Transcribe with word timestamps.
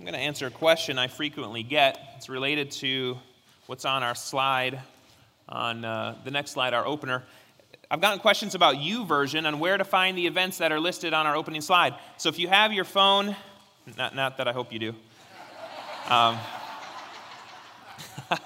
I'm 0.00 0.06
going 0.06 0.14
to 0.14 0.20
answer 0.20 0.46
a 0.46 0.50
question 0.50 0.98
I 0.98 1.08
frequently 1.08 1.62
get. 1.62 2.14
It's 2.16 2.30
related 2.30 2.70
to 2.70 3.18
what's 3.66 3.84
on 3.84 4.02
our 4.02 4.14
slide, 4.14 4.80
on 5.46 5.84
uh, 5.84 6.16
the 6.24 6.30
next 6.30 6.52
slide, 6.52 6.72
our 6.72 6.86
opener. 6.86 7.22
I've 7.90 8.00
gotten 8.00 8.18
questions 8.18 8.54
about 8.54 8.76
YouVersion 8.76 9.46
on 9.46 9.58
where 9.58 9.76
to 9.76 9.84
find 9.84 10.16
the 10.16 10.26
events 10.26 10.56
that 10.56 10.72
are 10.72 10.80
listed 10.80 11.12
on 11.12 11.26
our 11.26 11.36
opening 11.36 11.60
slide. 11.60 11.96
So 12.16 12.30
if 12.30 12.38
you 12.38 12.48
have 12.48 12.72
your 12.72 12.86
phone, 12.86 13.36
not, 13.98 14.16
not 14.16 14.38
that 14.38 14.48
I 14.48 14.54
hope 14.54 14.72
you 14.72 14.78
do. 14.78 14.94
Um, 16.08 16.38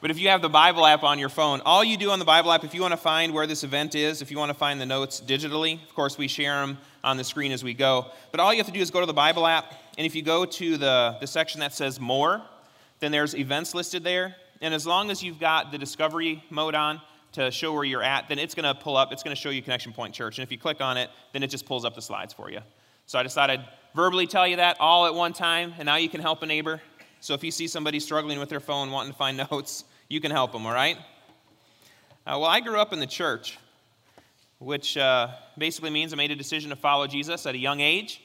but 0.00 0.12
if 0.12 0.18
you 0.20 0.28
have 0.28 0.42
the 0.42 0.48
Bible 0.48 0.86
app 0.86 1.02
on 1.02 1.18
your 1.18 1.28
phone, 1.28 1.60
all 1.62 1.82
you 1.82 1.96
do 1.96 2.12
on 2.12 2.20
the 2.20 2.24
Bible 2.24 2.52
app, 2.52 2.62
if 2.62 2.72
you 2.72 2.82
want 2.82 2.92
to 2.92 2.98
find 2.98 3.34
where 3.34 3.48
this 3.48 3.64
event 3.64 3.96
is, 3.96 4.22
if 4.22 4.30
you 4.30 4.38
want 4.38 4.50
to 4.50 4.56
find 4.56 4.80
the 4.80 4.86
notes 4.86 5.20
digitally, 5.20 5.82
of 5.82 5.94
course, 5.96 6.16
we 6.16 6.28
share 6.28 6.60
them 6.60 6.78
on 7.02 7.16
the 7.16 7.24
screen 7.24 7.50
as 7.50 7.64
we 7.64 7.74
go. 7.74 8.06
But 8.30 8.38
all 8.38 8.52
you 8.52 8.58
have 8.58 8.66
to 8.66 8.72
do 8.72 8.80
is 8.80 8.92
go 8.92 9.00
to 9.00 9.06
the 9.06 9.12
Bible 9.12 9.44
app, 9.44 9.74
and 9.98 10.06
if 10.06 10.14
you 10.14 10.22
go 10.22 10.44
to 10.44 10.76
the, 10.78 11.16
the 11.20 11.26
section 11.26 11.58
that 11.60 11.74
says 11.74 11.98
More, 11.98 12.40
then 13.00 13.10
there's 13.10 13.34
events 13.34 13.74
listed 13.74 14.04
there. 14.04 14.36
And 14.60 14.72
as 14.72 14.86
long 14.86 15.10
as 15.10 15.24
you've 15.24 15.40
got 15.40 15.72
the 15.72 15.78
discovery 15.78 16.42
mode 16.50 16.76
on 16.76 17.00
to 17.32 17.50
show 17.50 17.72
where 17.72 17.82
you're 17.82 18.02
at, 18.02 18.28
then 18.28 18.38
it's 18.38 18.54
going 18.54 18.64
to 18.64 18.80
pull 18.80 18.96
up, 18.96 19.12
it's 19.12 19.24
going 19.24 19.34
to 19.34 19.40
show 19.40 19.50
you 19.50 19.60
Connection 19.60 19.92
Point 19.92 20.14
Church. 20.14 20.38
And 20.38 20.44
if 20.44 20.52
you 20.52 20.58
click 20.58 20.80
on 20.80 20.96
it, 20.96 21.10
then 21.32 21.42
it 21.42 21.48
just 21.48 21.66
pulls 21.66 21.84
up 21.84 21.96
the 21.96 22.00
slides 22.00 22.32
for 22.32 22.48
you. 22.48 22.60
So 23.06 23.18
I 23.18 23.24
decided 23.24 23.60
verbally 23.92 24.28
tell 24.28 24.46
you 24.46 24.56
that 24.56 24.76
all 24.78 25.04
at 25.06 25.14
one 25.14 25.32
time, 25.32 25.74
and 25.78 25.86
now 25.86 25.96
you 25.96 26.08
can 26.08 26.20
help 26.20 26.44
a 26.44 26.46
neighbor. 26.46 26.80
So 27.20 27.34
if 27.34 27.42
you 27.42 27.50
see 27.50 27.66
somebody 27.66 27.98
struggling 27.98 28.38
with 28.38 28.50
their 28.50 28.60
phone, 28.60 28.92
wanting 28.92 29.10
to 29.10 29.18
find 29.18 29.36
notes, 29.50 29.82
you 30.08 30.20
can 30.20 30.30
help 30.30 30.52
them, 30.52 30.64
all 30.64 30.72
right? 30.72 30.96
Uh, 32.24 32.38
well, 32.38 32.44
I 32.44 32.60
grew 32.60 32.78
up 32.78 32.92
in 32.92 33.00
the 33.00 33.06
church, 33.06 33.58
which 34.60 34.96
uh, 34.96 35.28
basically 35.56 35.90
means 35.90 36.12
I 36.12 36.16
made 36.16 36.30
a 36.30 36.36
decision 36.36 36.70
to 36.70 36.76
follow 36.76 37.08
Jesus 37.08 37.46
at 37.46 37.56
a 37.56 37.58
young 37.58 37.80
age. 37.80 38.22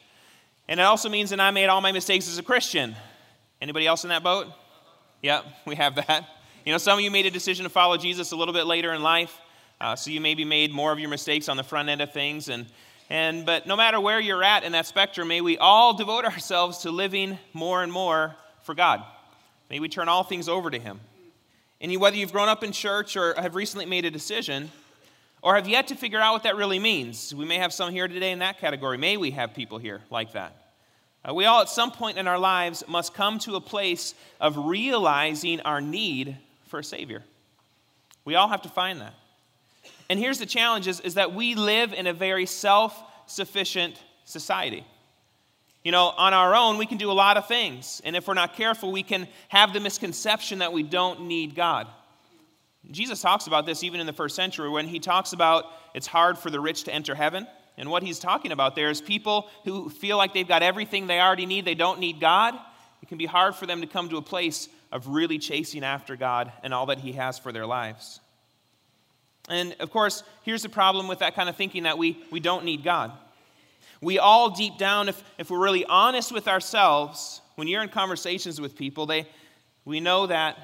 And 0.68 0.80
it 0.80 0.84
also 0.84 1.10
means 1.10 1.30
that 1.32 1.40
I 1.40 1.52
made 1.52 1.68
all 1.68 1.82
my 1.82 1.92
mistakes 1.92 2.28
as 2.28 2.38
a 2.38 2.44
Christian. 2.44 2.96
Anybody 3.62 3.86
else 3.88 4.04
in 4.04 4.10
that 4.10 4.24
boat? 4.24 4.48
Yep, 5.22 5.46
we 5.66 5.76
have 5.76 5.96
that. 5.96 6.28
You 6.66 6.72
know, 6.72 6.78
some 6.78 6.98
of 6.98 7.04
you 7.04 7.12
made 7.12 7.26
a 7.26 7.32
decision 7.32 7.64
to 7.64 7.70
follow 7.70 7.98
Jesus 7.98 8.32
a 8.32 8.36
little 8.36 8.54
bit 8.54 8.66
later 8.66 8.94
in 8.94 9.04
life. 9.04 9.38
Uh, 9.82 9.96
so 9.96 10.12
you 10.12 10.22
maybe 10.22 10.46
made 10.46 10.72
more 10.72 10.94
of 10.94 11.00
your 11.00 11.10
mistakes 11.10 11.50
on 11.50 11.58
the 11.58 11.64
front 11.64 11.90
end 11.90 12.02
of 12.02 12.14
things 12.14 12.50
and 12.50 12.66
and 13.10 13.46
but 13.46 13.68
no 13.68 13.76
matter 13.76 14.00
where 14.00 14.20
you're 14.20 14.44
at 14.44 14.64
in 14.64 14.72
that 14.72 14.86
spectrum 14.86 15.28
may 15.28 15.42
we 15.42 15.58
all 15.58 15.94
devote 15.94 16.24
ourselves 16.24 16.80
to 16.80 16.92
living 16.92 17.38
more 17.52 17.84
and 17.84 17.92
more 17.92 18.36
for 18.62 18.74
God. 18.74 19.04
May 19.70 19.82
we 19.82 19.90
turn 19.90 20.08
all 20.08 20.24
things 20.24 20.48
over 20.48 20.72
to 20.72 20.80
Him. 20.80 21.02
And 21.82 21.92
you 21.92 22.00
whether 22.00 22.16
you've 22.16 22.32
grown 22.32 22.48
up 22.48 22.64
in 22.64 22.72
church 22.72 23.18
or 23.18 23.34
have 23.36 23.56
recently 23.56 23.86
made 23.86 24.06
a 24.06 24.12
decision, 24.12 24.72
or 25.44 25.56
have 25.56 25.68
yet 25.68 25.90
to 25.90 25.96
figure 25.96 26.22
out 26.22 26.32
what 26.32 26.44
that 26.44 26.56
really 26.56 26.80
means, 26.80 27.36
we 27.36 27.44
may 27.44 27.58
have 27.58 27.74
some 27.74 27.92
here 27.92 28.08
today 28.08 28.32
in 28.32 28.40
that 28.40 28.60
category. 28.60 28.98
May 28.98 29.18
we 29.18 29.32
have 29.32 29.54
people 29.54 29.78
here 29.78 30.02
like 30.10 30.32
that. 30.32 30.56
Uh, 31.28 31.34
we 31.34 31.46
all, 31.46 31.62
at 31.62 31.70
some 31.70 31.92
point 31.92 32.18
in 32.18 32.30
our 32.30 32.40
lives, 32.40 32.82
must 32.88 33.14
come 33.14 33.40
to 33.40 33.56
a 33.56 33.62
place 33.62 34.16
of 34.40 34.58
realizing 34.58 35.60
our 35.62 35.82
need 35.82 36.38
for 36.68 36.80
a 36.80 36.84
Savior. 36.84 37.24
We 38.24 38.36
all 38.36 38.48
have 38.48 38.62
to 38.62 38.70
find 38.70 39.02
that. 39.02 39.14
And 40.10 40.18
here's 40.18 40.40
the 40.40 40.46
challenge 40.46 40.88
is, 40.88 41.02
is 41.02 41.16
that 41.16 41.34
we 41.34 41.56
live 41.56 41.92
in 41.92 42.08
a 42.08 42.14
very 42.14 42.46
self 42.46 42.98
sufficient 43.28 44.02
society. 44.24 44.86
You 45.84 45.92
know, 45.92 46.06
on 46.16 46.34
our 46.34 46.56
own, 46.56 46.78
we 46.78 46.86
can 46.86 46.98
do 46.98 47.12
a 47.12 47.14
lot 47.14 47.36
of 47.36 47.50
things. 47.50 48.02
And 48.06 48.16
if 48.16 48.30
we're 48.30 48.34
not 48.34 48.56
careful, 48.56 48.94
we 48.94 49.04
can 49.04 49.28
have 49.50 49.74
the 49.74 49.82
misconception 49.82 50.60
that 50.60 50.72
we 50.72 50.84
don't 50.84 51.24
need 51.28 51.54
God. 51.54 51.88
Jesus 52.92 53.22
talks 53.22 53.48
about 53.48 53.66
this 53.66 53.84
even 53.84 54.00
in 54.00 54.06
the 54.06 54.14
first 54.14 54.36
century 54.36 54.70
when 54.70 54.88
he 54.88 55.00
talks 55.00 55.34
about 55.34 55.66
it's 55.94 56.08
hard 56.08 56.38
for 56.38 56.50
the 56.50 56.60
rich 56.60 56.84
to 56.84 56.94
enter 56.94 57.16
heaven. 57.16 57.48
And 57.78 57.90
what 57.90 58.04
he's 58.04 58.20
talking 58.20 58.52
about 58.52 58.76
there 58.76 58.90
is 58.90 59.02
people 59.02 59.50
who 59.64 59.90
feel 59.90 60.18
like 60.18 60.34
they've 60.34 60.48
got 60.48 60.62
everything 60.62 61.08
they 61.08 61.20
already 61.20 61.46
need, 61.46 61.66
they 61.66 61.76
don't 61.76 62.00
need 62.00 62.20
God. 62.20 62.54
It 63.02 63.08
can 63.08 63.18
be 63.18 63.26
hard 63.26 63.56
for 63.56 63.66
them 63.66 63.82
to 63.82 63.88
come 63.88 64.10
to 64.10 64.18
a 64.18 64.22
place 64.22 64.70
of 64.92 65.08
really 65.08 65.40
chasing 65.40 65.84
after 65.84 66.16
God 66.16 66.52
and 66.62 66.74
all 66.74 66.86
that 66.88 67.00
he 67.00 67.14
has 67.14 67.40
for 67.40 67.52
their 67.52 67.66
lives. 67.66 68.20
And 69.50 69.76
of 69.80 69.92
course, 69.92 70.24
here's 70.44 70.64
the 70.64 70.70
problem 70.70 71.08
with 71.08 71.20
that 71.20 71.36
kind 71.36 71.50
of 71.50 71.56
thinking 71.56 71.84
that 71.84 71.98
we, 71.98 72.24
we 72.32 72.40
don't 72.40 72.64
need 72.64 72.84
God. 72.84 73.12
We 74.02 74.20
all, 74.20 74.50
deep 74.50 74.78
down, 74.78 75.10
if, 75.10 75.24
if 75.38 75.50
we're 75.50 75.62
really 75.62 75.86
honest 75.86 76.32
with 76.32 76.48
ourselves, 76.48 77.42
when 77.56 77.68
you're 77.68 77.84
in 77.84 77.90
conversations 77.90 78.60
with 78.60 78.76
people, 78.76 79.06
they, 79.06 79.28
we 79.86 80.00
know 80.00 80.28
that 80.28 80.58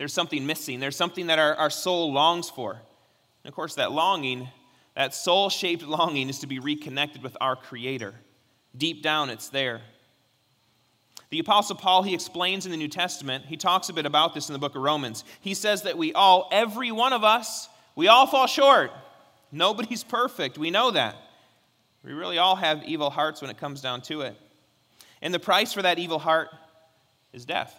there's 0.00 0.14
something 0.14 0.46
missing. 0.46 0.80
There's 0.80 0.96
something 0.96 1.26
that 1.26 1.38
our, 1.38 1.54
our 1.56 1.68
soul 1.68 2.10
longs 2.10 2.48
for. 2.48 2.70
And 2.72 3.50
of 3.50 3.54
course, 3.54 3.74
that 3.74 3.92
longing, 3.92 4.48
that 4.96 5.14
soul 5.14 5.50
shaped 5.50 5.82
longing, 5.86 6.30
is 6.30 6.38
to 6.38 6.46
be 6.46 6.58
reconnected 6.58 7.22
with 7.22 7.36
our 7.38 7.54
Creator. 7.54 8.14
Deep 8.74 9.02
down, 9.02 9.28
it's 9.28 9.50
there. 9.50 9.82
The 11.28 11.38
Apostle 11.38 11.76
Paul, 11.76 12.02
he 12.02 12.14
explains 12.14 12.64
in 12.64 12.70
the 12.70 12.78
New 12.78 12.88
Testament, 12.88 13.44
he 13.44 13.58
talks 13.58 13.90
a 13.90 13.92
bit 13.92 14.06
about 14.06 14.32
this 14.32 14.48
in 14.48 14.54
the 14.54 14.58
book 14.58 14.74
of 14.74 14.80
Romans. 14.80 15.22
He 15.42 15.52
says 15.52 15.82
that 15.82 15.98
we 15.98 16.14
all, 16.14 16.48
every 16.50 16.90
one 16.90 17.12
of 17.12 17.22
us, 17.22 17.68
we 17.94 18.08
all 18.08 18.26
fall 18.26 18.46
short. 18.46 18.92
Nobody's 19.52 20.02
perfect. 20.02 20.56
We 20.56 20.70
know 20.70 20.92
that. 20.92 21.14
We 22.02 22.14
really 22.14 22.38
all 22.38 22.56
have 22.56 22.84
evil 22.84 23.10
hearts 23.10 23.42
when 23.42 23.50
it 23.50 23.58
comes 23.58 23.82
down 23.82 24.00
to 24.02 24.22
it. 24.22 24.34
And 25.20 25.34
the 25.34 25.38
price 25.38 25.74
for 25.74 25.82
that 25.82 25.98
evil 25.98 26.18
heart 26.18 26.48
is 27.34 27.44
death. 27.44 27.78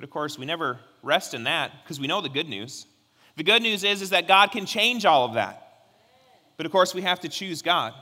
But 0.00 0.04
of 0.04 0.10
course, 0.12 0.38
we 0.38 0.46
never 0.46 0.80
rest 1.02 1.34
in 1.34 1.44
that 1.44 1.72
because 1.84 2.00
we 2.00 2.06
know 2.06 2.22
the 2.22 2.30
good 2.30 2.48
news. 2.48 2.86
The 3.36 3.42
good 3.42 3.60
news 3.60 3.84
is, 3.84 4.00
is 4.00 4.08
that 4.10 4.26
God 4.26 4.50
can 4.50 4.64
change 4.64 5.04
all 5.04 5.26
of 5.26 5.34
that. 5.34 5.90
But 6.56 6.64
of 6.64 6.72
course, 6.72 6.94
we 6.94 7.02
have 7.02 7.20
to 7.20 7.28
choose 7.28 7.60
God. 7.60 7.92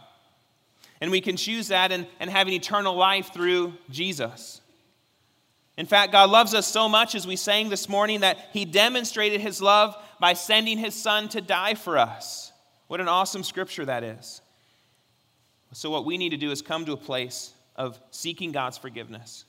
And 1.00 1.10
we 1.10 1.20
can 1.20 1.36
choose 1.36 1.66
that 1.68 1.90
and, 1.90 2.06
and 2.20 2.30
have 2.30 2.46
an 2.46 2.52
eternal 2.52 2.94
life 2.94 3.34
through 3.34 3.74
Jesus. 3.90 4.60
In 5.76 5.86
fact, 5.86 6.12
God 6.12 6.30
loves 6.30 6.54
us 6.54 6.68
so 6.68 6.88
much, 6.88 7.16
as 7.16 7.26
we 7.26 7.34
sang 7.34 7.68
this 7.68 7.88
morning, 7.88 8.20
that 8.20 8.38
He 8.52 8.64
demonstrated 8.64 9.40
His 9.40 9.60
love 9.60 9.96
by 10.20 10.34
sending 10.34 10.78
His 10.78 10.94
Son 10.94 11.28
to 11.30 11.40
die 11.40 11.74
for 11.74 11.98
us. 11.98 12.52
What 12.86 13.00
an 13.00 13.08
awesome 13.08 13.42
scripture 13.42 13.86
that 13.86 14.04
is. 14.04 14.40
So, 15.72 15.90
what 15.90 16.04
we 16.04 16.16
need 16.16 16.30
to 16.30 16.36
do 16.36 16.52
is 16.52 16.62
come 16.62 16.84
to 16.84 16.92
a 16.92 16.96
place 16.96 17.52
of 17.74 18.00
seeking 18.12 18.52
God's 18.52 18.78
forgiveness 18.78 19.46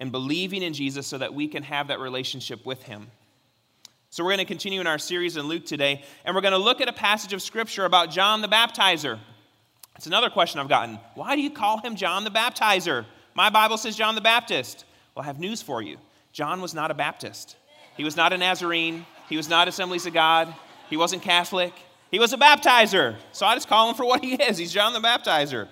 and 0.00 0.10
believing 0.10 0.62
in 0.64 0.72
Jesus 0.72 1.06
so 1.06 1.18
that 1.18 1.32
we 1.32 1.46
can 1.46 1.62
have 1.62 1.88
that 1.88 2.00
relationship 2.00 2.66
with 2.66 2.82
Him. 2.82 3.06
So, 4.10 4.24
we're 4.24 4.30
going 4.30 4.38
to 4.38 4.44
continue 4.44 4.80
in 4.80 4.88
our 4.88 4.98
series 4.98 5.36
in 5.36 5.46
Luke 5.46 5.64
today, 5.64 6.02
and 6.24 6.34
we're 6.34 6.40
going 6.40 6.50
to 6.50 6.58
look 6.58 6.80
at 6.80 6.88
a 6.88 6.92
passage 6.92 7.32
of 7.32 7.40
Scripture 7.40 7.84
about 7.84 8.10
John 8.10 8.40
the 8.42 8.48
Baptizer. 8.48 9.20
It's 9.94 10.08
another 10.08 10.30
question 10.30 10.58
I've 10.58 10.68
gotten. 10.68 10.98
Why 11.14 11.36
do 11.36 11.42
you 11.42 11.50
call 11.50 11.78
him 11.78 11.94
John 11.94 12.24
the 12.24 12.30
Baptizer? 12.30 13.04
My 13.34 13.50
Bible 13.50 13.78
says 13.78 13.94
John 13.94 14.16
the 14.16 14.20
Baptist. 14.20 14.84
Well, 15.14 15.22
I 15.22 15.26
have 15.26 15.38
news 15.38 15.62
for 15.62 15.80
you 15.82 15.98
John 16.32 16.60
was 16.60 16.74
not 16.74 16.90
a 16.90 16.94
Baptist, 16.94 17.56
he 17.96 18.02
was 18.02 18.16
not 18.16 18.32
a 18.32 18.38
Nazarene, 18.38 19.06
he 19.28 19.36
was 19.36 19.48
not 19.48 19.68
Assemblies 19.68 20.06
of 20.06 20.12
God, 20.14 20.52
he 20.88 20.96
wasn't 20.96 21.22
Catholic. 21.22 21.72
He 22.10 22.18
was 22.18 22.32
a 22.32 22.36
baptizer. 22.36 23.16
So 23.32 23.46
I 23.46 23.54
just 23.54 23.68
call 23.68 23.88
him 23.88 23.94
for 23.94 24.04
what 24.04 24.24
he 24.24 24.34
is. 24.34 24.58
He's 24.58 24.72
John 24.72 24.92
the 24.92 25.00
Baptizer. 25.00 25.68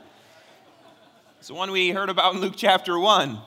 It's 1.38 1.48
the 1.48 1.54
one 1.54 1.70
we 1.70 1.90
heard 1.90 2.08
about 2.08 2.34
in 2.34 2.40
Luke 2.40 2.54
chapter 2.56 2.98
1. 2.98 3.38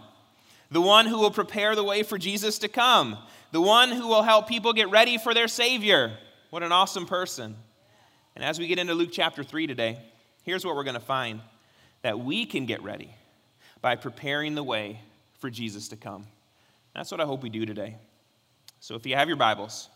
The 0.71 0.81
one 0.81 1.05
who 1.05 1.19
will 1.19 1.31
prepare 1.31 1.75
the 1.75 1.83
way 1.83 2.01
for 2.01 2.17
Jesus 2.17 2.59
to 2.59 2.69
come. 2.69 3.17
The 3.51 3.61
one 3.61 3.91
who 3.91 4.07
will 4.07 4.23
help 4.23 4.47
people 4.47 4.71
get 4.71 4.89
ready 4.89 5.17
for 5.17 5.33
their 5.33 5.49
Savior. 5.49 6.17
What 6.49 6.63
an 6.63 6.71
awesome 6.71 7.05
person. 7.05 7.55
And 8.35 8.43
as 8.43 8.57
we 8.57 8.67
get 8.67 8.79
into 8.79 8.93
Luke 8.93 9.09
chapter 9.11 9.43
3 9.43 9.67
today, 9.67 9.99
here's 10.43 10.65
what 10.65 10.75
we're 10.75 10.85
going 10.85 10.95
to 10.95 11.01
find 11.01 11.41
that 12.01 12.19
we 12.19 12.45
can 12.45 12.65
get 12.65 12.81
ready 12.81 13.13
by 13.81 13.95
preparing 13.95 14.55
the 14.55 14.63
way 14.63 15.01
for 15.39 15.49
Jesus 15.49 15.89
to 15.89 15.97
come. 15.97 16.25
That's 16.95 17.11
what 17.11 17.19
I 17.19 17.25
hope 17.25 17.43
we 17.43 17.49
do 17.49 17.65
today. 17.65 17.97
So 18.79 18.95
if 18.95 19.05
you 19.05 19.15
have 19.15 19.27
your 19.27 19.37
Bibles, 19.37 19.89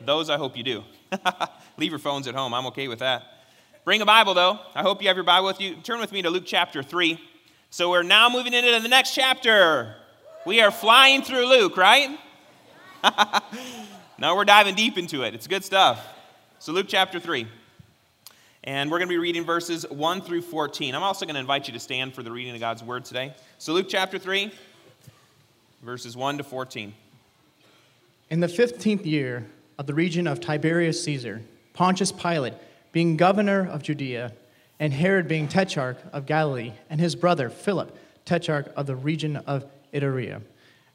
those 0.00 0.30
I 0.30 0.38
hope 0.38 0.56
you 0.56 0.62
do. 0.62 0.84
Leave 1.76 1.90
your 1.90 1.98
phones 1.98 2.26
at 2.26 2.34
home. 2.34 2.54
I'm 2.54 2.66
okay 2.66 2.88
with 2.88 3.00
that. 3.00 3.22
Bring 3.84 4.00
a 4.00 4.06
Bible, 4.06 4.32
though. 4.32 4.58
I 4.74 4.82
hope 4.82 5.02
you 5.02 5.08
have 5.08 5.16
your 5.16 5.24
Bible 5.24 5.46
with 5.46 5.60
you. 5.60 5.76
Turn 5.76 6.00
with 6.00 6.12
me 6.12 6.22
to 6.22 6.30
Luke 6.30 6.44
chapter 6.46 6.82
3. 6.82 7.20
So 7.74 7.90
we're 7.90 8.04
now 8.04 8.28
moving 8.28 8.54
into 8.54 8.78
the 8.78 8.88
next 8.88 9.16
chapter. 9.16 9.96
We 10.46 10.60
are 10.60 10.70
flying 10.70 11.22
through 11.22 11.48
Luke, 11.48 11.76
right? 11.76 12.16
now 14.16 14.36
we're 14.36 14.44
diving 14.44 14.76
deep 14.76 14.96
into 14.96 15.24
it. 15.24 15.34
It's 15.34 15.48
good 15.48 15.64
stuff. 15.64 16.06
So, 16.60 16.70
Luke 16.70 16.86
chapter 16.88 17.18
3. 17.18 17.48
And 18.62 18.92
we're 18.92 18.98
going 18.98 19.08
to 19.08 19.12
be 19.12 19.18
reading 19.18 19.44
verses 19.44 19.84
1 19.90 20.20
through 20.20 20.42
14. 20.42 20.94
I'm 20.94 21.02
also 21.02 21.26
going 21.26 21.34
to 21.34 21.40
invite 21.40 21.66
you 21.66 21.72
to 21.72 21.80
stand 21.80 22.14
for 22.14 22.22
the 22.22 22.30
reading 22.30 22.54
of 22.54 22.60
God's 22.60 22.84
word 22.84 23.04
today. 23.06 23.34
So, 23.58 23.72
Luke 23.72 23.86
chapter 23.88 24.20
3, 24.20 24.52
verses 25.82 26.16
1 26.16 26.38
to 26.38 26.44
14. 26.44 26.94
In 28.30 28.38
the 28.38 28.46
15th 28.46 29.04
year, 29.04 29.48
of 29.80 29.88
the 29.88 29.94
region 29.94 30.28
of 30.28 30.38
Tiberius 30.38 31.02
Caesar, 31.02 31.42
Pontius 31.72 32.12
Pilate 32.12 32.54
being 32.92 33.16
governor 33.16 33.68
of 33.68 33.82
Judea, 33.82 34.32
and 34.78 34.92
Herod 34.92 35.28
being 35.28 35.48
tetrarch 35.48 35.98
of 36.12 36.26
Galilee, 36.26 36.72
and 36.90 37.00
his 37.00 37.14
brother 37.14 37.48
Philip, 37.48 37.96
tetrarch 38.24 38.72
of 38.76 38.86
the 38.86 38.96
region 38.96 39.36
of 39.36 39.64
Iturea, 39.92 40.42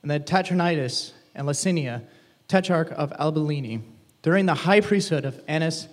and 0.02 0.12
then 0.12 0.24
Trachonitis 0.24 1.12
and 1.36 1.48
Lysania, 1.48 2.04
tetrarch 2.48 2.92
of 2.92 3.14
Abilene. 3.14 3.84
During 4.22 4.46
the 4.46 4.54
high 4.54 4.82
priesthood 4.82 5.24
of 5.24 5.42
Annas 5.48 5.88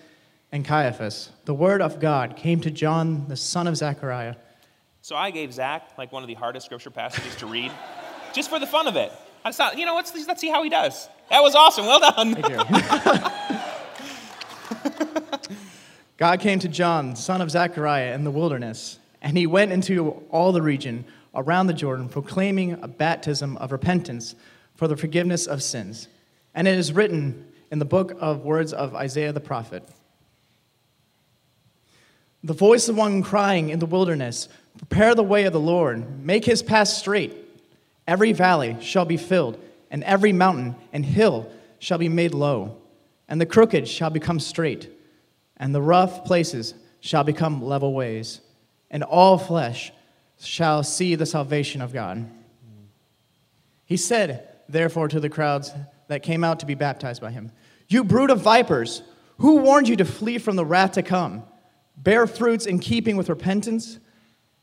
and 0.51 0.65
Caiaphas, 0.65 1.31
the 1.45 1.55
word 1.55 1.81
of 1.81 2.01
God 2.01 2.37
came 2.37 2.61
to 2.63 2.71
John, 2.71 3.29
the 3.29 3.37
son 3.37 3.67
of 3.67 3.77
Zechariah 3.77 4.35
So 5.03 5.15
I 5.15 5.31
gave 5.31 5.53
Zach 5.53 5.91
like 5.97 6.13
one 6.13 6.23
of 6.25 6.29
the 6.29 6.35
hardest 6.35 6.67
scripture 6.67 6.91
passages 6.91 7.37
to 7.37 7.47
read, 7.47 7.71
just 8.33 8.51
for 8.51 8.59
the 8.59 8.67
fun 8.67 8.89
of 8.89 8.97
it. 8.97 9.13
I 9.45 9.51
just 9.51 9.59
thought, 9.59 9.79
you 9.79 9.87
know, 9.87 9.95
let's, 9.95 10.13
let's 10.27 10.41
see 10.41 10.51
how 10.51 10.65
he 10.65 10.71
does. 10.71 11.09
That 11.31 11.41
was 11.41 11.55
awesome. 11.55 11.87
Well 11.87 12.01
done. 12.01 12.35
God 16.17 16.41
came 16.41 16.59
to 16.61 16.69
John, 16.69 17.15
son 17.15 17.43
of 17.43 17.51
Zechariah, 17.51 18.15
in 18.15 18.25
the 18.25 18.31
wilderness, 18.31 18.99
and 19.21 19.37
he 19.37 19.47
went 19.47 19.73
into 19.73 20.11
all 20.31 20.53
the 20.53 20.63
region 20.63 21.05
around 21.35 21.67
the 21.67 21.75
Jordan, 21.75 22.09
proclaiming 22.09 22.73
a 22.83 22.89
baptism 22.89 23.57
of 23.59 23.71
repentance 23.71 24.35
for 24.75 24.89
the 24.89 24.97
forgiveness 24.97 25.47
of 25.47 25.63
sins. 25.63 26.09
And 26.55 26.67
it 26.67 26.79
is 26.79 26.93
written 26.93 27.47
in 27.71 27.79
the 27.79 27.85
book 27.85 28.17
of 28.19 28.45
words 28.45 28.73
of 28.73 28.95
Isaiah 28.95 29.33
the 29.33 29.41
prophet 29.41 29.87
The 32.43 32.55
voice 32.55 32.89
of 32.89 32.97
one 32.97 33.23
crying 33.23 33.69
in 33.69 33.79
the 33.79 33.87
wilderness, 33.87 34.49
Prepare 34.79 35.15
the 35.15 35.23
way 35.23 35.45
of 35.45 35.53
the 35.53 35.61
Lord, 35.61 36.25
make 36.25 36.47
his 36.47 36.63
path 36.63 36.89
straight. 36.89 37.35
Every 38.07 38.33
valley 38.33 38.77
shall 38.81 39.05
be 39.05 39.17
filled, 39.19 39.59
and 39.91 40.03
every 40.05 40.33
mountain 40.33 40.77
and 40.93 41.05
hill 41.05 41.51
shall 41.79 41.99
be 41.99 42.09
made 42.09 42.33
low, 42.33 42.79
and 43.29 43.39
the 43.39 43.47
crooked 43.47 43.87
shall 43.87 44.11
become 44.11 44.41
straight, 44.41 44.96
and 45.57 45.75
the 45.75 45.83
rough 45.83 46.25
places 46.25 46.75
shall 47.01 47.25
become 47.25 47.65
level 47.65 47.95
ways, 47.95 48.41
and 48.91 49.03
all 49.03 49.39
flesh 49.39 49.93
shall 50.39 50.83
see 50.83 51.15
the 51.15 51.27
salvation 51.27 51.81
of 51.81 51.93
God. 51.93 52.31
He 53.85 53.97
said, 53.97 54.49
therefore, 54.69 55.09
to 55.09 55.21
the 55.21 55.29
crowds 55.29 55.73
that 56.09 56.23
came 56.23 56.45
out 56.45 56.61
to 56.61 56.67
be 56.67 56.75
baptized 56.75 57.23
by 57.23 57.31
him, 57.31 57.53
You 57.89 58.05
brood 58.05 58.31
of 58.31 58.41
vipers, 58.41 59.03
who 59.39 59.57
warned 59.57 59.89
you 59.89 59.97
to 59.97 60.05
flee 60.05 60.39
from 60.39 60.57
the 60.57 60.65
wrath 60.65 60.93
to 60.93 61.03
come? 61.03 61.45
Bear 61.97 62.27
fruits 62.27 62.67
in 62.67 62.79
keeping 62.79 63.17
with 63.17 63.29
repentance, 63.29 63.99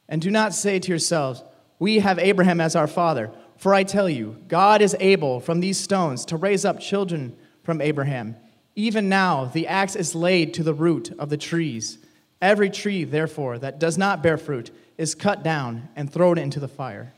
and 0.08 0.22
do 0.22 0.30
not 0.30 0.54
say 0.54 0.80
to 0.80 0.90
yourselves, 0.90 1.44
We 1.80 2.00
have 2.00 2.20
Abraham 2.20 2.62
as 2.62 2.76
our 2.76 2.88
father. 2.88 3.32
For 3.58 3.74
I 3.74 3.84
tell 3.84 4.10
you, 4.10 4.38
God 4.48 4.82
is 4.82 4.96
able 5.00 5.40
from 5.40 5.60
these 5.60 5.80
stones 5.80 6.26
to 6.26 6.38
raise 6.38 6.66
up 6.66 6.80
children 6.80 7.36
from 7.64 7.82
Abraham. 7.82 8.36
Even 8.76 9.08
now, 9.10 9.46
the 9.46 9.68
axe 9.68 9.96
is 9.96 10.16
laid 10.16 10.54
to 10.56 10.64
the 10.64 10.74
root 10.74 11.14
of 11.20 11.30
the 11.30 11.38
trees. 11.38 12.00
Every 12.42 12.70
tree, 12.70 13.04
therefore, 13.04 13.60
that 13.60 13.80
does 13.80 13.98
not 13.98 14.24
bear 14.24 14.38
fruit 14.38 14.72
is 14.98 15.16
cut 15.16 15.44
down 15.44 15.90
and 15.96 16.12
thrown 16.12 16.38
into 16.38 16.60
the 16.60 16.68
fire. 16.68 17.14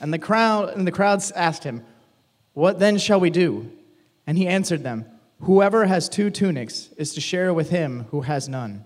And 0.00 0.12
the 0.12 0.18
crowd 0.18 0.70
and 0.70 0.86
the 0.86 0.92
crowds 0.92 1.30
asked 1.32 1.64
him, 1.64 1.84
What 2.52 2.78
then 2.78 2.98
shall 2.98 3.20
we 3.20 3.30
do? 3.30 3.70
And 4.26 4.36
he 4.36 4.46
answered 4.46 4.82
them, 4.82 5.06
Whoever 5.40 5.86
has 5.86 6.08
two 6.08 6.30
tunics 6.30 6.90
is 6.96 7.14
to 7.14 7.20
share 7.20 7.52
with 7.52 7.70
him 7.70 8.06
who 8.10 8.20
has 8.22 8.48
none, 8.48 8.84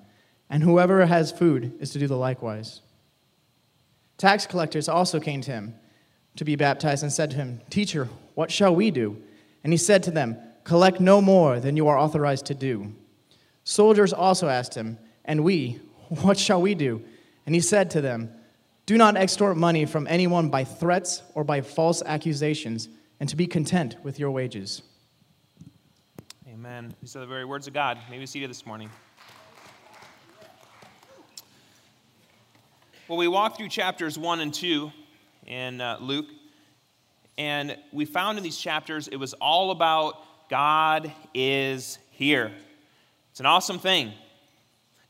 and 0.49 0.63
whoever 0.63 1.05
has 1.07 1.33
food 1.33 1.77
is 1.81 1.91
to 1.91 1.99
do 1.99 2.07
the 2.07 2.17
likewise. 2.17 2.81
Tax 4.17 4.47
collectors 4.47 4.89
also 4.89 5.21
came 5.21 5.43
to 5.43 5.51
him 5.51 5.75
to 6.37 6.45
be 6.45 6.57
baptized 6.57 7.03
and 7.03 7.13
said 7.13 7.31
to 7.33 7.37
him, 7.37 7.61
Teacher, 7.69 8.09
what 8.35 8.51
shall 8.51 8.75
we 8.75 8.91
do? 8.91 9.23
And 9.65 9.73
he 9.73 9.77
said 9.77 10.03
to 10.05 10.11
them, 10.11 10.39
Collect 10.67 10.99
no 10.99 11.21
more 11.21 11.61
than 11.61 11.77
you 11.77 11.87
are 11.87 11.97
authorized 11.97 12.47
to 12.47 12.55
do. 12.55 12.93
Soldiers 13.63 14.13
also 14.13 14.49
asked 14.49 14.75
him, 14.75 14.99
And 15.25 15.45
we, 15.45 15.81
what 16.09 16.37
shall 16.37 16.61
we 16.61 16.75
do? 16.75 17.05
And 17.47 17.55
he 17.55 17.61
said 17.61 17.89
to 17.93 18.01
them, 18.01 18.33
Do 18.85 18.99
not 18.99 19.17
extort 19.17 19.57
money 19.57 19.87
from 19.87 20.09
anyone 20.09 20.49
by 20.49 20.65
threats 20.65 21.23
or 21.35 21.45
by 21.45 21.61
false 21.61 22.03
accusations, 22.05 22.89
and 23.21 23.29
to 23.29 23.37
be 23.37 23.47
content 23.47 23.95
with 24.03 24.19
your 24.19 24.33
wages. 24.33 24.83
Amen. 26.49 26.93
These 27.01 27.15
are 27.15 27.21
the 27.21 27.27
very 27.27 27.45
words 27.45 27.69
of 27.69 27.73
God. 27.73 27.99
May 28.11 28.19
we 28.19 28.27
see 28.27 28.41
you 28.41 28.49
this 28.49 28.67
morning. 28.67 28.91
Well, 33.07 33.19
we 33.19 33.29
walked 33.29 33.57
through 33.57 33.69
chapters 33.69 34.19
1 34.19 34.41
and 34.41 34.53
2 34.53 34.91
in 35.47 35.81
uh, 35.81 35.99
Luke, 36.01 36.27
and 37.39 37.79
we 37.93 38.05
found 38.05 38.37
in 38.37 38.43
these 38.43 38.59
chapters 38.59 39.07
it 39.07 39.17
was 39.17 39.33
all 39.35 39.71
about 39.71 40.26
God 40.49 41.13
is 41.35 41.99
here. 42.11 42.53
It's 43.31 43.41
an 43.41 43.47
awesome 43.47 43.79
thing. 43.79 44.13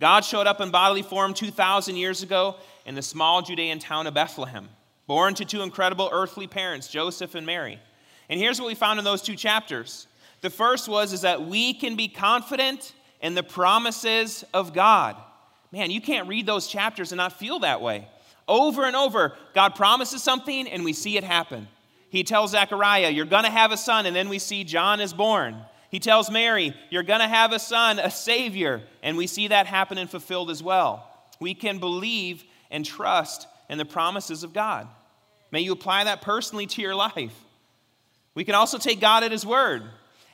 God 0.01 0.25
showed 0.25 0.47
up 0.47 0.61
in 0.61 0.71
bodily 0.71 1.03
form 1.03 1.35
2,000 1.35 1.97
years 1.97 2.23
ago 2.23 2.57
in 2.85 2.95
the 2.95 3.03
small 3.03 3.43
Judean 3.43 3.79
town 3.79 4.07
of 4.07 4.15
Bethlehem, 4.15 4.69
born 5.07 5.35
to 5.35 5.45
two 5.45 5.63
incredible 5.63 6.09
earthly 6.13 6.47
parents, 6.47 6.89
Joseph 6.89 7.35
and 7.35 7.47
Mary. 7.47 7.79
And 8.29 8.41
here's 8.41 8.61
what 8.61 8.67
we 8.67 8.75
found 8.75 8.99
in 8.99 9.05
those 9.05 9.23
two 9.23 9.37
chapters. 9.37 10.07
The 10.41 10.51
first 10.51 10.89
was 10.89 11.13
is 11.13 11.23
that 11.23 11.47
we 11.47 11.73
can 11.75 11.97
be 11.97 12.09
confident 12.09 12.93
in 13.21 13.35
the 13.35 13.43
promises 13.43 14.45
of 14.53 14.75
God. 14.75 15.17
Man, 15.73 15.91
you 15.91 16.01
can't 16.01 16.29
read 16.29 16.47
those 16.47 16.67
chapters 16.67 17.13
and 17.13 17.19
not 17.19 17.39
feel 17.39 17.61
that 17.61 17.81
way. 17.81 18.09
Over 18.49 18.85
and 18.85 18.95
over, 18.95 19.35
God 19.55 19.75
promises 19.75 20.23
something 20.23 20.69
and 20.69 20.85
we 20.85 20.93
see 20.93 21.17
it 21.17 21.25
happen. 21.25 21.69
He 22.17 22.25
tells 22.25 22.53
Zechariah, 22.53 23.11
You're 23.11 23.27
going 23.27 23.45
to 23.45 23.51
have 23.51 23.73
a 23.73 23.77
son, 23.77 24.07
and 24.07 24.17
then 24.17 24.31
we 24.31 24.39
see 24.39 24.65
John 24.65 25.03
is 25.03 25.13
born. 25.13 25.55
He 25.91 26.01
tells 26.01 26.31
Mary, 26.31 26.75
You're 26.89 27.03
going 27.03 27.21
to 27.21 27.29
have 27.29 27.53
a 27.53 27.59
son, 27.59 27.99
a 27.99 28.11
Savior. 28.11 28.81
And 29.03 29.19
we 29.19 29.27
see 29.27 29.49
that 29.49 29.67
happen 29.67 29.99
and 29.99 30.09
fulfilled 30.09 30.51
as 30.51 30.63
well. 30.63 31.07
We 31.41 31.53
can 31.53 31.77
believe 31.77 32.43
and 32.71 32.87
trust 32.87 33.47
in 33.69 33.77
the 33.77 33.85
promises 33.85 34.45
of 34.45 34.55
God. 34.55 34.89
May 35.51 35.61
you 35.61 35.73
apply 35.73 36.05
that 36.05 36.23
personally 36.23 36.67
to 36.69 36.81
your 36.81 36.95
life. 36.95 37.35
We 38.35 38.45
can 38.45 38.55
also 38.55 38.79
take 38.79 38.99
God 38.99 39.23
at 39.23 39.31
His 39.31 39.45
word, 39.45 39.83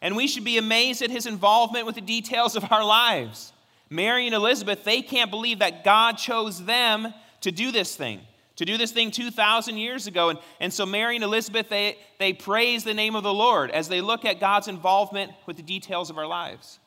and 0.00 0.14
we 0.14 0.29
should 0.29 0.44
be 0.44 0.58
amazed 0.58 1.02
at 1.02 1.11
His 1.11 1.26
involvement 1.26 1.87
with 1.87 1.96
the 1.96 2.00
details 2.00 2.55
of 2.55 2.70
our 2.70 2.84
lives. 2.84 3.52
Mary 3.90 4.26
and 4.26 4.37
Elizabeth, 4.37 4.84
they 4.84 5.02
can't 5.02 5.32
believe 5.32 5.58
that 5.58 5.82
God 5.82 6.12
chose 6.12 6.64
them 6.64 7.12
to 7.40 7.50
do 7.50 7.73
this 7.73 7.96
thing 7.96 8.20
to 8.56 8.64
do 8.64 8.76
this 8.76 8.93
thing 8.93 9.10
2,000 9.10 9.76
years 9.76 10.06
ago. 10.06 10.28
And, 10.28 10.38
and 10.60 10.72
so 10.72 10.84
Mary 10.84 11.16
and 11.16 11.25
Elizabeth, 11.25 11.69
they, 11.69 11.96
they 12.19 12.32
praise 12.32 12.84
the 12.84 12.94
name 12.94 13.14
of 13.14 13.22
the 13.22 13.32
Lord 13.32 13.70
as 13.70 13.88
they 13.88 14.00
look 14.00 14.25
at 14.25 14.40
God's 14.40 14.69
involvement 14.69 15.32
with 15.46 15.56
the 15.56 15.62
details 15.62 16.10
of 16.10 16.19
our 16.19 16.26
lives. 16.26 16.78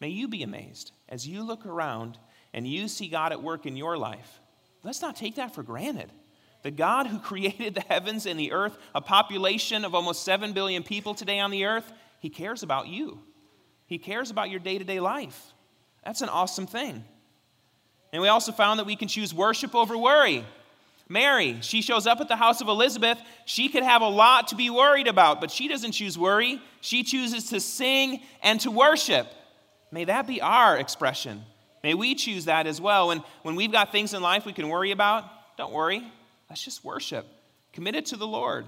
May 0.00 0.08
you 0.08 0.28
be 0.28 0.42
amazed 0.42 0.92
as 1.08 1.26
you 1.26 1.42
look 1.42 1.66
around 1.66 2.18
and 2.52 2.66
you 2.66 2.88
see 2.88 3.08
God 3.08 3.32
at 3.32 3.42
work 3.42 3.66
in 3.66 3.76
your 3.76 3.96
life. 3.96 4.40
Let's 4.82 5.02
not 5.02 5.16
take 5.16 5.36
that 5.36 5.54
for 5.54 5.62
granted. 5.62 6.12
The 6.62 6.70
God 6.70 7.06
who 7.06 7.18
created 7.20 7.74
the 7.74 7.80
heavens 7.82 8.26
and 8.26 8.38
the 8.38 8.52
earth, 8.52 8.76
a 8.94 9.00
population 9.00 9.84
of 9.84 9.94
almost 9.94 10.24
7 10.24 10.52
billion 10.52 10.82
people 10.82 11.14
today 11.14 11.40
on 11.40 11.50
the 11.50 11.64
earth, 11.64 11.90
he 12.20 12.30
cares 12.30 12.62
about 12.62 12.88
you. 12.88 13.20
He 13.86 13.98
cares 13.98 14.30
about 14.30 14.50
your 14.50 14.60
day 14.60 14.78
to 14.78 14.84
day 14.84 15.00
life. 15.00 15.52
That's 16.04 16.20
an 16.20 16.28
awesome 16.28 16.66
thing. 16.66 17.04
And 18.12 18.22
we 18.22 18.28
also 18.28 18.52
found 18.52 18.78
that 18.78 18.86
we 18.86 18.96
can 18.96 19.08
choose 19.08 19.34
worship 19.34 19.74
over 19.74 19.96
worry. 19.96 20.44
Mary, 21.08 21.58
she 21.62 21.80
shows 21.80 22.06
up 22.06 22.20
at 22.20 22.28
the 22.28 22.36
house 22.36 22.60
of 22.60 22.68
Elizabeth. 22.68 23.18
She 23.46 23.68
could 23.68 23.82
have 23.82 24.02
a 24.02 24.08
lot 24.08 24.48
to 24.48 24.56
be 24.56 24.68
worried 24.68 25.06
about, 25.06 25.40
but 25.40 25.50
she 25.50 25.66
doesn't 25.66 25.92
choose 25.92 26.18
worry. 26.18 26.60
She 26.80 27.02
chooses 27.02 27.48
to 27.50 27.60
sing 27.60 28.20
and 28.42 28.60
to 28.60 28.70
worship. 28.70 29.26
May 29.90 30.04
that 30.04 30.26
be 30.26 30.42
our 30.42 30.76
expression. 30.76 31.44
May 31.82 31.94
we 31.94 32.14
choose 32.14 32.44
that 32.44 32.66
as 32.66 32.80
well. 32.80 33.10
And 33.10 33.22
when 33.42 33.56
we've 33.56 33.72
got 33.72 33.90
things 33.90 34.12
in 34.12 34.20
life 34.20 34.44
we 34.44 34.52
can 34.52 34.68
worry 34.68 34.90
about, 34.90 35.24
don't 35.56 35.72
worry. 35.72 36.02
Let's 36.50 36.62
just 36.62 36.84
worship. 36.84 37.26
Committed 37.72 38.06
to 38.06 38.16
the 38.16 38.26
Lord. 38.26 38.66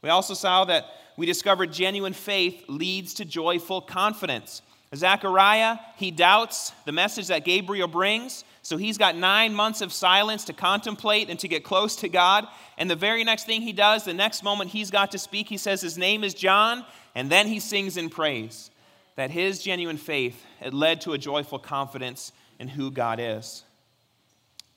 We 0.00 0.08
also 0.08 0.34
saw 0.34 0.64
that 0.66 0.86
we 1.16 1.26
discovered 1.26 1.72
genuine 1.72 2.12
faith 2.12 2.64
leads 2.68 3.14
to 3.14 3.24
joyful 3.24 3.80
confidence. 3.80 4.62
Zechariah, 4.94 5.78
he 5.96 6.10
doubts 6.10 6.72
the 6.84 6.92
message 6.92 7.28
that 7.28 7.44
Gabriel 7.44 7.88
brings. 7.88 8.44
So 8.62 8.76
he's 8.76 8.96
got 8.96 9.16
nine 9.16 9.54
months 9.54 9.80
of 9.80 9.92
silence 9.92 10.44
to 10.46 10.52
contemplate 10.52 11.28
and 11.28 11.38
to 11.40 11.48
get 11.48 11.64
close 11.64 11.96
to 11.96 12.08
God. 12.08 12.46
And 12.78 12.90
the 12.90 12.96
very 12.96 13.22
next 13.24 13.44
thing 13.44 13.60
he 13.60 13.72
does, 13.72 14.04
the 14.04 14.14
next 14.14 14.42
moment 14.42 14.70
he's 14.70 14.90
got 14.90 15.10
to 15.12 15.18
speak, 15.18 15.48
he 15.48 15.58
says 15.58 15.80
his 15.80 15.98
name 15.98 16.24
is 16.24 16.32
John, 16.32 16.84
and 17.14 17.30
then 17.30 17.46
he 17.46 17.60
sings 17.60 17.96
in 17.96 18.08
praise. 18.08 18.70
That 19.16 19.30
his 19.30 19.62
genuine 19.62 19.96
faith 19.96 20.44
had 20.60 20.74
led 20.74 21.02
to 21.02 21.12
a 21.12 21.18
joyful 21.18 21.58
confidence 21.58 22.32
in 22.58 22.68
who 22.68 22.90
God 22.90 23.20
is. 23.20 23.64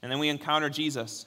And 0.01 0.11
then 0.11 0.19
we 0.19 0.29
encounter 0.29 0.69
Jesus. 0.69 1.25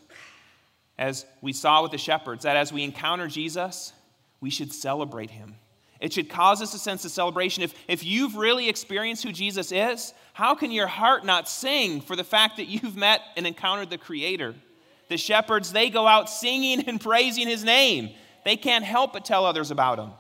As 0.99 1.25
we 1.41 1.53
saw 1.53 1.83
with 1.83 1.93
the 1.93 1.99
shepherds, 1.99 2.45
that 2.45 2.57
as 2.57 2.73
we 2.73 2.85
encounter 2.85 3.27
Jesus, 3.27 3.93
we 4.41 4.51
should 4.51 4.73
celebrate 4.73 5.31
him. 5.31 5.57
It 6.01 6.13
should 6.15 6.31
cause 6.31 6.63
us 6.63 6.73
a 6.73 6.79
sense 6.79 7.05
of 7.05 7.11
celebration. 7.11 7.63
If, 7.63 7.75
if 7.87 8.03
you've 8.03 8.37
really 8.37 8.69
experienced 8.69 9.23
who 9.23 9.33
Jesus 9.33 9.71
is, 9.71 10.15
how 10.33 10.55
can 10.55 10.73
your 10.73 10.87
heart 10.87 11.27
not 11.27 11.49
sing 11.49 12.01
for 12.01 12.17
the 12.17 12.25
fact 12.25 12.57
that 12.57 12.69
you've 12.69 12.97
met 12.97 13.21
and 13.37 13.47
encountered 13.47 13.91
the 13.91 13.99
Creator? 13.99 14.55
The 15.09 15.19
shepherds, 15.19 15.73
they 15.73 15.91
go 15.91 16.07
out 16.07 16.31
singing 16.31 16.85
and 16.89 17.01
praising 17.01 17.47
His 17.47 17.65
name. 17.65 18.11
They 18.45 18.57
can't 18.57 18.85
help 18.85 19.13
but 19.13 19.27
tell 19.27 19.45
others 19.45 19.71
about 19.71 19.99
Him. 19.99 20.13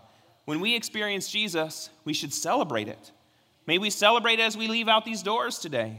When 0.44 0.60
we 0.60 0.75
experience 0.75 1.30
Jesus, 1.30 1.88
we 2.04 2.12
should 2.12 2.34
celebrate 2.34 2.88
it. 2.88 3.12
May 3.66 3.78
we 3.78 3.88
celebrate 3.88 4.40
as 4.40 4.56
we 4.56 4.68
leave 4.68 4.88
out 4.88 5.04
these 5.04 5.22
doors 5.22 5.58
today. 5.58 5.96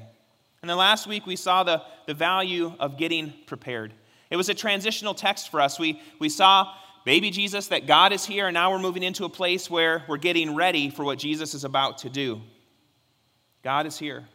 And 0.61 0.69
then 0.69 0.77
last 0.77 1.07
week, 1.07 1.25
we 1.25 1.35
saw 1.35 1.63
the, 1.63 1.81
the 2.05 2.13
value 2.13 2.73
of 2.79 2.97
getting 2.97 3.33
prepared. 3.47 3.93
It 4.29 4.35
was 4.35 4.49
a 4.49 4.53
transitional 4.53 5.13
text 5.15 5.49
for 5.49 5.59
us. 5.59 5.79
We, 5.79 6.01
we 6.19 6.29
saw 6.29 6.73
baby 7.05 7.31
Jesus, 7.31 7.67
that 7.67 7.87
God 7.87 8.13
is 8.13 8.25
here, 8.25 8.47
and 8.47 8.53
now 8.53 8.71
we're 8.71 8.79
moving 8.79 9.03
into 9.03 9.25
a 9.25 9.29
place 9.29 9.69
where 9.69 10.03
we're 10.07 10.17
getting 10.17 10.55
ready 10.55 10.89
for 10.89 11.03
what 11.03 11.19
Jesus 11.19 11.53
is 11.53 11.63
about 11.63 11.99
to 11.99 12.09
do. 12.09 12.41
God 13.63 13.85
is 13.85 13.97
here, 13.97 14.25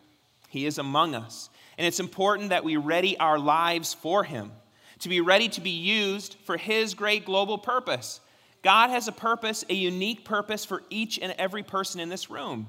He 0.48 0.66
is 0.66 0.78
among 0.78 1.14
us. 1.14 1.50
And 1.78 1.86
it's 1.86 2.00
important 2.00 2.50
that 2.50 2.64
we 2.64 2.76
ready 2.76 3.18
our 3.18 3.38
lives 3.38 3.92
for 3.92 4.24
Him, 4.24 4.52
to 5.00 5.08
be 5.08 5.20
ready 5.20 5.48
to 5.50 5.60
be 5.60 5.70
used 5.70 6.36
for 6.44 6.56
His 6.56 6.94
great 6.94 7.24
global 7.24 7.58
purpose. 7.58 8.20
God 8.62 8.90
has 8.90 9.08
a 9.08 9.12
purpose, 9.12 9.64
a 9.68 9.74
unique 9.74 10.24
purpose 10.24 10.64
for 10.64 10.82
each 10.90 11.18
and 11.18 11.34
every 11.38 11.62
person 11.62 12.00
in 12.00 12.08
this 12.08 12.30
room. 12.30 12.68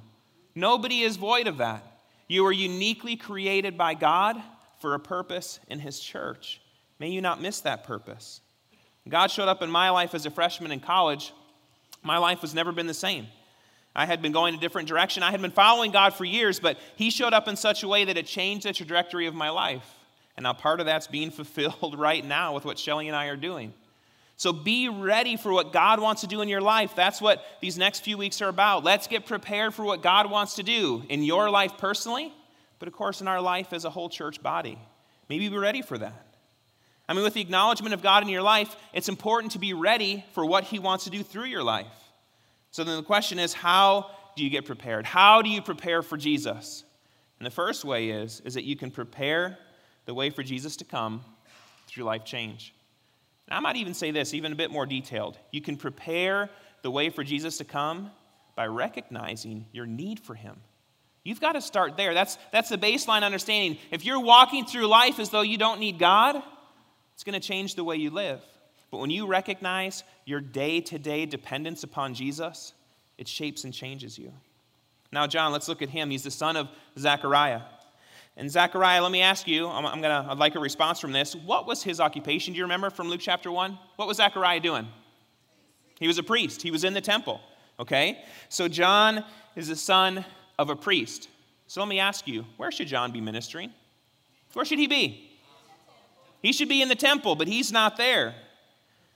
Nobody 0.53 1.01
is 1.01 1.15
void 1.15 1.47
of 1.47 1.57
that. 1.57 1.83
You 2.27 2.45
are 2.45 2.51
uniquely 2.51 3.15
created 3.15 3.77
by 3.77 3.93
God 3.93 4.41
for 4.79 4.93
a 4.93 4.99
purpose 4.99 5.59
in 5.69 5.79
His 5.79 5.99
church. 5.99 6.61
May 6.99 7.09
you 7.09 7.21
not 7.21 7.41
miss 7.41 7.61
that 7.61 7.83
purpose. 7.83 8.41
God 9.09 9.31
showed 9.31 9.47
up 9.47 9.61
in 9.61 9.69
my 9.69 9.89
life 9.89 10.13
as 10.13 10.25
a 10.25 10.31
freshman 10.31 10.71
in 10.71 10.79
college. 10.79 11.33
My 12.03 12.17
life 12.17 12.39
has 12.39 12.53
never 12.53 12.71
been 12.71 12.87
the 12.87 12.93
same. 12.93 13.27
I 13.95 14.05
had 14.05 14.21
been 14.21 14.31
going 14.31 14.53
a 14.53 14.59
different 14.59 14.87
direction. 14.87 15.23
I 15.23 15.31
had 15.31 15.41
been 15.41 15.51
following 15.51 15.91
God 15.91 16.13
for 16.13 16.23
years, 16.23 16.59
but 16.59 16.77
He 16.95 17.09
showed 17.09 17.33
up 17.33 17.47
in 17.47 17.55
such 17.55 17.83
a 17.83 17.87
way 17.87 18.05
that 18.05 18.17
it 18.17 18.27
changed 18.27 18.65
the 18.65 18.73
trajectory 18.73 19.25
of 19.25 19.33
my 19.33 19.49
life. 19.49 19.85
And 20.35 20.43
now 20.43 20.53
part 20.53 20.79
of 20.79 20.85
that's 20.85 21.07
being 21.07 21.31
fulfilled 21.31 21.97
right 21.97 22.23
now 22.23 22.53
with 22.53 22.63
what 22.63 22.77
Shelly 22.77 23.07
and 23.07 23.15
I 23.15 23.25
are 23.25 23.35
doing. 23.35 23.73
So 24.39 24.53
be 24.53 24.87
ready 24.87 25.35
for 25.35 25.51
what 25.51 25.73
God 25.73 25.99
wants 25.99 26.21
to 26.21 26.27
do 26.27 26.41
in 26.41 26.47
your 26.47 26.61
life. 26.61 26.93
That's 26.95 27.19
what 27.19 27.43
these 27.59 27.75
next 27.75 28.01
few 28.01 28.19
weeks 28.19 28.39
are 28.43 28.49
about. 28.49 28.83
Let's 28.83 29.07
get 29.07 29.25
prepared 29.25 29.73
for 29.73 29.83
what 29.83 30.03
God 30.03 30.29
wants 30.29 30.55
to 30.55 30.63
do 30.63 31.01
in 31.09 31.23
your 31.23 31.49
life 31.49 31.73
personally, 31.79 32.31
but 32.77 32.87
of 32.87 32.93
course 32.93 33.19
in 33.19 33.27
our 33.27 33.41
life 33.41 33.73
as 33.73 33.83
a 33.83 33.89
whole 33.89 34.09
church 34.09 34.43
body. 34.43 34.77
Maybe 35.27 35.49
be 35.49 35.57
ready 35.57 35.81
for 35.81 35.97
that. 35.97 36.26
I 37.07 37.13
mean, 37.13 37.23
with 37.23 37.33
the 37.33 37.41
acknowledgement 37.41 37.93
of 37.93 38.01
God 38.01 38.23
in 38.23 38.29
your 38.29 38.41
life, 38.41 38.75
it's 38.93 39.07
important 39.07 39.53
to 39.53 39.59
be 39.59 39.73
ready 39.73 40.25
for 40.33 40.45
what 40.45 40.65
He 40.65 40.79
wants 40.79 41.05
to 41.05 41.09
do 41.09 41.23
through 41.23 41.45
your 41.45 41.63
life. 41.63 41.87
So 42.71 42.83
then 42.83 42.97
the 42.97 43.03
question 43.03 43.39
is 43.39 43.53
how 43.53 44.11
do 44.35 44.43
you 44.43 44.49
get 44.49 44.65
prepared? 44.65 45.05
How 45.05 45.41
do 45.41 45.49
you 45.49 45.61
prepare 45.61 46.01
for 46.01 46.17
Jesus? 46.17 46.83
And 47.39 47.45
the 47.45 47.51
first 47.51 47.85
way 47.85 48.09
is, 48.09 48.41
is 48.41 48.55
that 48.55 48.63
you 48.63 48.75
can 48.75 48.91
prepare 48.91 49.57
the 50.05 50.13
way 50.13 50.29
for 50.29 50.43
Jesus 50.43 50.77
to 50.77 50.85
come 50.85 51.23
through 51.87 52.03
life 52.03 52.25
change. 52.25 52.73
Now, 53.49 53.57
I 53.57 53.59
might 53.61 53.77
even 53.77 53.93
say 53.93 54.11
this, 54.11 54.33
even 54.33 54.51
a 54.51 54.55
bit 54.55 54.71
more 54.71 54.85
detailed. 54.85 55.37
You 55.51 55.61
can 55.61 55.77
prepare 55.77 56.49
the 56.81 56.91
way 56.91 57.09
for 57.09 57.23
Jesus 57.23 57.57
to 57.57 57.63
come 57.63 58.11
by 58.55 58.67
recognizing 58.67 59.65
your 59.71 59.85
need 59.85 60.19
for 60.19 60.33
Him. 60.33 60.57
You've 61.23 61.41
got 61.41 61.53
to 61.53 61.61
start 61.61 61.97
there. 61.97 62.13
That's, 62.13 62.37
that's 62.51 62.69
the 62.69 62.77
baseline 62.77 63.23
understanding. 63.23 63.79
If 63.91 64.05
you're 64.05 64.19
walking 64.19 64.65
through 64.65 64.87
life 64.87 65.19
as 65.19 65.29
though 65.29 65.41
you 65.41 65.57
don't 65.57 65.79
need 65.79 65.99
God, 65.99 66.41
it's 67.17 67.23
going 67.23 67.33
to 67.33 67.39
change 67.39 67.73
the 67.73 67.83
way 67.83 67.95
you 67.95 68.11
live. 68.11 68.43
But 68.91 68.99
when 68.99 69.09
you 69.09 69.25
recognize 69.25 70.03
your 70.25 70.39
day 70.39 70.81
to 70.81 70.99
day 70.99 71.25
dependence 71.25 71.81
upon 71.81 72.13
Jesus, 72.13 72.73
it 73.17 73.27
shapes 73.27 73.63
and 73.63 73.73
changes 73.73 74.19
you. 74.19 74.31
Now, 75.11 75.25
John, 75.25 75.51
let's 75.51 75.67
look 75.67 75.81
at 75.81 75.89
him. 75.89 76.11
He's 76.11 76.21
the 76.21 76.29
son 76.29 76.55
of 76.55 76.69
Zechariah. 76.95 77.61
And 78.35 78.51
Zechariah, 78.51 79.01
let 79.01 79.11
me 79.11 79.21
ask 79.23 79.47
you, 79.47 79.67
I'm, 79.67 79.99
gonna, 79.99 80.27
I'd 80.29 80.37
like 80.37 80.53
a 80.53 80.59
response 80.59 80.99
from 80.99 81.11
this. 81.11 81.35
What 81.35 81.65
was 81.65 81.81
his 81.81 81.99
occupation? 81.99 82.53
Do 82.53 82.59
you 82.59 82.65
remember 82.65 82.91
from 82.91 83.09
Luke 83.09 83.21
chapter 83.23 83.51
1? 83.51 83.79
What 83.95 84.07
was 84.07 84.17
Zechariah 84.17 84.59
doing? 84.59 84.87
He 85.99 86.05
was 86.05 86.19
a 86.19 86.23
priest, 86.23 86.61
he 86.61 86.69
was 86.69 86.83
in 86.83 86.93
the 86.93 87.01
temple. 87.01 87.41
Okay? 87.79 88.23
So, 88.49 88.67
John 88.67 89.25
is 89.55 89.69
the 89.69 89.75
son 89.75 90.23
of 90.59 90.69
a 90.69 90.75
priest. 90.75 91.29
So, 91.65 91.81
let 91.81 91.89
me 91.89 91.97
ask 91.97 92.27
you, 92.27 92.45
where 92.57 92.71
should 92.71 92.87
John 92.87 93.11
be 93.11 93.21
ministering? 93.21 93.73
Where 94.53 94.65
should 94.65 94.77
he 94.77 94.85
be? 94.85 95.26
He 96.41 96.53
should 96.53 96.69
be 96.69 96.81
in 96.81 96.89
the 96.89 96.95
temple, 96.95 97.35
but 97.35 97.47
he's 97.47 97.71
not 97.71 97.97
there. 97.97 98.35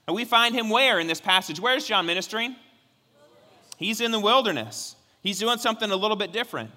And 0.06 0.16
we 0.16 0.24
find 0.24 0.54
him 0.54 0.68
where 0.68 0.98
in 0.98 1.06
this 1.06 1.20
passage? 1.20 1.60
Where's 1.60 1.86
John 1.86 2.06
ministering? 2.06 2.56
He's 3.76 4.00
in 4.00 4.10
the 4.10 4.20
wilderness. 4.20 4.96
He's 5.22 5.38
doing 5.38 5.58
something 5.58 5.90
a 5.90 5.96
little 5.96 6.16
bit 6.16 6.32
different. 6.32 6.70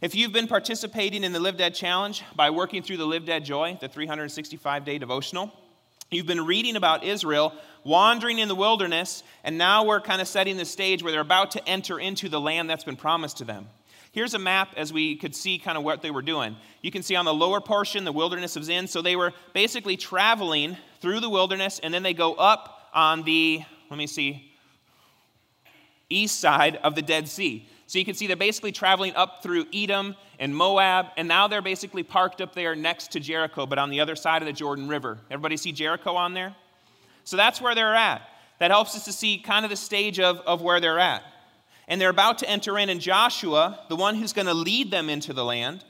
If 0.00 0.14
you've 0.14 0.32
been 0.32 0.48
participating 0.48 1.22
in 1.22 1.32
the 1.32 1.40
Live 1.40 1.56
Dead 1.56 1.74
Challenge 1.74 2.22
by 2.34 2.50
working 2.50 2.82
through 2.82 2.96
the 2.96 3.06
Live 3.06 3.24
Dead 3.24 3.44
Joy, 3.44 3.78
the 3.80 3.88
365 3.88 4.84
day 4.84 4.98
devotional, 4.98 5.52
you've 6.10 6.26
been 6.26 6.44
reading 6.44 6.76
about 6.76 7.04
Israel 7.04 7.52
wandering 7.84 8.38
in 8.38 8.48
the 8.48 8.54
wilderness, 8.54 9.22
and 9.44 9.58
now 9.58 9.84
we're 9.84 10.00
kind 10.00 10.20
of 10.20 10.28
setting 10.28 10.56
the 10.56 10.64
stage 10.64 11.02
where 11.02 11.12
they're 11.12 11.20
about 11.20 11.52
to 11.52 11.68
enter 11.68 11.98
into 11.98 12.28
the 12.28 12.40
land 12.40 12.68
that's 12.68 12.84
been 12.84 12.96
promised 12.96 13.38
to 13.38 13.44
them. 13.44 13.68
Here's 14.12 14.34
a 14.34 14.38
map 14.38 14.74
as 14.76 14.92
we 14.92 15.16
could 15.16 15.34
see 15.34 15.58
kind 15.58 15.78
of 15.78 15.84
what 15.84 16.02
they 16.02 16.10
were 16.10 16.20
doing. 16.20 16.54
You 16.82 16.90
can 16.90 17.02
see 17.02 17.16
on 17.16 17.24
the 17.24 17.32
lower 17.32 17.62
portion 17.62 18.04
the 18.04 18.12
wilderness 18.12 18.56
of 18.56 18.64
Zin. 18.64 18.86
So 18.86 19.00
they 19.00 19.16
were 19.16 19.32
basically 19.54 19.96
traveling 19.96 20.76
through 21.00 21.20
the 21.20 21.30
wilderness 21.30 21.80
and 21.82 21.92
then 21.94 22.02
they 22.02 22.12
go 22.12 22.34
up 22.34 22.90
on 22.92 23.22
the, 23.22 23.62
let 23.88 23.96
me 23.96 24.06
see, 24.06 24.52
east 26.10 26.40
side 26.40 26.76
of 26.76 26.94
the 26.94 27.00
Dead 27.00 27.26
Sea. 27.26 27.66
So 27.86 27.98
you 27.98 28.04
can 28.04 28.14
see 28.14 28.26
they're 28.26 28.36
basically 28.36 28.72
traveling 28.72 29.14
up 29.14 29.42
through 29.42 29.66
Edom 29.72 30.14
and 30.38 30.54
Moab, 30.54 31.06
and 31.16 31.28
now 31.28 31.46
they're 31.46 31.62
basically 31.62 32.02
parked 32.02 32.40
up 32.40 32.54
there 32.54 32.74
next 32.74 33.12
to 33.12 33.20
Jericho, 33.20 33.66
but 33.66 33.78
on 33.78 33.90
the 33.90 34.00
other 34.00 34.16
side 34.16 34.40
of 34.40 34.46
the 34.46 34.52
Jordan 34.52 34.88
River. 34.88 35.18
Everybody 35.30 35.56
see 35.56 35.72
Jericho 35.72 36.14
on 36.14 36.34
there? 36.34 36.54
So 37.24 37.36
that's 37.36 37.60
where 37.60 37.74
they're 37.74 37.94
at. 37.94 38.22
That 38.58 38.70
helps 38.70 38.94
us 38.96 39.04
to 39.04 39.12
see 39.12 39.38
kind 39.38 39.64
of 39.64 39.70
the 39.70 39.76
stage 39.76 40.20
of, 40.20 40.38
of 40.40 40.62
where 40.62 40.80
they're 40.80 40.98
at 40.98 41.22
and 41.88 42.00
they're 42.00 42.10
about 42.10 42.38
to 42.38 42.48
enter 42.48 42.78
in. 42.78 42.88
And 42.88 43.00
Joshua, 43.00 43.80
the 43.88 43.96
one 43.96 44.14
who's 44.14 44.32
going 44.32 44.46
to 44.46 44.54
lead 44.54 44.90
them 44.90 45.08
into 45.10 45.32
the 45.32 45.44
land, 45.44 45.84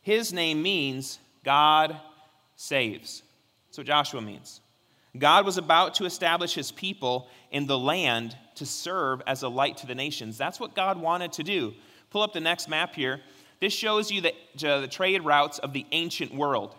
his 0.00 0.32
name 0.32 0.62
means 0.62 1.18
God 1.44 1.98
saves. 2.56 3.22
That's 3.66 3.78
what 3.78 3.86
Joshua 3.86 4.20
means. 4.20 4.60
God 5.16 5.44
was 5.44 5.58
about 5.58 5.94
to 5.96 6.04
establish 6.04 6.54
his 6.54 6.70
people 6.70 7.28
in 7.50 7.66
the 7.66 7.78
land 7.78 8.36
to 8.56 8.66
serve 8.66 9.22
as 9.26 9.42
a 9.42 9.48
light 9.48 9.78
to 9.78 9.86
the 9.86 9.94
nations. 9.94 10.36
That's 10.38 10.60
what 10.60 10.74
God 10.74 11.00
wanted 11.00 11.32
to 11.34 11.42
do. 11.42 11.74
Pull 12.10 12.22
up 12.22 12.32
the 12.32 12.40
next 12.40 12.68
map 12.68 12.94
here. 12.94 13.20
This 13.60 13.72
shows 13.72 14.10
you 14.10 14.20
the, 14.20 14.32
the 14.58 14.88
trade 14.88 15.24
routes 15.24 15.58
of 15.58 15.72
the 15.72 15.86
ancient 15.92 16.34
world. 16.34 16.74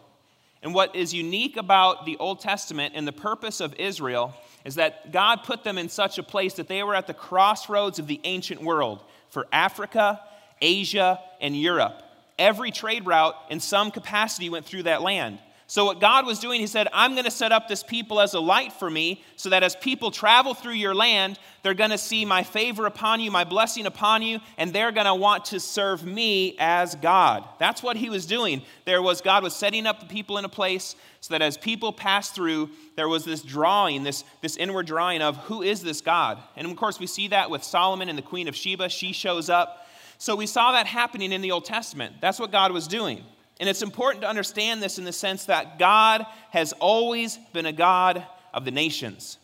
And 0.62 0.74
what 0.74 0.96
is 0.96 1.14
unique 1.14 1.58
about 1.58 2.06
the 2.06 2.18
Old 2.18 2.42
Testament 2.42 2.94
and 2.96 3.08
the 3.08 3.14
purpose 3.14 3.62
of 3.62 3.74
Israel 3.76 4.34
is 4.66 4.76
that 4.76 5.12
God 5.12 5.44
put 5.44 5.64
them 5.64 5.78
in 5.78 5.88
such 5.88 6.18
a 6.18 6.24
place 6.24 6.56
that 6.56 6.68
they 6.68 6.84
were 6.84 6.96
at 6.96 7.08
the 7.08 7.14
crossroads 7.14 7.98
of 7.98 8.08
the 8.08 8.20
ancient 8.26 8.62
world 8.62 9.02
for 9.30 9.48
Africa, 9.54 10.20
Asia, 10.62 11.20
and 11.40 11.56
Europe. 11.56 12.04
Every 12.38 12.72
trade 12.72 13.06
route 13.06 13.36
in 13.50 13.60
some 13.60 13.92
capacity 13.92 14.50
went 14.50 14.66
through 14.66 14.84
that 14.84 15.02
land. 15.02 15.40
So, 15.70 15.86
what 15.86 16.00
God 16.00 16.26
was 16.26 16.40
doing, 16.40 16.60
He 16.60 16.66
said, 16.66 16.88
I'm 16.92 17.12
going 17.12 17.26
to 17.26 17.32
set 17.32 17.52
up 17.52 17.68
this 17.68 17.84
people 17.84 18.20
as 18.20 18.34
a 18.34 18.40
light 18.40 18.74
for 18.74 18.90
me, 18.90 19.24
so 19.36 19.50
that 19.50 19.62
as 19.62 19.76
people 19.76 20.10
travel 20.10 20.56
through 20.56 20.74
your 20.74 20.96
land, 20.96 21.38
they're 21.62 21.76
going 21.76 21.92
to 21.92 21.98
see 22.00 22.26
my 22.26 22.42
favor 22.42 22.88
upon 22.88 23.20
you, 23.20 23.30
my 23.30 23.44
blessing 23.44 23.86
upon 23.86 24.24
you, 24.24 24.40
and 24.58 24.74
they're 24.74 24.92
going 24.92 25.06
to 25.06 25.14
want 25.14 25.46
to 25.46 25.60
serve 25.60 26.04
me 26.04 26.56
as 26.58 26.96
God. 26.96 27.48
That's 27.60 27.84
what 27.84 27.98
He 27.98 28.10
was 28.10 28.26
doing. 28.26 28.64
There 28.86 29.04
was 29.04 29.22
God 29.22 29.44
was 29.44 29.56
setting 29.56 29.86
up 29.86 30.00
the 30.00 30.08
people 30.08 30.40
in 30.40 30.46
a 30.46 30.50
place 30.50 30.96
so 31.22 31.36
that 31.36 31.44
as 31.44 31.56
people 31.56 31.94
passed 31.94 32.34
through, 32.34 32.72
there 32.96 33.08
was 33.08 33.24
this 33.24 33.44
drawing, 33.44 34.02
this, 34.02 34.24
this 34.42 34.58
inward 34.58 34.88
drawing 34.88 35.22
of 35.22 35.38
who 35.38 35.62
is 35.62 35.84
this 35.84 36.02
God? 36.02 36.40
And 36.56 36.66
of 36.66 36.76
course, 36.78 37.00
we 37.00 37.06
see 37.06 37.28
that 37.28 37.52
with 37.52 37.64
Solomon 37.64 38.10
and 38.10 38.18
the 38.18 38.24
Queen 38.24 38.48
of 38.48 38.56
Sheba. 38.56 38.90
She 38.90 39.14
shows 39.14 39.52
up. 39.52 39.86
So 40.18 40.36
we 40.36 40.48
saw 40.48 40.72
that 40.72 40.88
happening 40.88 41.32
in 41.32 41.42
the 41.42 41.52
Old 41.52 41.66
Testament. 41.66 42.16
That's 42.22 42.40
what 42.40 42.52
God 42.52 42.72
was 42.72 42.88
doing. 42.88 43.24
And 43.60 43.68
it's 43.68 43.82
important 43.82 44.22
to 44.22 44.30
understand 44.30 44.82
this 44.82 44.98
in 44.98 45.04
the 45.04 45.12
sense 45.12 45.46
that 45.46 45.80
God 45.80 46.26
has 46.52 46.74
always 46.74 47.38
been 47.54 47.66
a 47.66 47.74
God 47.74 48.26
of 48.54 48.66
the 48.66 48.72
nations. 48.72 49.38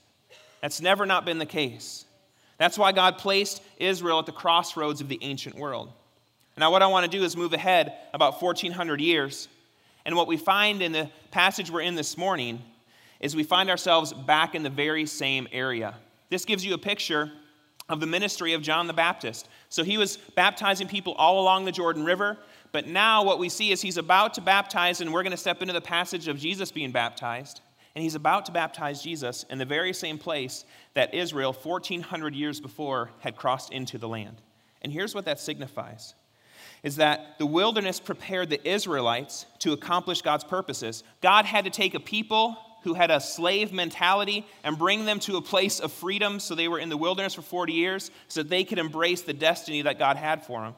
That's 0.61 0.81
never 0.81 1.05
not 1.05 1.25
been 1.25 1.37
the 1.37 1.45
case. 1.45 2.05
That's 2.57 2.77
why 2.77 2.91
God 2.93 3.17
placed 3.17 3.61
Israel 3.77 4.19
at 4.19 4.25
the 4.25 4.31
crossroads 4.31 5.01
of 5.01 5.09
the 5.09 5.19
ancient 5.21 5.55
world. 5.55 5.91
Now, 6.57 6.71
what 6.71 6.81
I 6.81 6.87
want 6.87 7.09
to 7.09 7.17
do 7.17 7.23
is 7.23 7.35
move 7.35 7.51
ahead 7.51 7.93
about 8.13 8.41
1,400 8.41 9.01
years. 9.01 9.49
And 10.05 10.15
what 10.15 10.27
we 10.27 10.37
find 10.37 10.81
in 10.81 10.93
the 10.93 11.09
passage 11.31 11.69
we're 11.69 11.81
in 11.81 11.95
this 11.95 12.17
morning 12.17 12.61
is 13.19 13.35
we 13.35 13.43
find 13.43 13.69
ourselves 13.69 14.13
back 14.13 14.55
in 14.55 14.63
the 14.63 14.69
very 14.69 15.05
same 15.05 15.47
area. 15.51 15.95
This 16.29 16.45
gives 16.45 16.65
you 16.65 16.73
a 16.73 16.77
picture 16.77 17.31
of 17.89 17.99
the 17.99 18.07
ministry 18.07 18.53
of 18.53 18.61
John 18.61 18.87
the 18.87 18.93
Baptist. 18.93 19.49
So 19.69 19.83
he 19.83 19.97
was 19.97 20.17
baptizing 20.17 20.87
people 20.87 21.13
all 21.13 21.41
along 21.41 21.65
the 21.65 21.71
Jordan 21.71 22.05
River. 22.05 22.37
But 22.75 22.87
now 22.87 23.23
what 23.23 23.39
we 23.39 23.47
see 23.47 23.71
is 23.71 23.81
he's 23.81 23.95
about 23.95 24.33
to 24.33 24.41
baptize, 24.41 24.99
and 24.99 25.13
we're 25.13 25.23
going 25.23 25.31
to 25.31 25.37
step 25.37 25.61
into 25.61 25.73
the 25.73 25.79
passage 25.79 26.27
of 26.27 26.37
Jesus 26.37 26.73
being 26.73 26.91
baptized. 26.91 27.61
And 27.95 28.03
he's 28.03 28.15
about 28.15 28.47
to 28.47 28.51
baptize 28.51 29.01
Jesus 29.01 29.45
in 29.49 29.59
the 29.59 29.63
very 29.63 29.93
same 29.93 30.17
place 30.17 30.65
that 30.93 31.13
Israel, 31.13 31.53
1,400 31.53 32.35
years 32.35 32.59
before, 32.59 33.11
had 33.19 33.37
crossed 33.37 33.71
into 33.71 33.97
the 33.97 34.09
land. 34.09 34.41
And 34.81 34.91
here's 34.91 35.15
what 35.15 35.23
that 35.23 35.39
signifies 35.39 36.15
is 36.83 36.97
that 36.97 37.39
the 37.39 37.45
wilderness 37.45 38.01
prepared 38.01 38.49
the 38.49 38.69
Israelites 38.69 39.45
to 39.59 39.71
accomplish 39.71 40.21
God's 40.21 40.43
purposes. 40.43 41.05
God 41.21 41.45
had 41.45 41.63
to 41.63 41.71
take 41.71 41.93
a 41.93 41.99
people 42.01 42.57
who 42.83 42.93
had 42.93 43.09
a 43.09 43.21
slave 43.21 43.71
mentality 43.71 44.45
and 44.65 44.77
bring 44.77 45.05
them 45.05 45.21
to 45.21 45.37
a 45.37 45.41
place 45.41 45.79
of 45.79 45.93
freedom 45.93 46.41
so 46.41 46.55
they 46.55 46.67
were 46.67 46.79
in 46.79 46.89
the 46.89 46.97
wilderness 46.97 47.35
for 47.35 47.41
40 47.41 47.71
years 47.71 48.11
so 48.27 48.43
that 48.43 48.49
they 48.49 48.65
could 48.65 48.79
embrace 48.79 49.21
the 49.21 49.31
destiny 49.31 49.83
that 49.83 49.97
God 49.97 50.17
had 50.17 50.45
for 50.45 50.63
them. 50.63 50.75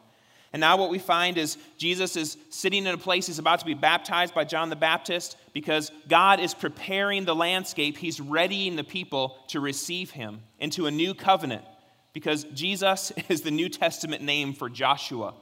And 0.58 0.62
now 0.62 0.76
what 0.76 0.90
we 0.90 0.98
find 0.98 1.38
is 1.38 1.56
Jesus 1.78 2.16
is 2.16 2.36
sitting 2.50 2.88
in 2.88 2.96
a 2.96 2.98
place, 2.98 3.28
he's 3.28 3.38
about 3.38 3.60
to 3.60 3.66
be 3.68 3.76
baptized 3.76 4.34
by 4.34 4.44
John 4.44 4.72
the 4.72 4.76
Baptist 4.76 5.38
because 5.54 5.92
God 6.08 6.40
is 6.40 6.56
preparing 6.56 7.26
the 7.26 7.36
landscape. 7.36 7.96
He's 7.96 8.20
readying 8.20 8.76
the 8.76 8.84
people 8.84 9.38
to 9.50 9.60
receive 9.60 10.10
him 10.10 10.42
into 10.58 10.88
a 10.88 10.92
new 10.92 11.14
covenant 11.14 11.64
because 12.12 12.46
Jesus 12.56 13.12
is 13.30 13.42
the 13.42 13.52
New 13.52 13.70
Testament 13.70 14.24
name 14.24 14.52
for 14.52 14.68
Joshua 14.68 15.36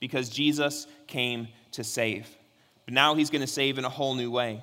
because 0.00 0.28
Jesus 0.28 0.88
came 1.06 1.46
to 1.70 1.84
save. 1.84 2.28
but 2.86 2.92
now 2.92 3.14
he's 3.14 3.30
going 3.30 3.42
to 3.42 3.46
save 3.46 3.78
in 3.78 3.84
a 3.84 3.88
whole 3.88 4.16
new 4.16 4.32
way. 4.32 4.60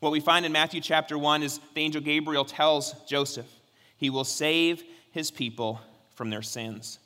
What 0.00 0.12
we 0.12 0.20
find 0.20 0.44
in 0.44 0.52
Matthew 0.52 0.82
chapter 0.82 1.16
1 1.16 1.42
is 1.42 1.58
the 1.72 1.80
angel 1.80 2.02
Gabriel 2.02 2.44
tells 2.44 2.92
Joseph 3.08 3.48
he 3.96 4.10
will 4.10 4.24
save 4.24 4.82
his 5.10 5.30
people 5.30 5.80
from 6.16 6.28
their 6.28 6.42
sins. 6.42 6.98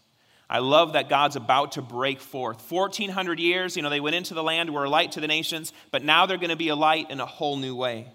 I 0.48 0.60
love 0.60 0.92
that 0.92 1.08
God's 1.08 1.34
about 1.34 1.72
to 1.72 1.82
break 1.82 2.20
forth. 2.20 2.70
1400 2.70 3.40
years, 3.40 3.76
you 3.76 3.82
know, 3.82 3.90
they 3.90 4.00
went 4.00 4.14
into 4.14 4.34
the 4.34 4.42
land, 4.42 4.70
were 4.70 4.84
a 4.84 4.90
light 4.90 5.12
to 5.12 5.20
the 5.20 5.26
nations, 5.26 5.72
but 5.90 6.04
now 6.04 6.26
they're 6.26 6.36
going 6.36 6.50
to 6.50 6.56
be 6.56 6.68
a 6.68 6.76
light 6.76 7.10
in 7.10 7.18
a 7.18 7.26
whole 7.26 7.56
new 7.56 7.74
way. 7.74 8.06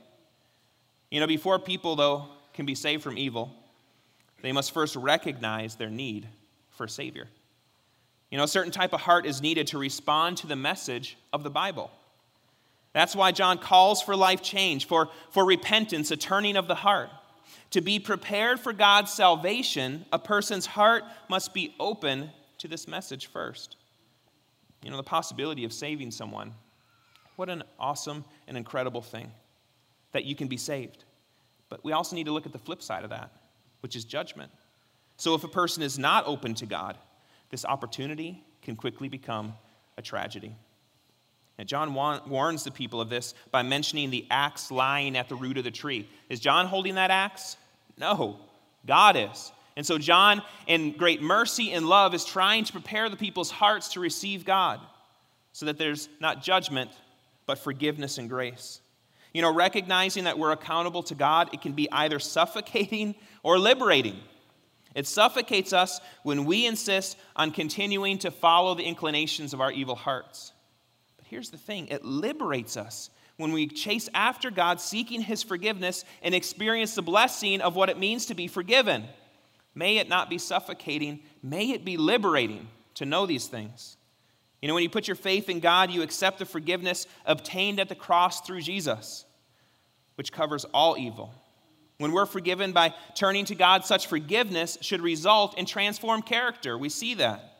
You 1.10 1.20
know, 1.20 1.28
before 1.28 1.60
people, 1.60 1.98
though, 1.98 2.30
can 2.54 2.66
be 2.66 2.76
saved 2.76 3.04
from 3.04 3.18
evil, 3.18 3.54
they 4.42 4.54
must 4.54 4.74
first 4.74 4.96
recognize 4.96 5.76
their 5.76 5.90
need 5.90 6.28
for 6.70 6.86
a 6.86 6.90
Savior. 6.90 7.28
You 8.30 8.38
know, 8.38 8.46
a 8.46 8.48
certain 8.48 8.72
type 8.72 8.94
of 8.94 9.02
heart 9.02 9.26
is 9.26 9.42
needed 9.42 9.68
to 9.68 9.78
respond 9.78 10.38
to 10.38 10.48
the 10.48 10.56
message 10.56 11.18
of 11.34 11.44
the 11.44 11.50
Bible. 11.50 11.92
That's 12.94 13.16
why 13.16 13.34
John 13.34 13.58
calls 13.58 14.02
for 14.02 14.16
life 14.16 14.42
change, 14.42 14.88
for, 14.88 15.10
for 15.32 15.46
repentance, 15.46 16.12
a 16.12 16.18
turning 16.18 16.56
of 16.56 16.68
the 16.68 16.76
heart. 16.76 17.10
To 17.72 17.82
be 17.82 18.00
prepared 18.00 18.60
for 18.60 18.74
God's 18.74 19.12
salvation, 19.12 20.06
a 20.12 20.20
person's 20.20 20.66
heart 20.66 21.04
must 21.30 21.54
be 21.54 21.74
open 21.80 22.32
to 22.58 22.68
this 22.68 22.88
message 22.88 23.28
first. 23.28 23.78
You 24.84 24.92
know, 24.92 24.98
the 24.98 25.04
possibility 25.04 25.64
of 25.64 25.74
saving 25.74 26.12
someone. 26.12 26.54
What 27.36 27.50
an 27.50 27.64
awesome 27.80 28.26
and 28.48 28.58
incredible 28.58 29.02
thing 29.02 29.32
that 30.12 30.26
you 30.26 30.36
can 30.36 30.48
be 30.48 30.58
saved. 30.58 31.06
But 31.70 31.84
we 31.84 31.94
also 31.94 32.16
need 32.16 32.26
to 32.26 32.32
look 32.32 32.46
at 32.46 32.52
the 32.52 32.60
flip 32.60 32.82
side 32.82 33.04
of 33.04 33.10
that, 33.12 33.32
which 33.80 33.96
is 33.96 34.04
judgment. 34.04 34.52
So 35.18 35.36
if 35.36 35.44
a 35.44 35.48
person 35.48 35.84
is 35.84 35.98
not 35.98 36.28
open 36.28 36.54
to 36.56 36.66
God, 36.66 36.98
this 37.50 37.64
opportunity 37.64 38.44
can 38.62 38.76
quickly 38.76 39.08
become 39.08 39.54
a 39.98 40.02
tragedy. 40.02 40.56
And 41.62 41.70
John 41.70 41.94
warns 41.94 42.64
the 42.64 42.72
people 42.72 43.00
of 43.02 43.12
this 43.12 43.36
by 43.52 43.62
mentioning 43.62 44.10
the 44.10 44.26
axe 44.32 44.72
lying 44.72 45.16
at 45.16 45.30
the 45.30 45.36
root 45.36 45.60
of 45.60 45.64
the 45.64 45.70
tree. 45.70 46.10
Is 46.28 46.40
John 46.40 46.66
holding 46.66 46.96
that 46.96 47.12
axe? 47.12 47.56
No, 48.00 48.40
God 48.88 49.16
is. 49.16 49.52
And 49.76 49.86
so, 49.86 50.00
John, 50.00 50.42
in 50.66 50.94
great 50.94 51.22
mercy 51.22 51.72
and 51.74 51.86
love, 51.86 52.16
is 52.16 52.26
trying 52.26 52.64
to 52.64 52.72
prepare 52.72 53.10
the 53.10 53.16
people's 53.16 53.52
hearts 53.52 53.90
to 53.90 54.00
receive 54.00 54.44
God 54.44 54.80
so 55.52 55.68
that 55.68 55.78
there's 55.78 56.10
not 56.20 56.42
judgment, 56.42 56.90
but 57.46 57.60
forgiveness 57.60 58.18
and 58.18 58.28
grace. 58.28 58.82
You 59.32 59.44
know, 59.44 59.54
recognizing 59.54 60.24
that 60.24 60.40
we're 60.40 60.54
accountable 60.54 61.04
to 61.04 61.14
God, 61.14 61.54
it 61.54 61.62
can 61.62 61.74
be 61.74 61.88
either 61.92 62.18
suffocating 62.18 63.14
or 63.44 63.60
liberating. 63.60 64.20
It 64.96 65.06
suffocates 65.06 65.74
us 65.74 66.02
when 66.24 66.46
we 66.46 66.66
insist 66.66 67.18
on 67.36 67.52
continuing 67.52 68.18
to 68.18 68.32
follow 68.32 68.74
the 68.74 68.84
inclinations 68.84 69.54
of 69.54 69.62
our 69.62 69.72
evil 69.72 69.96
hearts. 69.96 70.54
Here's 71.32 71.50
the 71.50 71.58
thing 71.58 71.88
it 71.88 72.04
liberates 72.04 72.76
us 72.76 73.10
when 73.38 73.54
we 73.54 73.66
chase 73.66 74.10
after 74.14 74.52
God, 74.52 74.82
seeking 74.82 75.22
His 75.22 75.42
forgiveness, 75.42 76.04
and 76.22 76.36
experience 76.36 76.94
the 76.94 77.02
blessing 77.02 77.62
of 77.62 77.74
what 77.74 77.88
it 77.88 77.98
means 77.98 78.26
to 78.26 78.36
be 78.36 78.48
forgiven. 78.50 79.06
May 79.74 80.00
it 80.00 80.10
not 80.10 80.30
be 80.30 80.38
suffocating, 80.38 81.22
may 81.42 81.72
it 81.72 81.86
be 81.86 81.96
liberating 81.96 82.68
to 82.96 83.06
know 83.06 83.26
these 83.26 83.48
things. 83.48 83.96
You 84.62 84.68
know, 84.68 84.74
when 84.74 84.84
you 84.84 84.90
put 84.90 85.08
your 85.08 85.16
faith 85.16 85.48
in 85.48 85.62
God, 85.62 85.90
you 85.90 86.02
accept 86.02 86.38
the 86.38 86.46
forgiveness 86.46 87.08
obtained 87.26 87.80
at 87.80 87.88
the 87.88 87.96
cross 87.96 88.42
through 88.42 88.62
Jesus, 88.62 89.24
which 90.16 90.34
covers 90.34 90.66
all 90.74 90.98
evil. 90.98 91.34
When 91.98 92.12
we're 92.12 92.26
forgiven 92.26 92.74
by 92.74 92.94
turning 93.16 93.46
to 93.46 93.56
God, 93.56 93.86
such 93.86 94.08
forgiveness 94.08 94.78
should 94.82 95.00
result 95.00 95.58
in 95.58 95.66
transformed 95.66 96.26
character. 96.26 96.78
We 96.78 96.90
see 96.90 97.14
that. 97.14 97.51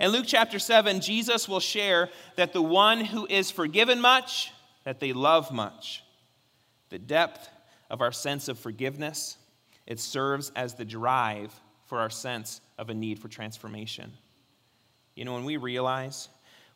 In 0.00 0.12
Luke 0.12 0.26
chapter 0.28 0.58
7, 0.60 1.00
Jesus 1.00 1.48
will 1.48 1.60
share 1.60 2.08
that 2.36 2.52
the 2.52 2.62
one 2.62 3.04
who 3.04 3.26
is 3.26 3.50
forgiven 3.50 4.00
much, 4.00 4.52
that 4.84 5.00
they 5.00 5.12
love 5.12 5.50
much. 5.50 6.04
The 6.90 7.00
depth 7.00 7.48
of 7.90 8.00
our 8.00 8.12
sense 8.12 8.48
of 8.48 8.58
forgiveness, 8.58 9.36
it 9.86 9.98
serves 9.98 10.52
as 10.54 10.74
the 10.74 10.84
drive 10.84 11.52
for 11.86 11.98
our 11.98 12.10
sense 12.10 12.60
of 12.78 12.90
a 12.90 12.94
need 12.94 13.18
for 13.18 13.28
transformation. 13.28 14.12
You 15.16 15.24
know, 15.24 15.34
when 15.34 15.44
we 15.44 15.56
realize 15.56 16.28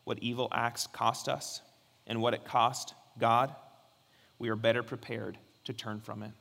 what 0.03 0.19
evil 0.19 0.49
acts 0.51 0.87
cost 0.87 1.29
us 1.29 1.61
and 2.05 2.21
what 2.21 2.33
it 2.33 2.43
cost 2.43 2.93
God, 3.17 3.55
we 4.37 4.49
are 4.49 4.57
better 4.57 4.83
prepared 4.83 5.37
to 5.63 5.71
turn 5.71 6.01
from 6.01 6.23
it. 6.23 6.31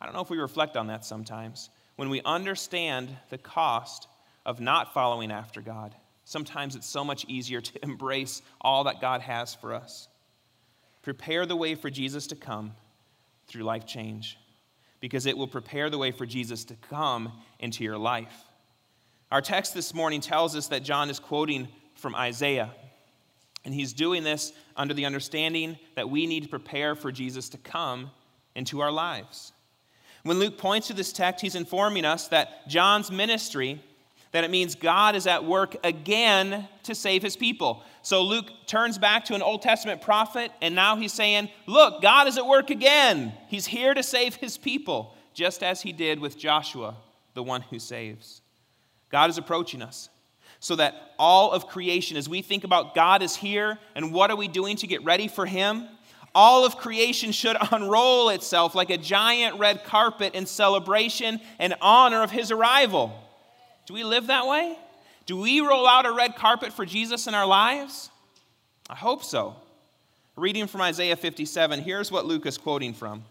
I 0.00 0.06
don't 0.06 0.14
know 0.14 0.22
if 0.22 0.30
we 0.30 0.38
reflect 0.38 0.76
on 0.76 0.86
that 0.86 1.04
sometimes. 1.04 1.68
When 1.96 2.08
we 2.08 2.22
understand 2.22 3.14
the 3.28 3.36
cost 3.36 4.06
of 4.46 4.60
not 4.60 4.94
following 4.94 5.30
after 5.30 5.60
God, 5.60 5.94
sometimes 6.28 6.76
it's 6.76 6.86
so 6.86 7.02
much 7.02 7.24
easier 7.26 7.62
to 7.62 7.72
embrace 7.82 8.42
all 8.60 8.84
that 8.84 9.00
God 9.00 9.22
has 9.22 9.54
for 9.54 9.72
us. 9.72 10.08
Prepare 11.00 11.46
the 11.46 11.56
way 11.56 11.74
for 11.74 11.88
Jesus 11.88 12.26
to 12.26 12.36
come 12.36 12.72
through 13.46 13.62
life 13.62 13.86
change 13.86 14.36
because 15.00 15.24
it 15.24 15.38
will 15.38 15.46
prepare 15.46 15.88
the 15.88 15.96
way 15.96 16.10
for 16.10 16.26
Jesus 16.26 16.64
to 16.64 16.74
come 16.74 17.32
into 17.60 17.82
your 17.82 17.96
life. 17.96 18.44
Our 19.32 19.40
text 19.40 19.72
this 19.72 19.94
morning 19.94 20.20
tells 20.20 20.54
us 20.54 20.68
that 20.68 20.82
John 20.82 21.08
is 21.08 21.18
quoting 21.18 21.68
from 21.94 22.14
Isaiah. 22.14 22.72
And 23.64 23.72
he's 23.72 23.94
doing 23.94 24.22
this 24.22 24.52
under 24.76 24.92
the 24.92 25.06
understanding 25.06 25.78
that 25.94 26.10
we 26.10 26.26
need 26.26 26.42
to 26.42 26.48
prepare 26.48 26.94
for 26.94 27.10
Jesus 27.10 27.48
to 27.50 27.58
come 27.58 28.10
into 28.54 28.80
our 28.80 28.92
lives. 28.92 29.52
When 30.24 30.38
Luke 30.38 30.58
points 30.58 30.88
to 30.88 30.94
this 30.94 31.12
text, 31.12 31.40
he's 31.42 31.54
informing 31.54 32.04
us 32.04 32.28
that 32.28 32.68
John's 32.68 33.10
ministry, 33.10 33.82
that 34.32 34.44
it 34.44 34.50
means 34.50 34.74
God 34.74 35.16
is 35.16 35.26
at 35.26 35.44
work 35.44 35.76
again 35.84 36.68
to 36.84 36.94
save 36.94 37.22
his 37.22 37.36
people. 37.36 37.82
So 38.02 38.22
Luke 38.22 38.46
turns 38.66 38.98
back 38.98 39.24
to 39.26 39.34
an 39.34 39.42
Old 39.42 39.62
Testament 39.62 40.02
prophet, 40.02 40.50
and 40.60 40.74
now 40.74 40.96
he's 40.96 41.12
saying, 41.12 41.48
Look, 41.66 42.02
God 42.02 42.28
is 42.28 42.38
at 42.38 42.46
work 42.46 42.70
again. 42.70 43.32
He's 43.48 43.66
here 43.66 43.94
to 43.94 44.02
save 44.02 44.34
his 44.36 44.58
people, 44.58 45.14
just 45.34 45.62
as 45.62 45.82
he 45.82 45.92
did 45.92 46.20
with 46.20 46.38
Joshua, 46.38 46.96
the 47.34 47.42
one 47.42 47.62
who 47.62 47.78
saves. 47.78 48.42
God 49.10 49.30
is 49.30 49.38
approaching 49.38 49.82
us 49.82 50.10
so 50.60 50.76
that 50.76 51.12
all 51.18 51.52
of 51.52 51.66
creation, 51.66 52.16
as 52.16 52.28
we 52.28 52.42
think 52.42 52.64
about 52.64 52.94
God 52.94 53.22
is 53.22 53.36
here 53.36 53.78
and 53.94 54.12
what 54.12 54.30
are 54.30 54.36
we 54.36 54.48
doing 54.48 54.76
to 54.76 54.86
get 54.86 55.04
ready 55.04 55.28
for 55.28 55.46
Him, 55.46 55.88
all 56.34 56.64
of 56.64 56.76
creation 56.76 57.32
should 57.32 57.56
unroll 57.72 58.30
itself 58.30 58.74
like 58.74 58.90
a 58.90 58.98
giant 58.98 59.58
red 59.58 59.84
carpet 59.84 60.34
in 60.34 60.46
celebration 60.46 61.40
and 61.58 61.74
honor 61.80 62.22
of 62.22 62.30
His 62.30 62.50
arrival. 62.50 63.12
Do 63.88 63.94
we 63.94 64.04
live 64.04 64.28
that 64.28 64.46
way? 64.46 64.78
Do 65.26 65.36
we 65.36 65.60
roll 65.60 65.88
out 65.88 66.06
a 66.06 66.12
red 66.12 66.36
carpet 66.36 66.72
for 66.72 66.86
Jesus 66.86 67.26
in 67.26 67.34
our 67.34 67.46
lives? 67.46 68.10
I 68.88 68.94
hope 68.94 69.24
so. 69.24 69.56
Reading 70.36 70.68
from 70.68 70.82
Isaiah 70.82 71.16
57, 71.16 71.80
here's 71.80 72.12
what 72.12 72.26
Luke 72.26 72.46
is 72.46 72.58
quoting 72.58 72.94
from. 72.94 73.24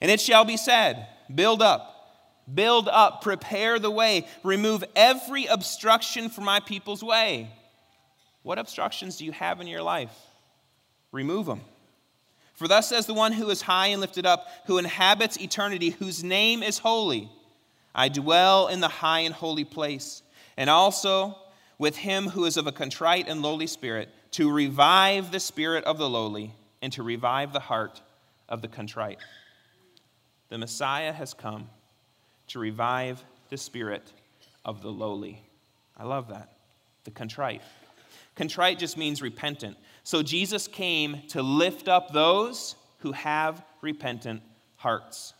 And 0.00 0.10
it 0.10 0.20
shall 0.20 0.44
be 0.44 0.58
said, 0.58 1.06
Build 1.34 1.62
up 1.62 1.94
Build 2.52 2.88
up, 2.88 3.22
prepare 3.22 3.78
the 3.78 3.90
way, 3.90 4.26
remove 4.44 4.84
every 4.94 5.46
obstruction 5.46 6.28
from 6.28 6.44
my 6.44 6.60
people's 6.60 7.02
way. 7.02 7.50
What 8.42 8.58
obstructions 8.58 9.16
do 9.16 9.24
you 9.24 9.32
have 9.32 9.60
in 9.60 9.66
your 9.66 9.82
life? 9.82 10.16
Remove 11.10 11.46
them. 11.46 11.62
For 12.54 12.68
thus 12.68 12.88
says 12.88 13.06
the 13.06 13.14
one 13.14 13.32
who 13.32 13.50
is 13.50 13.62
high 13.62 13.88
and 13.88 14.00
lifted 14.00 14.26
up, 14.26 14.46
who 14.66 14.78
inhabits 14.78 15.36
eternity, 15.38 15.90
whose 15.90 16.22
name 16.22 16.62
is 16.62 16.78
holy. 16.78 17.30
I 17.96 18.10
dwell 18.10 18.68
in 18.68 18.80
the 18.80 18.88
high 18.88 19.20
and 19.20 19.34
holy 19.34 19.64
place, 19.64 20.22
and 20.58 20.68
also 20.68 21.38
with 21.78 21.96
him 21.96 22.28
who 22.28 22.44
is 22.44 22.58
of 22.58 22.66
a 22.66 22.72
contrite 22.72 23.26
and 23.26 23.40
lowly 23.40 23.66
spirit, 23.66 24.10
to 24.32 24.52
revive 24.52 25.32
the 25.32 25.40
spirit 25.40 25.82
of 25.84 25.96
the 25.96 26.08
lowly 26.08 26.54
and 26.82 26.92
to 26.92 27.02
revive 27.02 27.54
the 27.54 27.60
heart 27.60 28.02
of 28.50 28.60
the 28.60 28.68
contrite. 28.68 29.18
The 30.50 30.58
Messiah 30.58 31.12
has 31.12 31.32
come 31.32 31.70
to 32.48 32.58
revive 32.58 33.24
the 33.48 33.56
spirit 33.56 34.12
of 34.64 34.82
the 34.82 34.90
lowly. 34.90 35.42
I 35.96 36.04
love 36.04 36.28
that. 36.28 36.52
The 37.04 37.10
contrite. 37.10 37.62
Contrite 38.34 38.78
just 38.78 38.98
means 38.98 39.22
repentant. 39.22 39.78
So 40.04 40.22
Jesus 40.22 40.68
came 40.68 41.22
to 41.28 41.42
lift 41.42 41.88
up 41.88 42.12
those 42.12 42.76
who 42.98 43.12
have 43.12 43.64
repentant 43.80 44.42
hearts. 44.76 45.32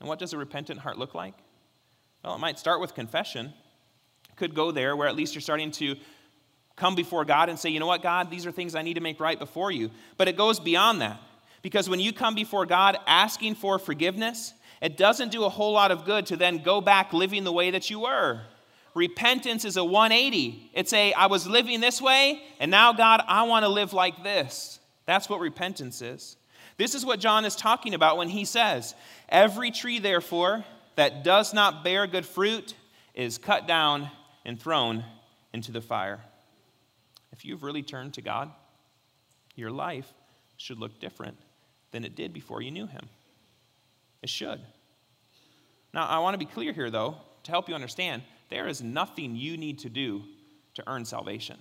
And 0.00 0.08
what 0.08 0.18
does 0.18 0.32
a 0.32 0.38
repentant 0.38 0.80
heart 0.80 0.98
look 0.98 1.14
like? 1.14 1.34
Well, 2.24 2.34
it 2.34 2.38
might 2.38 2.58
start 2.58 2.80
with 2.80 2.94
confession. 2.94 3.52
Could 4.36 4.54
go 4.54 4.70
there 4.70 4.96
where 4.96 5.06
at 5.06 5.14
least 5.14 5.34
you're 5.34 5.42
starting 5.42 5.70
to 5.72 5.96
come 6.74 6.94
before 6.94 7.24
God 7.24 7.48
and 7.48 7.58
say, 7.58 7.68
you 7.68 7.78
know 7.78 7.86
what, 7.86 8.02
God, 8.02 8.30
these 8.30 8.46
are 8.46 8.52
things 8.52 8.74
I 8.74 8.82
need 8.82 8.94
to 8.94 9.00
make 9.00 9.20
right 9.20 9.38
before 9.38 9.70
you. 9.70 9.90
But 10.16 10.26
it 10.26 10.36
goes 10.36 10.58
beyond 10.58 11.02
that. 11.02 11.20
Because 11.62 11.88
when 11.88 12.00
you 12.00 12.12
come 12.12 12.34
before 12.34 12.66
God 12.66 12.96
asking 13.06 13.54
for 13.56 13.78
forgiveness, 13.78 14.54
it 14.80 14.96
doesn't 14.96 15.32
do 15.32 15.44
a 15.44 15.48
whole 15.48 15.72
lot 15.72 15.92
of 15.92 16.04
good 16.04 16.26
to 16.26 16.36
then 16.36 16.62
go 16.62 16.80
back 16.80 17.12
living 17.12 17.44
the 17.44 17.52
way 17.52 17.70
that 17.70 17.90
you 17.90 18.00
were. 18.00 18.40
Repentance 18.94 19.64
is 19.64 19.76
a 19.76 19.84
180. 19.84 20.70
It's 20.72 20.92
a, 20.92 21.12
I 21.12 21.26
was 21.26 21.46
living 21.46 21.80
this 21.80 22.00
way, 22.00 22.42
and 22.60 22.70
now, 22.70 22.92
God, 22.92 23.22
I 23.26 23.42
want 23.44 23.64
to 23.64 23.68
live 23.68 23.92
like 23.92 24.22
this. 24.22 24.78
That's 25.06 25.28
what 25.28 25.40
repentance 25.40 26.00
is. 26.00 26.36
This 26.76 26.94
is 26.94 27.04
what 27.04 27.20
John 27.20 27.44
is 27.44 27.56
talking 27.56 27.94
about 27.94 28.16
when 28.16 28.28
he 28.28 28.44
says, 28.44 28.94
Every 29.28 29.70
tree, 29.70 29.98
therefore, 29.98 30.64
that 30.96 31.24
does 31.24 31.52
not 31.52 31.84
bear 31.84 32.06
good 32.06 32.26
fruit 32.26 32.74
is 33.14 33.38
cut 33.38 33.66
down 33.66 34.10
and 34.44 34.60
thrown 34.60 35.04
into 35.52 35.72
the 35.72 35.80
fire. 35.80 36.20
If 37.32 37.44
you've 37.44 37.62
really 37.62 37.82
turned 37.82 38.14
to 38.14 38.22
God, 38.22 38.50
your 39.54 39.70
life 39.70 40.12
should 40.56 40.78
look 40.78 41.00
different 41.00 41.36
than 41.90 42.04
it 42.04 42.14
did 42.14 42.32
before 42.32 42.62
you 42.62 42.70
knew 42.70 42.86
him. 42.86 43.08
It 44.22 44.28
should. 44.28 44.60
Now, 45.92 46.06
I 46.06 46.18
want 46.18 46.34
to 46.34 46.38
be 46.38 46.44
clear 46.44 46.72
here, 46.72 46.90
though, 46.90 47.16
to 47.44 47.50
help 47.50 47.68
you 47.68 47.74
understand 47.74 48.22
there 48.48 48.66
is 48.66 48.82
nothing 48.82 49.36
you 49.36 49.56
need 49.56 49.80
to 49.80 49.88
do 49.88 50.22
to 50.74 50.82
earn 50.88 51.04
salvation. 51.04 51.56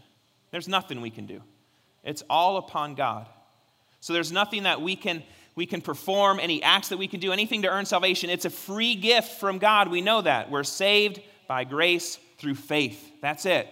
There's 0.52 0.68
nothing 0.68 1.02
we 1.02 1.10
can 1.10 1.26
do. 1.26 1.42
It's 2.04 2.24
all 2.30 2.58
upon 2.58 2.96
God. 2.96 3.28
So 4.00 4.14
there's 4.14 4.32
nothing 4.32 4.64
that 4.64 4.82
we 4.82 4.96
can 4.96 5.24
we 5.56 5.66
can 5.66 5.82
perform, 5.82 6.40
any 6.40 6.64
acts 6.64 6.90
that 6.90 6.98
we 6.98 7.08
can 7.08 7.20
do, 7.20 7.32
anything 7.32 7.62
to 7.62 7.70
earn 7.70 7.86
salvation. 7.86 8.30
It's 8.30 8.46
a 8.46 8.50
free 8.50 8.96
gift 8.96 9.40
from 9.40 9.60
God. 9.60 9.90
We 9.90 10.02
know 10.02 10.22
that. 10.22 10.50
We're 10.50 10.64
saved 10.64 11.22
by 11.48 11.64
grace 11.64 12.18
through 12.38 12.56
faith. 12.56 13.12
That's 13.22 13.46
it. 13.46 13.68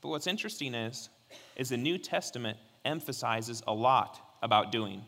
But 0.00 0.08
what's 0.10 0.26
interesting 0.26 0.74
is 0.74 1.08
is 1.56 1.68
the 1.68 1.76
New 1.76 1.98
Testament 1.98 2.58
emphasizes 2.84 3.62
a 3.66 3.74
lot 3.74 4.20
about 4.42 4.70
doing. 4.70 5.04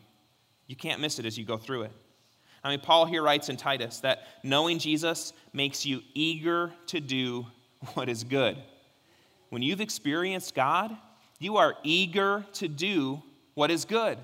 You 0.65 0.75
can't 0.75 0.99
miss 0.99 1.19
it 1.19 1.25
as 1.25 1.37
you 1.37 1.45
go 1.45 1.57
through 1.57 1.83
it. 1.83 1.91
I 2.63 2.69
mean, 2.69 2.79
Paul 2.79 3.05
here 3.05 3.23
writes 3.23 3.49
in 3.49 3.55
Titus 3.55 3.99
that 3.99 4.23
knowing 4.43 4.79
Jesus 4.79 5.31
makes 5.53 5.85
you 5.85 6.01
eager 6.13 6.73
to 6.87 6.99
do 6.99 7.45
what 7.93 8.09
is 8.09 8.23
good. 8.23 8.57
When 9.49 9.61
you've 9.61 9.81
experienced 9.81 10.55
God, 10.55 10.95
you 11.39 11.57
are 11.57 11.75
eager 11.83 12.45
to 12.53 12.67
do 12.67 13.21
what 13.53 13.71
is 13.71 13.85
good. 13.85 14.17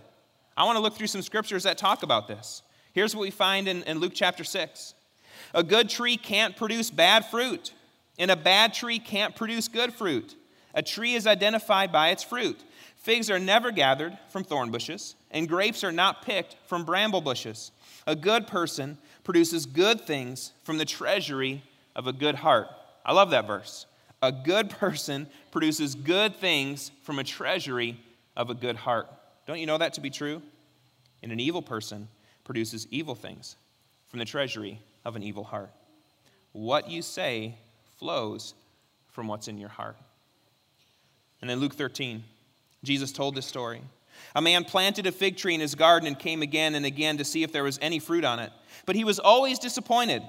I 0.56 0.66
want 0.66 0.78
to 0.78 0.82
look 0.82 0.96
through 0.96 1.08
some 1.08 1.22
scriptures 1.22 1.64
that 1.64 1.78
talk 1.78 2.04
about 2.04 2.28
this. 2.28 2.62
Here's 2.94 3.16
what 3.16 3.22
we 3.22 3.32
find 3.32 3.68
in, 3.68 3.84
in 3.84 4.00
Luke 4.00 4.14
chapter 4.16 4.44
6 4.44 4.94
A 5.54 5.64
good 5.64 5.90
tree 5.90 6.18
can't 6.18 6.56
produce 6.56 6.90
bad 6.90 7.26
fruit, 7.26 7.74
and 8.20 8.30
a 8.30 8.36
bad 8.36 8.74
tree 8.74 9.00
can't 9.00 9.36
produce 9.36 9.68
good 9.68 9.94
fruit. 9.94 10.36
A 10.76 10.82
tree 10.82 11.14
is 11.14 11.28
identified 11.28 11.92
by 11.92 12.10
its 12.10 12.24
fruit. 12.24 12.60
Figs 12.98 13.30
are 13.30 13.40
never 13.40 13.72
gathered 13.72 14.18
from 14.30 14.44
thorn 14.44 14.72
bushes, 14.72 15.16
and 15.30 15.50
grapes 15.50 15.84
are 15.84 15.92
not 15.92 16.24
picked 16.24 16.56
from 16.68 16.86
bramble 16.86 17.22
bushes. 17.22 17.72
A 18.08 18.16
good 18.16 18.48
person 18.48 18.98
produces 19.24 19.66
good 19.66 20.02
things 20.02 20.54
from 20.64 20.78
the 20.78 20.86
treasury 20.86 21.64
of 21.96 22.08
a 22.08 22.14
good 22.14 22.36
heart. 22.36 22.68
I 23.06 23.14
love 23.14 23.32
that 23.32 23.48
verse. 23.48 23.86
A 24.22 24.32
good 24.32 24.70
person 24.70 25.28
produces 25.52 25.96
good 25.96 26.36
things 26.38 26.92
from 27.04 27.20
a 27.20 27.24
treasury 27.24 28.00
of 28.38 28.50
a 28.50 28.54
good 28.54 28.78
heart. 28.78 29.10
Don't 29.46 29.60
you 29.60 29.66
know 29.66 29.78
that 29.78 29.94
to 29.94 30.02
be 30.02 30.10
true? 30.10 30.42
And 31.22 31.32
an 31.32 31.40
evil 31.40 31.62
person 31.62 32.08
produces 32.44 32.88
evil 32.92 33.16
things 33.16 33.56
from 34.10 34.20
the 34.20 34.26
treasury 34.26 34.80
of 35.06 35.16
an 35.16 35.24
evil 35.24 35.44
heart. 35.44 35.72
What 36.52 36.90
you 36.90 37.02
say 37.02 37.56
flows 37.98 38.54
from 39.12 39.28
what's 39.28 39.48
in 39.48 39.58
your 39.58 39.70
heart. 39.70 39.98
And 41.42 41.50
then 41.50 41.60
Luke 41.60 41.76
13, 41.76 42.24
Jesus 42.84 43.12
told 43.12 43.36
this 43.36 43.46
story. 43.46 43.82
A 44.36 44.42
man 44.42 44.64
planted 44.64 45.08
a 45.08 45.12
fig 45.12 45.38
tree 45.38 45.56
in 45.56 45.62
his 45.62 45.76
garden 45.76 46.08
and 46.08 46.18
came 46.18 46.42
again 46.42 46.76
and 46.76 46.86
again 46.86 47.18
to 47.18 47.26
see 47.26 47.44
if 47.44 47.52
there 47.52 47.64
was 47.64 47.80
any 47.82 48.00
fruit 48.00 48.24
on 48.24 48.40
it. 48.40 48.52
But 48.86 48.96
he 48.96 49.04
was 49.04 49.20
always 49.20 49.60
disappointed. 49.60 50.24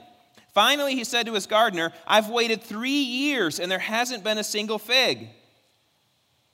Finally, 0.53 0.94
he 0.94 1.05
said 1.05 1.27
to 1.27 1.35
his 1.35 1.46
gardener, 1.46 1.92
I've 2.07 2.29
waited 2.29 2.62
three 2.62 2.90
years 2.90 3.59
and 3.59 3.70
there 3.70 3.79
hasn't 3.79 4.24
been 4.24 4.38
a 4.38 4.44
single 4.44 4.79
fig. 4.79 5.29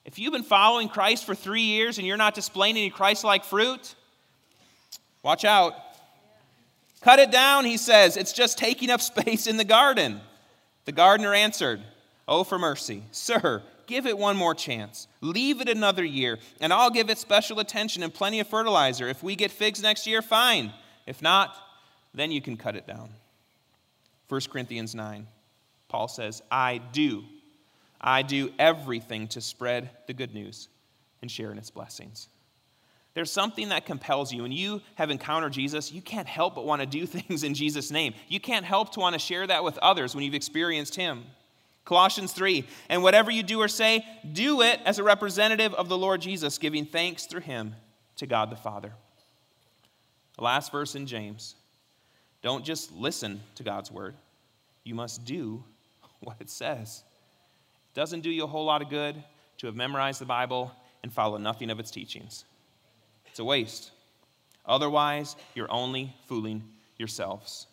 If 0.05 0.19
you've 0.19 0.33
been 0.33 0.43
following 0.43 0.89
Christ 0.89 1.25
for 1.25 1.35
three 1.35 1.63
years 1.63 1.99
and 1.99 2.07
you're 2.07 2.17
not 2.17 2.35
displaying 2.35 2.77
any 2.77 2.91
Christ 2.91 3.25
like 3.25 3.45
fruit, 3.45 3.95
watch 5.23 5.45
out. 5.45 5.75
Cut 7.03 7.19
it 7.19 7.31
down, 7.31 7.65
he 7.65 7.77
says. 7.77 8.17
It's 8.17 8.33
just 8.33 8.59
taking 8.59 8.91
up 8.91 9.01
space 9.01 9.47
in 9.47 9.57
the 9.57 9.65
garden. 9.65 10.21
The 10.85 10.93
gardener 10.93 11.35
answered, 11.35 11.83
Oh, 12.27 12.45
for 12.45 12.59
mercy. 12.59 13.03
Sir, 13.11 13.63
give 13.87 14.07
it 14.07 14.17
one 14.17 14.37
more 14.37 14.55
chance. 14.55 15.09
Leave 15.21 15.61
it 15.61 15.69
another 15.69 16.05
year, 16.05 16.39
and 16.61 16.73
I'll 16.73 16.91
give 16.91 17.11
it 17.11 17.19
special 17.19 17.59
attention 17.59 18.03
and 18.03 18.15
plenty 18.15 18.39
of 18.41 18.47
fertilizer. 18.47 19.09
If 19.09 19.23
we 19.23 19.35
get 19.35 19.51
figs 19.51 19.83
next 19.83 20.07
year, 20.07 20.23
fine. 20.23 20.73
If 21.07 21.21
not, 21.23 21.57
then 22.15 22.31
you 22.31 22.41
can 22.41 22.57
cut 22.57 22.77
it 22.77 22.87
down. 22.87 23.11
1 24.29 24.41
Corinthians 24.53 24.95
9, 24.95 25.27
Paul 25.89 26.07
says, 26.07 26.41
I 26.53 26.81
do. 26.93 27.25
I 28.01 28.23
do 28.23 28.51
everything 28.59 29.29
to 29.29 29.41
spread 29.41 29.91
the 30.07 30.15
good 30.15 30.35
news 30.35 30.69
and 31.21 31.31
share 31.31 31.53
in 31.53 31.59
its 31.59 31.71
blessings. 31.71 32.29
There's 33.13 33.31
something 33.31 33.71
that 33.71 33.87
compels 33.87 34.33
you. 34.33 34.43
When 34.43 34.53
you 34.53 34.81
have 34.95 35.11
encountered 35.11 35.53
Jesus, 35.53 35.93
you 35.93 36.01
can't 36.01 36.29
help 36.29 36.55
but 36.55 36.65
want 36.65 36.81
to 36.81 36.87
do 36.87 37.07
things 37.07 37.43
in 37.43 37.55
Jesus' 37.55 37.91
name. 37.91 38.15
You 38.29 38.41
can't 38.41 38.65
help 38.65 38.93
to 38.93 39.01
want 39.01 39.15
to 39.15 39.19
share 39.19 39.47
that 39.47 39.65
with 39.65 39.79
others 39.79 40.15
when 40.15 40.25
you've 40.25 40.35
experienced 40.35 40.95
Him. 40.95 41.25
Colossians 41.85 42.33
3 42.33 42.65
And 42.89 43.03
whatever 43.03 43.31
you 43.31 43.43
do 43.43 43.61
or 43.61 43.69
say, 43.69 44.05
do 44.33 44.63
it 44.63 44.81
as 44.85 44.99
a 44.99 45.03
representative 45.03 45.75
of 45.75 45.89
the 45.89 45.99
Lord 45.99 46.21
Jesus, 46.21 46.59
giving 46.59 46.87
thanks 46.87 47.27
through 47.27 47.41
him 47.41 47.75
to 48.17 48.27
God 48.27 48.51
the 48.51 48.57
Father. 48.57 48.93
The 50.37 50.45
last 50.45 50.71
verse 50.73 50.95
in 50.95 51.07
James 51.07 51.57
don't 52.43 52.65
just 52.65 52.93
listen 52.93 53.41
to 53.57 53.63
God's 53.63 53.91
word, 53.91 54.15
you 54.85 54.95
must 54.95 55.25
do 55.25 55.65
what 56.21 56.37
it 56.41 56.49
says. 56.49 57.03
Doesn't 57.95 58.21
do 58.21 58.31
you 58.31 58.45
a 58.45 58.47
whole 58.47 58.65
lot 58.65 58.83
of 58.83 58.89
good 58.89 59.23
to 59.59 59.67
have 59.67 59.77
memorized 59.77 60.21
the 60.21 60.27
Bible 60.27 60.73
and 61.03 61.13
follow 61.13 61.37
nothing 61.39 61.71
of 61.71 61.81
its 61.81 61.91
teachings. 61.91 62.45
It's 63.27 63.39
a 63.39 63.45
waste. 63.45 63.91
Otherwise, 64.67 65.37
you're 65.55 65.71
only 65.71 66.15
fooling 66.27 66.63
yourselves. 66.97 67.67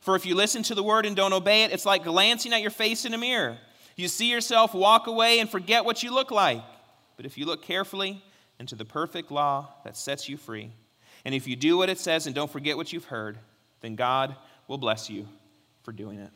For 0.00 0.16
if 0.16 0.24
you 0.24 0.34
listen 0.34 0.62
to 0.64 0.74
the 0.74 0.82
word 0.82 1.06
and 1.06 1.14
don't 1.14 1.32
obey 1.32 1.64
it, 1.64 1.72
it's 1.72 1.86
like 1.86 2.04
glancing 2.04 2.52
at 2.52 2.62
your 2.62 2.70
face 2.70 3.04
in 3.04 3.14
a 3.14 3.18
mirror. 3.18 3.58
You 3.96 4.08
see 4.08 4.30
yourself 4.30 4.74
walk 4.74 5.06
away 5.06 5.40
and 5.40 5.50
forget 5.50 5.84
what 5.84 6.02
you 6.02 6.12
look 6.12 6.30
like. 6.30 6.62
But 7.16 7.26
if 7.26 7.36
you 7.36 7.46
look 7.46 7.62
carefully 7.62 8.22
into 8.58 8.74
the 8.74 8.84
perfect 8.84 9.30
law 9.30 9.68
that 9.84 9.96
sets 9.96 10.28
you 10.28 10.36
free, 10.36 10.70
and 11.24 11.34
if 11.34 11.46
you 11.46 11.56
do 11.56 11.76
what 11.76 11.90
it 11.90 11.98
says 11.98 12.26
and 12.26 12.34
don't 12.34 12.50
forget 12.50 12.76
what 12.76 12.92
you've 12.92 13.06
heard, 13.06 13.38
then 13.80 13.96
God 13.96 14.36
will 14.68 14.78
bless 14.78 15.10
you 15.10 15.26
for 15.82 15.92
doing 15.92 16.18
it. 16.18 16.30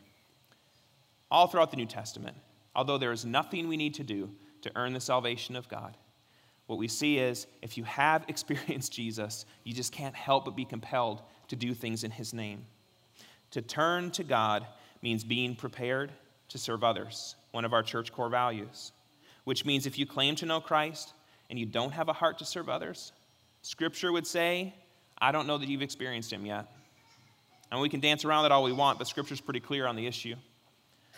All 1.31 1.47
throughout 1.47 1.71
the 1.71 1.77
New 1.77 1.87
Testament, 1.87 2.37
although 2.74 2.98
there 2.98 3.12
is 3.12 3.24
nothing 3.24 3.68
we 3.68 3.76
need 3.76 3.94
to 3.94 4.04
do 4.04 4.30
to 4.62 4.70
earn 4.76 4.92
the 4.92 5.00
salvation 5.00 5.56
of 5.56 5.68
God, 5.68 5.96
what 6.66 6.78
we 6.78 6.88
see 6.88 7.18
is 7.18 7.46
if 7.61 7.76
you 7.76 7.85
have 7.85 8.24
experienced 8.28 8.92
Jesus, 8.92 9.44
you 9.64 9.74
just 9.74 9.92
can't 9.92 10.14
help 10.14 10.44
but 10.44 10.56
be 10.56 10.64
compelled 10.64 11.22
to 11.48 11.56
do 11.56 11.74
things 11.74 12.04
in 12.04 12.11
his 12.11 12.32
name. 12.32 12.64
To 13.50 13.61
turn 13.61 14.11
to 14.12 14.24
God 14.24 14.66
means 15.02 15.24
being 15.24 15.54
prepared 15.54 16.12
to 16.48 16.58
serve 16.58 16.85
others, 16.85 17.37
one 17.50 17.64
of 17.64 17.72
our 17.72 17.82
church 17.82 18.12
core 18.12 18.28
values, 18.28 18.92
which 19.44 19.64
means 19.64 19.87
if 19.87 19.98
you 19.98 20.06
claim 20.06 20.35
to 20.37 20.46
know 20.46 20.61
Christ 20.61 21.12
and 21.50 21.58
you 21.58 21.66
don't 21.66 21.92
have 21.92 22.08
a 22.08 22.12
heart 22.12 22.38
to 22.38 22.44
serve 22.44 22.68
others, 22.68 23.12
Scripture 23.62 24.12
would 24.12 24.26
say, 24.26 24.74
I 25.18 25.32
don't 25.32 25.46
know 25.46 25.58
that 25.58 25.68
you've 25.68 25.82
experienced 25.82 26.32
Him 26.32 26.46
yet. 26.46 26.66
And 27.70 27.80
we 27.80 27.88
can 27.88 28.00
dance 28.00 28.24
around 28.24 28.42
that 28.44 28.52
all 28.52 28.62
we 28.62 28.72
want, 28.72 28.98
but 28.98 29.06
Scripture's 29.06 29.40
pretty 29.40 29.61
clear 29.61 29.87
on 29.87 29.96
the 29.96 30.06
issue. 30.06 30.35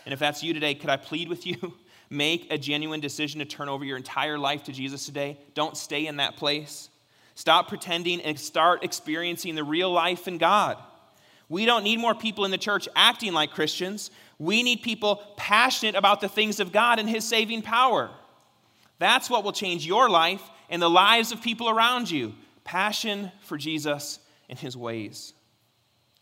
And 0.04 0.12
if 0.12 0.18
that's 0.18 0.42
you 0.42 0.52
today, 0.52 0.74
could 0.74 0.90
I 0.90 0.96
plead 0.96 1.28
with 1.28 1.46
you? 1.46 1.74
Make 2.10 2.52
a 2.52 2.58
genuine 2.58 3.00
decision 3.00 3.38
to 3.40 3.46
turn 3.46 3.68
over 3.68 3.84
your 3.84 3.96
entire 3.96 4.38
life 4.38 4.64
to 4.64 4.72
Jesus 4.72 5.06
today. 5.06 5.38
Don't 5.54 5.76
stay 5.76 6.06
in 6.06 6.18
that 6.18 6.36
place. 6.36 6.90
Stop 7.34 7.68
pretending 7.68 8.20
and 8.20 8.38
start 8.38 8.84
experiencing 8.84 9.54
the 9.54 9.64
real 9.64 9.90
life 9.90 10.28
in 10.28 10.38
God. 10.38 10.76
We 11.48 11.66
don't 11.66 11.84
need 11.84 11.98
more 11.98 12.14
people 12.14 12.44
in 12.44 12.50
the 12.50 12.58
church 12.58 12.88
acting 12.94 13.32
like 13.32 13.52
Christians. 13.52 14.10
We 14.38 14.62
need 14.62 14.82
people 14.82 15.22
passionate 15.36 15.94
about 15.94 16.20
the 16.20 16.28
things 16.28 16.60
of 16.60 16.72
God 16.72 16.98
and 16.98 17.08
His 17.08 17.24
saving 17.24 17.62
power. 17.62 18.10
That's 18.98 19.28
what 19.28 19.44
will 19.44 19.52
change 19.52 19.86
your 19.86 20.08
life 20.08 20.42
and 20.70 20.80
the 20.80 20.90
lives 20.90 21.32
of 21.32 21.42
people 21.42 21.68
around 21.68 22.10
you. 22.10 22.34
Passion 22.62 23.30
for 23.40 23.58
Jesus 23.58 24.20
and 24.48 24.58
His 24.58 24.76
ways. 24.76 25.34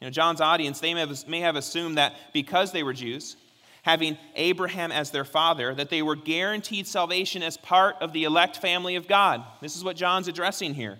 You 0.00 0.06
know, 0.06 0.10
John's 0.10 0.40
audience, 0.40 0.80
they 0.80 0.94
may 0.94 1.00
have, 1.00 1.28
may 1.28 1.40
have 1.40 1.56
assumed 1.56 1.98
that 1.98 2.14
because 2.32 2.72
they 2.72 2.82
were 2.82 2.92
Jews, 2.92 3.36
having 3.82 4.16
Abraham 4.36 4.92
as 4.92 5.10
their 5.10 5.24
father, 5.24 5.74
that 5.74 5.90
they 5.90 6.02
were 6.02 6.16
guaranteed 6.16 6.86
salvation 6.86 7.42
as 7.42 7.56
part 7.56 7.96
of 8.00 8.12
the 8.12 8.24
elect 8.24 8.56
family 8.56 8.96
of 8.96 9.08
God. 9.08 9.44
This 9.60 9.76
is 9.76 9.84
what 9.84 9.96
John's 9.96 10.28
addressing 10.28 10.74
here. 10.74 10.98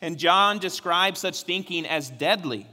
And 0.00 0.18
John 0.18 0.58
describes 0.58 1.20
such 1.20 1.42
thinking 1.42 1.86
as 1.86 2.10
deadly. 2.10 2.66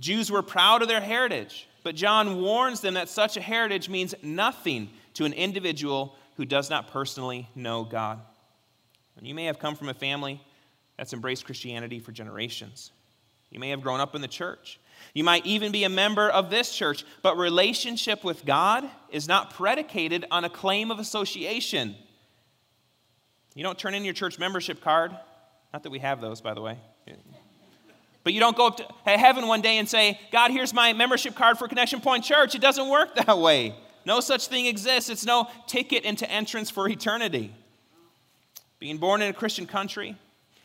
Jews 0.00 0.30
were 0.30 0.42
proud 0.42 0.82
of 0.82 0.88
their 0.88 1.00
heritage, 1.00 1.68
but 1.82 1.96
John 1.96 2.40
warns 2.40 2.80
them 2.80 2.94
that 2.94 3.08
such 3.08 3.36
a 3.36 3.40
heritage 3.40 3.88
means 3.88 4.14
nothing 4.22 4.88
to 5.14 5.24
an 5.24 5.32
individual 5.32 6.14
who 6.36 6.44
does 6.44 6.70
not 6.70 6.88
personally 6.88 7.48
know 7.54 7.84
God. 7.84 8.20
And 9.16 9.26
you 9.26 9.34
may 9.34 9.44
have 9.44 9.58
come 9.58 9.74
from 9.74 9.88
a 9.88 9.94
family 9.94 10.40
that's 10.96 11.12
embraced 11.12 11.44
Christianity 11.44 11.98
for 11.98 12.12
generations. 12.12 12.92
You 13.50 13.60
may 13.60 13.70
have 13.70 13.82
grown 13.82 14.00
up 14.00 14.14
in 14.14 14.22
the 14.22 14.28
church. 14.28 14.78
You 15.14 15.24
might 15.24 15.44
even 15.46 15.72
be 15.72 15.84
a 15.84 15.88
member 15.88 16.28
of 16.28 16.50
this 16.50 16.74
church, 16.74 17.04
but 17.22 17.36
relationship 17.36 18.24
with 18.24 18.44
God 18.44 18.88
is 19.10 19.28
not 19.28 19.54
predicated 19.54 20.24
on 20.30 20.44
a 20.44 20.50
claim 20.50 20.90
of 20.90 20.98
association. 20.98 21.94
You 23.54 23.62
don't 23.62 23.78
turn 23.78 23.94
in 23.94 24.04
your 24.04 24.14
church 24.14 24.38
membership 24.38 24.80
card. 24.80 25.12
Not 25.72 25.82
that 25.82 25.90
we 25.90 25.98
have 25.98 26.20
those, 26.20 26.40
by 26.40 26.54
the 26.54 26.60
way. 26.62 26.78
But 28.24 28.32
you 28.32 28.40
don't 28.40 28.56
go 28.56 28.68
up 28.68 28.76
to 28.76 28.86
heaven 29.04 29.48
one 29.48 29.62
day 29.62 29.78
and 29.78 29.88
say, 29.88 30.18
God, 30.30 30.52
here's 30.52 30.72
my 30.72 30.92
membership 30.92 31.34
card 31.34 31.58
for 31.58 31.66
Connection 31.66 32.00
Point 32.00 32.24
Church. 32.24 32.54
It 32.54 32.60
doesn't 32.60 32.88
work 32.88 33.16
that 33.16 33.36
way. 33.36 33.74
No 34.04 34.20
such 34.20 34.46
thing 34.46 34.66
exists. 34.66 35.10
It's 35.10 35.26
no 35.26 35.48
ticket 35.66 36.04
into 36.04 36.30
entrance 36.30 36.70
for 36.70 36.88
eternity. 36.88 37.52
being 38.82 38.98
born 38.98 39.22
in 39.22 39.30
a 39.30 39.32
Christian 39.32 39.64
country, 39.64 40.16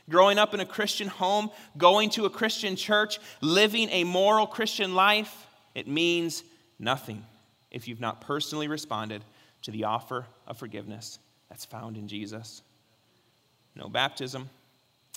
growing 0.09 0.37
up 0.37 0.53
in 0.53 0.59
a 0.59 0.65
Christian 0.65 1.07
home, 1.07 1.49
going 1.77 2.09
to 2.11 2.25
a 2.25 2.29
Christian 2.29 2.75
church, 2.75 3.19
living 3.41 3.89
a 3.89 4.03
moral 4.03 4.47
Christian 4.47 4.95
life, 4.95 5.47
it 5.75 5.87
means 5.87 6.43
nothing 6.79 7.23
if 7.71 7.87
you've 7.87 7.99
not 7.99 8.21
personally 8.21 8.67
responded 8.67 9.23
to 9.63 9.71
the 9.71 9.83
offer 9.83 10.25
of 10.47 10.57
forgiveness 10.57 11.19
that's 11.49 11.65
found 11.65 11.97
in 11.97 12.07
Jesus. 12.07 12.61
No 13.75 13.89
baptism, 13.89 14.49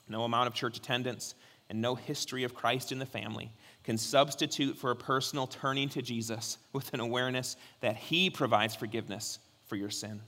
no 0.09 0.25
amount 0.25 0.49
of 0.49 0.55
church 0.55 0.77
attendance, 0.77 1.35
and 1.69 1.81
no 1.81 1.95
history 1.95 2.43
of 2.43 2.55
Christ 2.55 2.91
in 2.91 2.99
the 2.99 3.07
family 3.07 3.53
can 3.85 3.97
substitute 3.97 4.77
for 4.77 4.91
a 4.91 4.97
personal 4.97 5.47
turning 5.47 5.89
to 5.91 6.03
Jesus 6.03 6.59
with 6.73 6.93
an 6.93 7.01
awareness 7.01 7.57
that 7.81 7.97
He 7.97 8.29
provides 8.29 8.75
forgiveness 8.75 9.39
for 9.69 9.77
your 9.77 9.91
sin. 9.91 10.21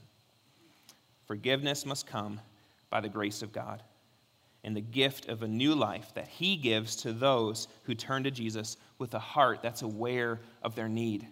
Forgiveness 1.27 1.85
must 1.85 2.07
come 2.07 2.39
by 2.89 3.01
the 3.01 3.09
grace 3.09 3.41
of 3.41 3.51
God 3.51 3.83
and 4.63 4.75
the 4.75 4.81
gift 4.81 5.27
of 5.27 5.43
a 5.43 5.47
new 5.47 5.75
life 5.75 6.13
that 6.15 6.27
He 6.27 6.55
gives 6.55 6.95
to 6.97 7.13
those 7.13 7.67
who 7.83 7.95
turn 7.95 8.23
to 8.23 8.31
Jesus 8.31 8.77
with 8.97 9.13
a 9.13 9.19
heart 9.19 9.59
that's 9.61 9.81
aware 9.81 10.39
of 10.61 10.75
their 10.75 10.89
need. 10.89 11.27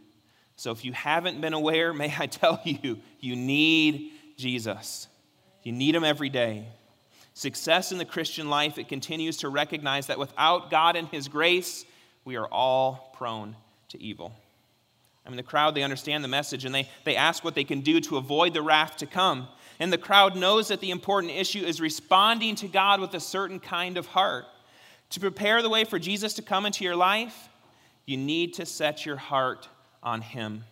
So 0.58 0.72
if 0.72 0.84
you 0.84 0.92
haven't 0.92 1.42
been 1.42 1.54
aware, 1.54 1.94
may 1.94 2.14
I 2.18 2.28
tell 2.28 2.62
you, 2.64 3.00
you 3.20 3.36
need 3.36 4.12
Jesus. 4.38 5.08
You 5.64 5.72
need 5.72 5.96
Him 5.96 6.04
every 6.04 6.30
day. 6.30 6.68
Success 7.34 7.92
in 7.92 7.98
the 7.98 8.06
Christian 8.06 8.50
life, 8.50 8.78
it 8.78 8.90
continues 8.90 9.38
to 9.38 9.50
recognize 9.50 10.08
that 10.08 10.20
without 10.20 10.70
God 10.70 10.96
and 10.96 11.08
His 11.08 11.28
grace, 11.28 11.86
we 12.26 12.36
are 12.36 12.48
all 12.48 13.14
prone 13.18 13.56
to 13.90 14.02
evil. 14.02 14.34
I 15.26 15.30
mean, 15.30 15.38
the 15.38 15.44
crowd, 15.44 15.76
they 15.76 15.84
understand 15.84 16.24
the 16.24 16.28
message 16.28 16.66
and 16.66 16.74
they, 16.74 16.90
they 17.04 17.16
ask 17.16 17.44
what 17.44 17.56
they 17.56 17.64
can 17.64 17.82
do 17.82 18.02
to 18.02 18.18
avoid 18.18 18.54
the 18.54 18.62
wrath 18.62 18.98
to 18.98 19.06
come. 19.06 19.48
And 19.80 19.92
the 19.92 19.98
crowd 19.98 20.36
knows 20.36 20.68
that 20.68 20.82
the 20.82 20.92
important 20.92 21.34
issue 21.34 21.64
is 21.64 21.82
responding 21.82 22.56
to 22.56 22.68
God 22.68 23.00
with 23.00 23.14
a 23.14 23.20
certain 23.20 23.60
kind 23.60 23.98
of 23.98 24.06
heart. 24.08 24.46
To 25.12 25.20
prepare 25.20 25.62
the 25.62 25.70
way 25.70 25.84
for 25.84 26.00
Jesus 26.00 26.34
to 26.36 26.42
come 26.42 26.66
into 26.66 26.84
your 26.84 26.96
life, 26.96 27.50
you 28.06 28.18
need 28.18 28.56
to 28.56 28.66
set 28.66 29.06
your 29.06 29.18
heart 29.18 29.68
on 30.02 30.22
Him. 30.22 30.64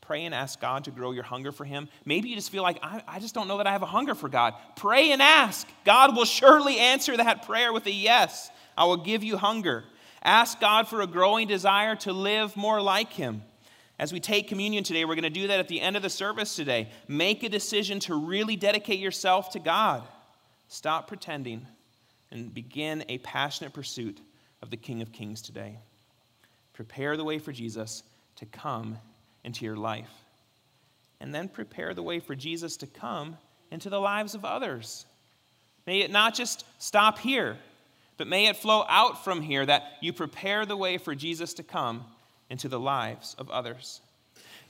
Pray 0.00 0.24
and 0.24 0.34
ask 0.34 0.60
God 0.60 0.84
to 0.84 0.90
grow 0.90 1.12
your 1.12 1.22
hunger 1.22 1.50
for 1.50 1.64
Him. 1.64 1.88
Maybe 2.04 2.28
you 2.28 2.34
just 2.34 2.50
feel 2.50 2.62
like, 2.62 2.78
I, 2.82 3.02
I 3.08 3.20
just 3.20 3.34
don't 3.34 3.48
know 3.48 3.56
that 3.58 3.66
I 3.66 3.72
have 3.72 3.82
a 3.82 3.86
hunger 3.86 4.14
for 4.14 4.28
God. 4.28 4.54
Pray 4.76 5.12
and 5.12 5.22
ask. 5.22 5.66
God 5.84 6.14
will 6.14 6.26
surely 6.26 6.78
answer 6.78 7.16
that 7.16 7.46
prayer 7.46 7.72
with 7.72 7.86
a 7.86 7.90
yes. 7.90 8.50
I 8.76 8.84
will 8.84 8.98
give 8.98 9.24
you 9.24 9.38
hunger. 9.38 9.84
Ask 10.22 10.60
God 10.60 10.88
for 10.88 11.00
a 11.00 11.06
growing 11.06 11.48
desire 11.48 11.96
to 11.96 12.12
live 12.12 12.56
more 12.56 12.82
like 12.82 13.12
Him. 13.12 13.42
As 13.98 14.12
we 14.12 14.18
take 14.18 14.48
communion 14.48 14.82
today, 14.82 15.04
we're 15.04 15.14
going 15.14 15.22
to 15.22 15.30
do 15.30 15.46
that 15.46 15.60
at 15.60 15.68
the 15.68 15.80
end 15.80 15.96
of 15.96 16.02
the 16.02 16.10
service 16.10 16.56
today. 16.56 16.88
Make 17.06 17.42
a 17.44 17.48
decision 17.48 18.00
to 18.00 18.14
really 18.14 18.56
dedicate 18.56 18.98
yourself 18.98 19.50
to 19.50 19.60
God. 19.60 20.02
Stop 20.68 21.06
pretending 21.06 21.66
and 22.30 22.52
begin 22.52 23.04
a 23.08 23.18
passionate 23.18 23.72
pursuit 23.72 24.20
of 24.62 24.70
the 24.70 24.76
King 24.76 25.00
of 25.00 25.12
Kings 25.12 25.40
today. 25.40 25.78
Prepare 26.72 27.16
the 27.16 27.24
way 27.24 27.38
for 27.38 27.52
Jesus 27.52 28.02
to 28.36 28.46
come 28.46 28.98
into 29.44 29.64
your 29.64 29.76
life. 29.76 30.10
And 31.20 31.32
then 31.32 31.48
prepare 31.48 31.94
the 31.94 32.02
way 32.02 32.18
for 32.18 32.34
Jesus 32.34 32.76
to 32.78 32.88
come 32.88 33.38
into 33.70 33.90
the 33.90 34.00
lives 34.00 34.34
of 34.34 34.44
others. 34.44 35.06
May 35.86 36.00
it 36.00 36.10
not 36.10 36.34
just 36.34 36.64
stop 36.82 37.18
here, 37.18 37.56
but 38.16 38.26
may 38.26 38.46
it 38.46 38.56
flow 38.56 38.84
out 38.88 39.22
from 39.22 39.40
here 39.40 39.64
that 39.64 39.92
you 40.00 40.12
prepare 40.12 40.66
the 40.66 40.76
way 40.76 40.98
for 40.98 41.14
Jesus 41.14 41.54
to 41.54 41.62
come 41.62 42.04
into 42.54 42.68
the 42.68 42.78
lives 42.78 43.34
of 43.36 43.50
others. 43.50 44.00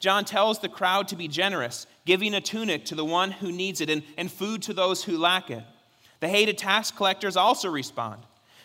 John 0.00 0.24
tells 0.24 0.58
the 0.58 0.70
crowd 0.70 1.06
to 1.08 1.16
be 1.16 1.28
generous, 1.28 1.86
giving 2.06 2.32
a 2.32 2.40
tunic 2.40 2.86
to 2.86 2.94
the 2.94 3.04
one 3.04 3.30
who 3.30 3.52
needs 3.52 3.82
it 3.82 3.90
and, 3.90 4.02
and 4.16 4.32
food 4.32 4.62
to 4.62 4.72
those 4.72 5.04
who 5.04 5.18
lack 5.18 5.50
it. 5.50 5.62
The 6.20 6.28
hated 6.28 6.56
tax 6.56 6.90
collectors 6.90 7.36
also 7.36 7.70
respond. 7.70 8.22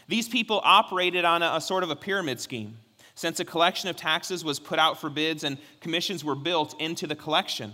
These 0.08 0.29
people 0.29 0.62
operated 0.63 1.25
on 1.25 1.43
a, 1.43 1.51
a 1.55 1.60
sort 1.60 1.84
of 1.84 1.89
a 1.89 1.97
pyramid 1.97 2.39
scheme. 2.39 2.77
Since 3.13 3.41
a 3.41 3.45
collection 3.45 3.89
of 3.89 3.97
taxes 3.97 4.45
was 4.45 4.58
put 4.58 4.79
out 4.79 5.01
for 5.01 5.10
bids 5.10 5.43
and 5.43 5.58
commissions 5.82 6.23
were 6.23 6.36
built 6.36 6.79
into 6.79 7.08
the 7.08 7.15
collection. 7.17 7.73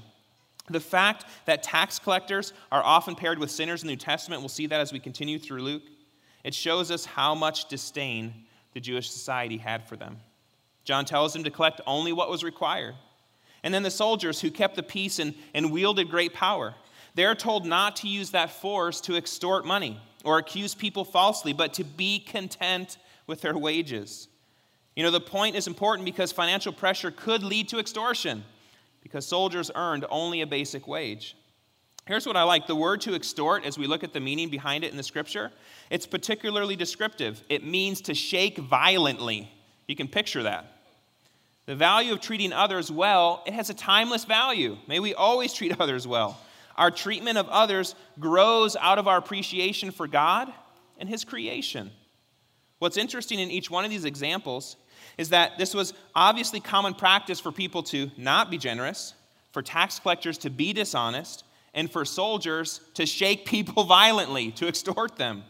The 0.67 0.79
fact 0.79 1.25
that 1.45 1.61
tax 1.61 1.99
collectors 1.99 2.53
are 2.71 2.83
often 2.83 3.13
paired 3.13 3.37
with 3.37 3.51
sinners 3.51 3.83
in 3.83 3.87
the 3.87 3.93
New 3.93 3.97
Testament, 3.97 4.41
we'll 4.41 4.49
see 4.49 4.65
that 4.65 4.81
as 4.81 4.91
we 4.91 4.99
continue 4.99 5.37
through 5.37 5.61
Luke, 5.61 5.83
it 6.43 6.55
shows 6.55 6.89
us 6.89 7.05
how 7.05 7.35
much 7.35 7.69
disdain 7.69 8.33
the 8.73 8.79
Jewish 8.79 9.11
society 9.11 9.57
had 9.57 9.87
for 9.87 9.95
them. 9.95 10.17
John 10.85 11.03
tells 11.03 11.33
them 11.33 11.43
to 11.43 11.51
collect 11.51 11.81
only 11.85 12.13
what 12.13 12.29
was 12.29 12.43
required. 12.43 12.95
And 13.63 13.73
then 13.73 13.83
the 13.83 13.91
soldiers 13.91 14.39
who 14.39 14.51
kept 14.51 14.75
the 14.75 14.83
peace 14.83 15.19
and, 15.19 15.33
and 15.53 15.71
wielded 15.71 16.09
great 16.09 16.33
power, 16.33 16.75
they're 17.15 17.35
told 17.35 17.65
not 17.65 17.97
to 17.97 18.07
use 18.07 18.29
that 18.31 18.51
force 18.51 19.01
to 19.01 19.15
extort 19.15 19.65
money 19.65 19.99
or 20.23 20.37
accuse 20.37 20.75
people 20.75 21.03
falsely, 21.03 21.51
but 21.51 21.73
to 21.73 21.83
be 21.83 22.19
content 22.19 22.97
with 23.25 23.41
their 23.41 23.57
wages. 23.57 24.27
You 24.95 25.03
know, 25.03 25.11
the 25.11 25.19
point 25.19 25.55
is 25.55 25.67
important 25.67 26.05
because 26.05 26.31
financial 26.31 26.71
pressure 26.71 27.11
could 27.11 27.43
lead 27.43 27.67
to 27.69 27.79
extortion 27.79 28.43
because 29.01 29.25
soldiers 29.25 29.71
earned 29.75 30.05
only 30.09 30.41
a 30.41 30.47
basic 30.47 30.87
wage. 30.87 31.35
Here's 32.05 32.27
what 32.27 32.37
I 32.37 32.43
like 32.43 32.67
the 32.67 32.75
word 32.75 33.01
to 33.01 33.15
extort, 33.15 33.65
as 33.65 33.79
we 33.79 33.87
look 33.87 34.03
at 34.03 34.13
the 34.13 34.19
meaning 34.19 34.49
behind 34.49 34.83
it 34.83 34.91
in 34.91 34.97
the 34.97 35.03
scripture, 35.03 35.51
it's 35.89 36.05
particularly 36.05 36.75
descriptive. 36.75 37.43
It 37.49 37.63
means 37.63 38.01
to 38.01 38.13
shake 38.13 38.59
violently. 38.59 39.51
You 39.87 39.95
can 39.95 40.07
picture 40.07 40.43
that. 40.43 40.74
The 41.65 41.75
value 41.75 42.13
of 42.13 42.21
treating 42.21 42.53
others 42.53 42.91
well, 42.91 43.43
it 43.47 43.53
has 43.53 43.69
a 43.69 43.73
timeless 43.73 44.25
value. 44.25 44.77
May 44.87 44.99
we 44.99 45.13
always 45.13 45.53
treat 45.53 45.75
others 45.79 46.07
well. 46.07 46.39
Our 46.77 46.91
treatment 46.91 47.37
of 47.37 47.47
others 47.49 47.95
grows 48.19 48.75
out 48.75 48.99
of 48.99 49.07
our 49.07 49.17
appreciation 49.17 49.91
for 49.91 50.07
God 50.07 50.53
and 50.97 51.09
His 51.09 51.23
creation. 51.23 51.91
What's 52.79 52.97
interesting 52.97 53.39
in 53.39 53.49
each 53.49 53.71
one 53.71 53.85
of 53.85 53.89
these 53.89 54.05
examples 54.05 54.75
is 55.17 55.29
that 55.29 55.57
this 55.57 55.73
was 55.73 55.93
obviously 56.13 56.59
common 56.59 56.93
practice 56.93 57.39
for 57.39 57.51
people 57.51 57.83
to 57.83 58.11
not 58.17 58.51
be 58.51 58.57
generous, 58.57 59.13
for 59.53 59.61
tax 59.61 59.97
collectors 59.99 60.37
to 60.39 60.49
be 60.49 60.73
dishonest, 60.73 61.45
and 61.73 61.89
for 61.89 62.05
soldiers 62.05 62.81
to 62.93 63.05
shake 63.05 63.45
people 63.45 63.85
violently, 63.85 64.51
to 64.51 64.67
extort 64.67 65.15
them. 65.15 65.43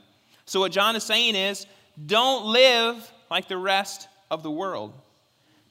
So, 0.45 0.59
what 0.59 0.71
John 0.71 0.95
is 0.95 1.03
saying 1.03 1.35
is 1.35 1.65
don't 2.05 2.45
live 2.45 3.11
like 3.31 3.47
the 3.47 3.57
rest 3.57 4.07
of 4.29 4.43
the 4.43 4.51
world 4.51 4.93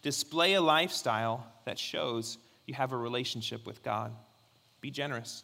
display 0.04 0.52
a 0.52 0.60
lifestyle 0.60 1.44
that 1.64 1.78
shows 1.78 2.38
you 2.66 2.74
have 2.74 2.92
a 2.92 2.96
relationship 2.96 3.66
with 3.66 3.82
God. 3.82 4.12
Be 4.80 4.90
generous 4.90 5.42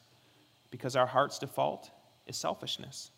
because 0.71 0.95
our 0.95 1.07
heart's 1.07 1.39
default 1.39 1.91
is 2.27 2.37
selfishness. 2.37 3.11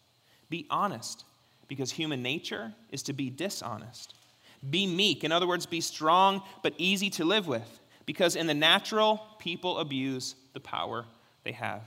Be 0.49 0.67
honest 0.71 1.25
because 1.67 1.91
human 1.91 2.23
nature 2.23 2.73
is 2.91 3.03
to 3.03 3.13
be 3.13 3.29
dishonest. 3.29 4.15
Be 4.71 4.87
meek, 4.87 5.25
in 5.25 5.33
other 5.33 5.49
words, 5.49 5.67
be 5.67 5.81
strong 5.81 6.43
but 6.63 6.75
easy 6.79 7.11
to 7.11 7.25
live 7.25 7.49
with 7.49 7.81
because 8.07 8.37
in 8.37 8.47
the 8.47 8.55
natural, 8.55 9.21
people 9.41 9.79
abuse 9.79 10.37
the 10.53 10.61
power 10.61 11.05
they 11.43 11.53
have. 11.53 11.83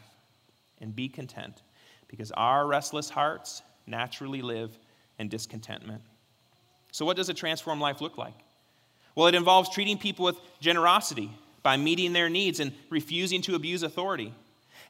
And 0.81 0.93
be 0.93 1.07
content 1.07 1.61
because 2.09 2.31
our 2.33 2.67
restless 2.67 3.09
hearts 3.09 3.61
naturally 3.87 4.41
live 4.41 4.77
in 5.17 5.29
discontentment. 5.29 6.01
So, 6.91 7.05
what 7.05 7.15
does 7.15 7.29
a 7.29 7.33
transformed 7.33 7.81
life 7.81 8.01
look 8.01 8.17
like? 8.17 8.44
Well, 9.15 9.27
it 9.27 9.35
involves 9.35 9.69
treating 9.69 9.97
people 9.97 10.25
with 10.25 10.37
generosity 10.59 11.31
by 11.63 11.77
meeting 11.77 12.13
their 12.13 12.29
needs 12.29 12.59
and 12.59 12.73
refusing 12.89 13.41
to 13.43 13.55
abuse 13.55 13.81
authority. 13.81 14.33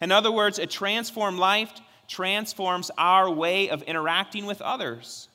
In 0.02 0.12
other 0.12 0.32
words, 0.32 0.60
a 0.60 0.66
transformed 0.66 1.40
life 1.40 1.72
transforms 2.08 2.92
our 2.98 3.30
way 3.30 3.70
of 3.70 3.82
interacting 3.84 4.46
with 4.46 4.62
others. 4.62 5.30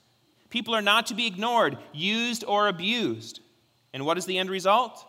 People 0.51 0.75
are 0.75 0.83
not 0.83 1.07
to 1.07 1.15
be 1.15 1.27
ignored, 1.27 1.79
used, 1.93 2.45
or 2.45 2.69
abused. 2.69 3.41
And 3.93 4.05
what 4.05 4.19
is 4.19 4.27
the 4.27 4.39
end 4.39 4.51
result? 4.51 5.05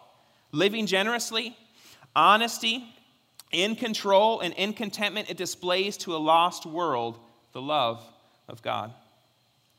Living 0.52 0.86
generously, 0.86 1.58
honesty, 2.16 2.84
in 3.52 3.76
control, 3.76 4.40
and 4.40 4.54
in 4.54 4.74
contentment, 4.74 5.30
it 5.30 5.38
displays 5.38 5.98
to 5.98 6.16
a 6.16 6.18
lost 6.18 6.66
world 6.66 7.20
the 7.52 7.62
love 7.62 8.04
of 8.48 8.62
God. 8.62 8.94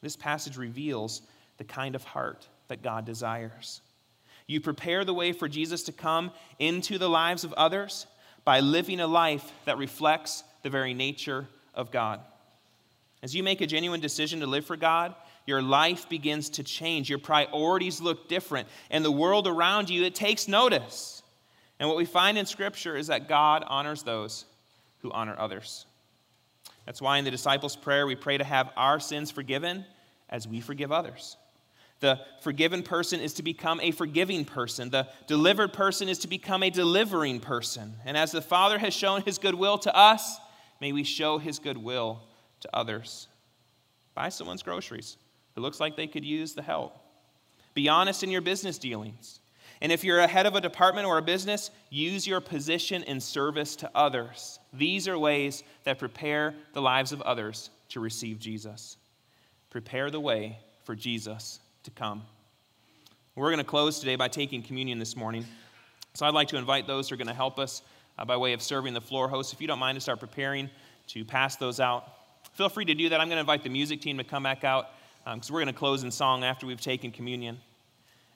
This 0.02 0.16
passage 0.16 0.56
reveals 0.56 1.22
the 1.58 1.64
kind 1.64 1.94
of 1.94 2.04
heart 2.04 2.46
that 2.68 2.82
God 2.82 3.04
desires. 3.04 3.80
You 4.46 4.60
prepare 4.60 5.04
the 5.04 5.14
way 5.14 5.32
for 5.32 5.48
Jesus 5.48 5.82
to 5.84 5.92
come 5.92 6.32
into 6.58 6.98
the 6.98 7.08
lives 7.08 7.44
of 7.44 7.52
others 7.54 8.06
by 8.44 8.60
living 8.60 9.00
a 9.00 9.06
life 9.06 9.52
that 9.64 9.78
reflects 9.78 10.44
the 10.62 10.70
very 10.70 10.94
nature 10.94 11.46
of 11.74 11.90
God. 11.90 12.20
As 13.22 13.34
you 13.34 13.42
make 13.42 13.60
a 13.60 13.66
genuine 13.66 14.00
decision 14.00 14.40
to 14.40 14.46
live 14.46 14.66
for 14.66 14.76
God, 14.76 15.14
your 15.46 15.62
life 15.62 16.08
begins 16.08 16.50
to 16.50 16.62
change. 16.62 17.08
Your 17.08 17.18
priorities 17.18 18.00
look 18.00 18.28
different, 18.28 18.68
and 18.90 19.04
the 19.04 19.10
world 19.10 19.46
around 19.46 19.90
you, 19.90 20.04
it 20.04 20.14
takes 20.14 20.48
notice. 20.48 21.22
And 21.78 21.88
what 21.88 21.98
we 21.98 22.04
find 22.04 22.38
in 22.38 22.46
Scripture 22.46 22.96
is 22.96 23.08
that 23.08 23.28
God 23.28 23.64
honors 23.66 24.02
those 24.02 24.44
who 25.00 25.10
honor 25.10 25.34
others. 25.38 25.86
That's 26.86 27.02
why 27.02 27.18
in 27.18 27.24
the 27.24 27.30
disciples' 27.30 27.76
prayer, 27.76 28.06
we 28.06 28.16
pray 28.16 28.38
to 28.38 28.44
have 28.44 28.70
our 28.76 29.00
sins 29.00 29.30
forgiven 29.30 29.84
as 30.28 30.48
we 30.48 30.60
forgive 30.60 30.90
others. 30.90 31.36
The 32.02 32.20
forgiven 32.40 32.82
person 32.82 33.20
is 33.20 33.34
to 33.34 33.42
become 33.42 33.80
a 33.80 33.92
forgiving 33.92 34.44
person. 34.44 34.90
The 34.90 35.08
delivered 35.28 35.72
person 35.72 36.08
is 36.08 36.18
to 36.18 36.28
become 36.28 36.64
a 36.64 36.68
delivering 36.68 37.38
person. 37.38 37.94
And 38.04 38.16
as 38.16 38.32
the 38.32 38.42
Father 38.42 38.76
has 38.78 38.92
shown 38.92 39.22
his 39.22 39.38
goodwill 39.38 39.78
to 39.78 39.96
us, 39.96 40.38
May 40.82 40.90
we 40.90 41.04
show 41.04 41.38
his 41.38 41.60
goodwill 41.60 42.22
to 42.62 42.68
others. 42.76 43.28
Buy 44.16 44.30
someone's 44.30 44.64
groceries 44.64 45.16
It 45.56 45.60
looks 45.60 45.78
like 45.78 45.96
they 45.96 46.08
could 46.08 46.24
use 46.24 46.54
the 46.54 46.62
help. 46.62 46.98
Be 47.72 47.88
honest 47.88 48.24
in 48.24 48.32
your 48.32 48.40
business 48.40 48.78
dealings. 48.78 49.38
And 49.80 49.92
if 49.92 50.02
you're 50.02 50.18
a 50.18 50.26
head 50.26 50.44
of 50.44 50.56
a 50.56 50.60
department 50.60 51.06
or 51.06 51.18
a 51.18 51.22
business, 51.22 51.70
use 51.88 52.26
your 52.26 52.40
position 52.40 53.04
in 53.04 53.20
service 53.20 53.76
to 53.76 53.90
others. 53.94 54.58
These 54.72 55.06
are 55.06 55.16
ways 55.16 55.62
that 55.84 56.00
prepare 56.00 56.52
the 56.72 56.82
lives 56.82 57.12
of 57.12 57.22
others 57.22 57.70
to 57.90 58.00
receive 58.00 58.40
Jesus. 58.40 58.96
Prepare 59.70 60.10
the 60.10 60.20
way 60.20 60.58
for 60.82 60.96
Jesus 60.96 61.60
to 61.84 61.90
come. 61.90 62.22
We're 63.34 63.48
going 63.48 63.58
to 63.58 63.64
close 63.64 63.98
today 63.98 64.16
by 64.16 64.28
taking 64.28 64.62
communion 64.62 64.98
this 64.98 65.16
morning. 65.16 65.46
So 66.14 66.26
I'd 66.26 66.34
like 66.34 66.48
to 66.48 66.56
invite 66.56 66.86
those 66.86 67.08
who 67.08 67.14
are 67.14 67.16
going 67.16 67.28
to 67.28 67.34
help 67.34 67.58
us 67.58 67.82
uh, 68.18 68.24
by 68.24 68.36
way 68.36 68.52
of 68.52 68.60
serving 68.62 68.92
the 68.94 69.00
floor 69.00 69.28
host. 69.28 69.52
If 69.52 69.60
you 69.60 69.66
don't 69.66 69.78
mind 69.78 69.96
to 69.96 70.00
start 70.00 70.20
preparing 70.20 70.68
to 71.08 71.24
pass 71.24 71.56
those 71.56 71.80
out, 71.80 72.04
feel 72.52 72.68
free 72.68 72.84
to 72.84 72.94
do 72.94 73.08
that. 73.08 73.20
I'm 73.20 73.28
going 73.28 73.36
to 73.36 73.40
invite 73.40 73.62
the 73.62 73.70
music 73.70 74.00
team 74.02 74.18
to 74.18 74.24
come 74.24 74.42
back 74.42 74.64
out 74.64 74.90
because 75.24 75.50
um, 75.50 75.54
we're 75.54 75.60
going 75.60 75.72
to 75.72 75.78
close 75.78 76.02
in 76.02 76.10
song 76.10 76.44
after 76.44 76.66
we've 76.66 76.80
taken 76.80 77.10
communion. 77.10 77.58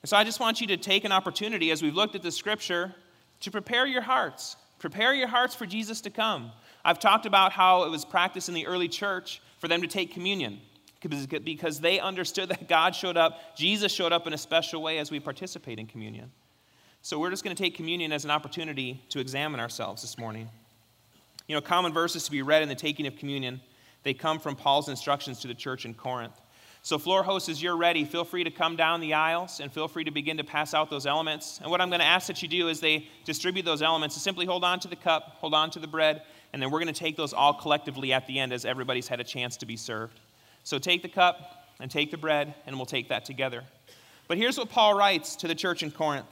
And 0.01 0.09
so 0.09 0.17
I 0.17 0.23
just 0.23 0.39
want 0.39 0.61
you 0.61 0.67
to 0.67 0.77
take 0.77 1.03
an 1.05 1.11
opportunity 1.11 1.71
as 1.71 1.83
we've 1.83 1.95
looked 1.95 2.15
at 2.15 2.23
the 2.23 2.31
scripture 2.31 2.93
to 3.41 3.51
prepare 3.51 3.85
your 3.85 4.01
hearts. 4.01 4.57
Prepare 4.79 5.13
your 5.13 5.27
hearts 5.27 5.53
for 5.53 5.65
Jesus 5.65 6.01
to 6.01 6.09
come. 6.09 6.51
I've 6.83 6.99
talked 6.99 7.25
about 7.25 7.51
how 7.51 7.83
it 7.83 7.91
was 7.91 8.03
practiced 8.03 8.47
in 8.47 8.55
the 8.55 8.65
early 8.67 8.87
church 8.87 9.41
for 9.59 9.67
them 9.67 9.81
to 9.81 9.87
take 9.87 10.13
communion 10.13 10.59
because 10.99 11.79
they 11.79 11.99
understood 11.99 12.49
that 12.49 12.67
God 12.67 12.95
showed 12.95 13.17
up, 13.17 13.55
Jesus 13.55 13.91
showed 13.91 14.11
up 14.11 14.27
in 14.27 14.33
a 14.33 14.37
special 14.37 14.81
way 14.81 14.97
as 14.97 15.11
we 15.11 15.19
participate 15.19 15.79
in 15.79 15.87
communion. 15.87 16.31
So 17.01 17.19
we're 17.19 17.29
just 17.29 17.43
going 17.43 17.55
to 17.55 17.61
take 17.61 17.75
communion 17.75 18.11
as 18.11 18.25
an 18.25 18.31
opportunity 18.31 19.01
to 19.09 19.19
examine 19.19 19.59
ourselves 19.59 20.01
this 20.01 20.17
morning. 20.17 20.49
You 21.47 21.55
know, 21.55 21.61
common 21.61 21.93
verses 21.93 22.23
to 22.25 22.31
be 22.31 22.41
read 22.41 22.63
in 22.63 22.69
the 22.69 22.75
taking 22.75 23.07
of 23.07 23.15
communion, 23.15 23.61
they 24.03 24.13
come 24.13 24.39
from 24.39 24.55
Paul's 24.55 24.89
instructions 24.89 25.39
to 25.39 25.47
the 25.47 25.53
church 25.53 25.85
in 25.85 25.93
Corinth. 25.93 26.39
So, 26.81 26.97
floor 26.97 27.23
hosts, 27.23 27.49
as 27.49 27.61
you're 27.61 27.75
ready, 27.75 28.05
feel 28.05 28.23
free 28.23 28.43
to 28.45 28.51
come 28.51 28.75
down 28.75 29.01
the 29.01 29.13
aisles 29.13 29.59
and 29.59 29.71
feel 29.71 29.87
free 29.87 30.05
to 30.05 30.11
begin 30.11 30.37
to 30.37 30.43
pass 30.43 30.73
out 30.73 30.89
those 30.89 31.05
elements. 31.05 31.59
And 31.61 31.69
what 31.69 31.81
I'm 31.81 31.89
going 31.89 31.99
to 31.99 32.05
ask 32.05 32.27
that 32.27 32.41
you 32.41 32.47
do 32.47 32.69
is 32.69 32.79
they 32.79 33.09
distribute 33.25 33.63
those 33.63 33.81
elements 33.81 34.15
is 34.15 34.21
simply 34.21 34.45
hold 34.45 34.63
on 34.63 34.79
to 34.81 34.87
the 34.87 34.95
cup, 34.95 35.35
hold 35.39 35.53
on 35.53 35.69
to 35.71 35.79
the 35.79 35.87
bread, 35.87 36.21
and 36.53 36.61
then 36.61 36.71
we're 36.71 36.79
going 36.79 36.93
to 36.93 36.99
take 36.99 37.17
those 37.17 37.33
all 37.33 37.53
collectively 37.53 38.13
at 38.13 38.25
the 38.27 38.39
end 38.39 38.53
as 38.53 38.63
everybody's 38.63 39.07
had 39.07 39.19
a 39.19 39.23
chance 39.23 39.57
to 39.57 39.65
be 39.65 39.75
served. 39.75 40.19
So, 40.67 40.79
take 40.79 41.01
the 41.01 41.07
cup 41.07 41.63
and 41.79 41.89
take 41.89 42.11
the 42.11 42.17
bread, 42.17 42.53
and 42.65 42.75
we'll 42.75 42.85
take 42.85 43.07
that 43.07 43.23
together. 43.23 43.63
But 44.27 44.37
here's 44.37 44.57
what 44.57 44.69
Paul 44.69 44.97
writes 44.97 45.37
to 45.37 45.47
the 45.47 45.55
church 45.55 45.81
in 45.81 45.91
Corinth 45.91 46.27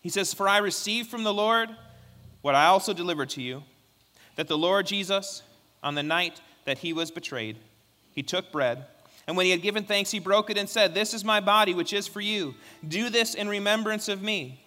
He 0.00 0.10
says, 0.10 0.32
For 0.32 0.48
I 0.48 0.58
received 0.58 1.10
from 1.10 1.24
the 1.24 1.34
Lord 1.34 1.68
what 2.42 2.54
I 2.54 2.66
also 2.66 2.92
delivered 2.92 3.30
to 3.30 3.42
you, 3.42 3.64
that 4.36 4.46
the 4.46 4.56
Lord 4.56 4.86
Jesus, 4.86 5.42
on 5.82 5.96
the 5.96 6.04
night 6.04 6.40
that 6.66 6.78
he 6.78 6.92
was 6.92 7.10
betrayed, 7.10 7.56
he 8.12 8.22
took 8.22 8.52
bread. 8.52 8.84
And 9.26 9.36
when 9.36 9.46
he 9.46 9.50
had 9.50 9.60
given 9.60 9.82
thanks, 9.82 10.12
he 10.12 10.20
broke 10.20 10.48
it 10.48 10.56
and 10.56 10.68
said, 10.68 10.94
This 10.94 11.12
is 11.12 11.24
my 11.24 11.40
body, 11.40 11.74
which 11.74 11.92
is 11.92 12.06
for 12.06 12.20
you. 12.20 12.54
Do 12.86 13.10
this 13.10 13.34
in 13.34 13.48
remembrance 13.48 14.06
of 14.06 14.22
me. 14.22 14.64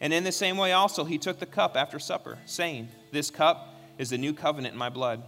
And 0.00 0.12
in 0.12 0.22
the 0.22 0.30
same 0.30 0.56
way 0.56 0.70
also, 0.70 1.02
he 1.02 1.18
took 1.18 1.40
the 1.40 1.46
cup 1.46 1.76
after 1.76 1.98
supper, 1.98 2.38
saying, 2.46 2.86
This 3.10 3.32
cup 3.32 3.74
is 3.98 4.10
the 4.10 4.18
new 4.18 4.32
covenant 4.32 4.74
in 4.74 4.78
my 4.78 4.90
blood. 4.90 5.24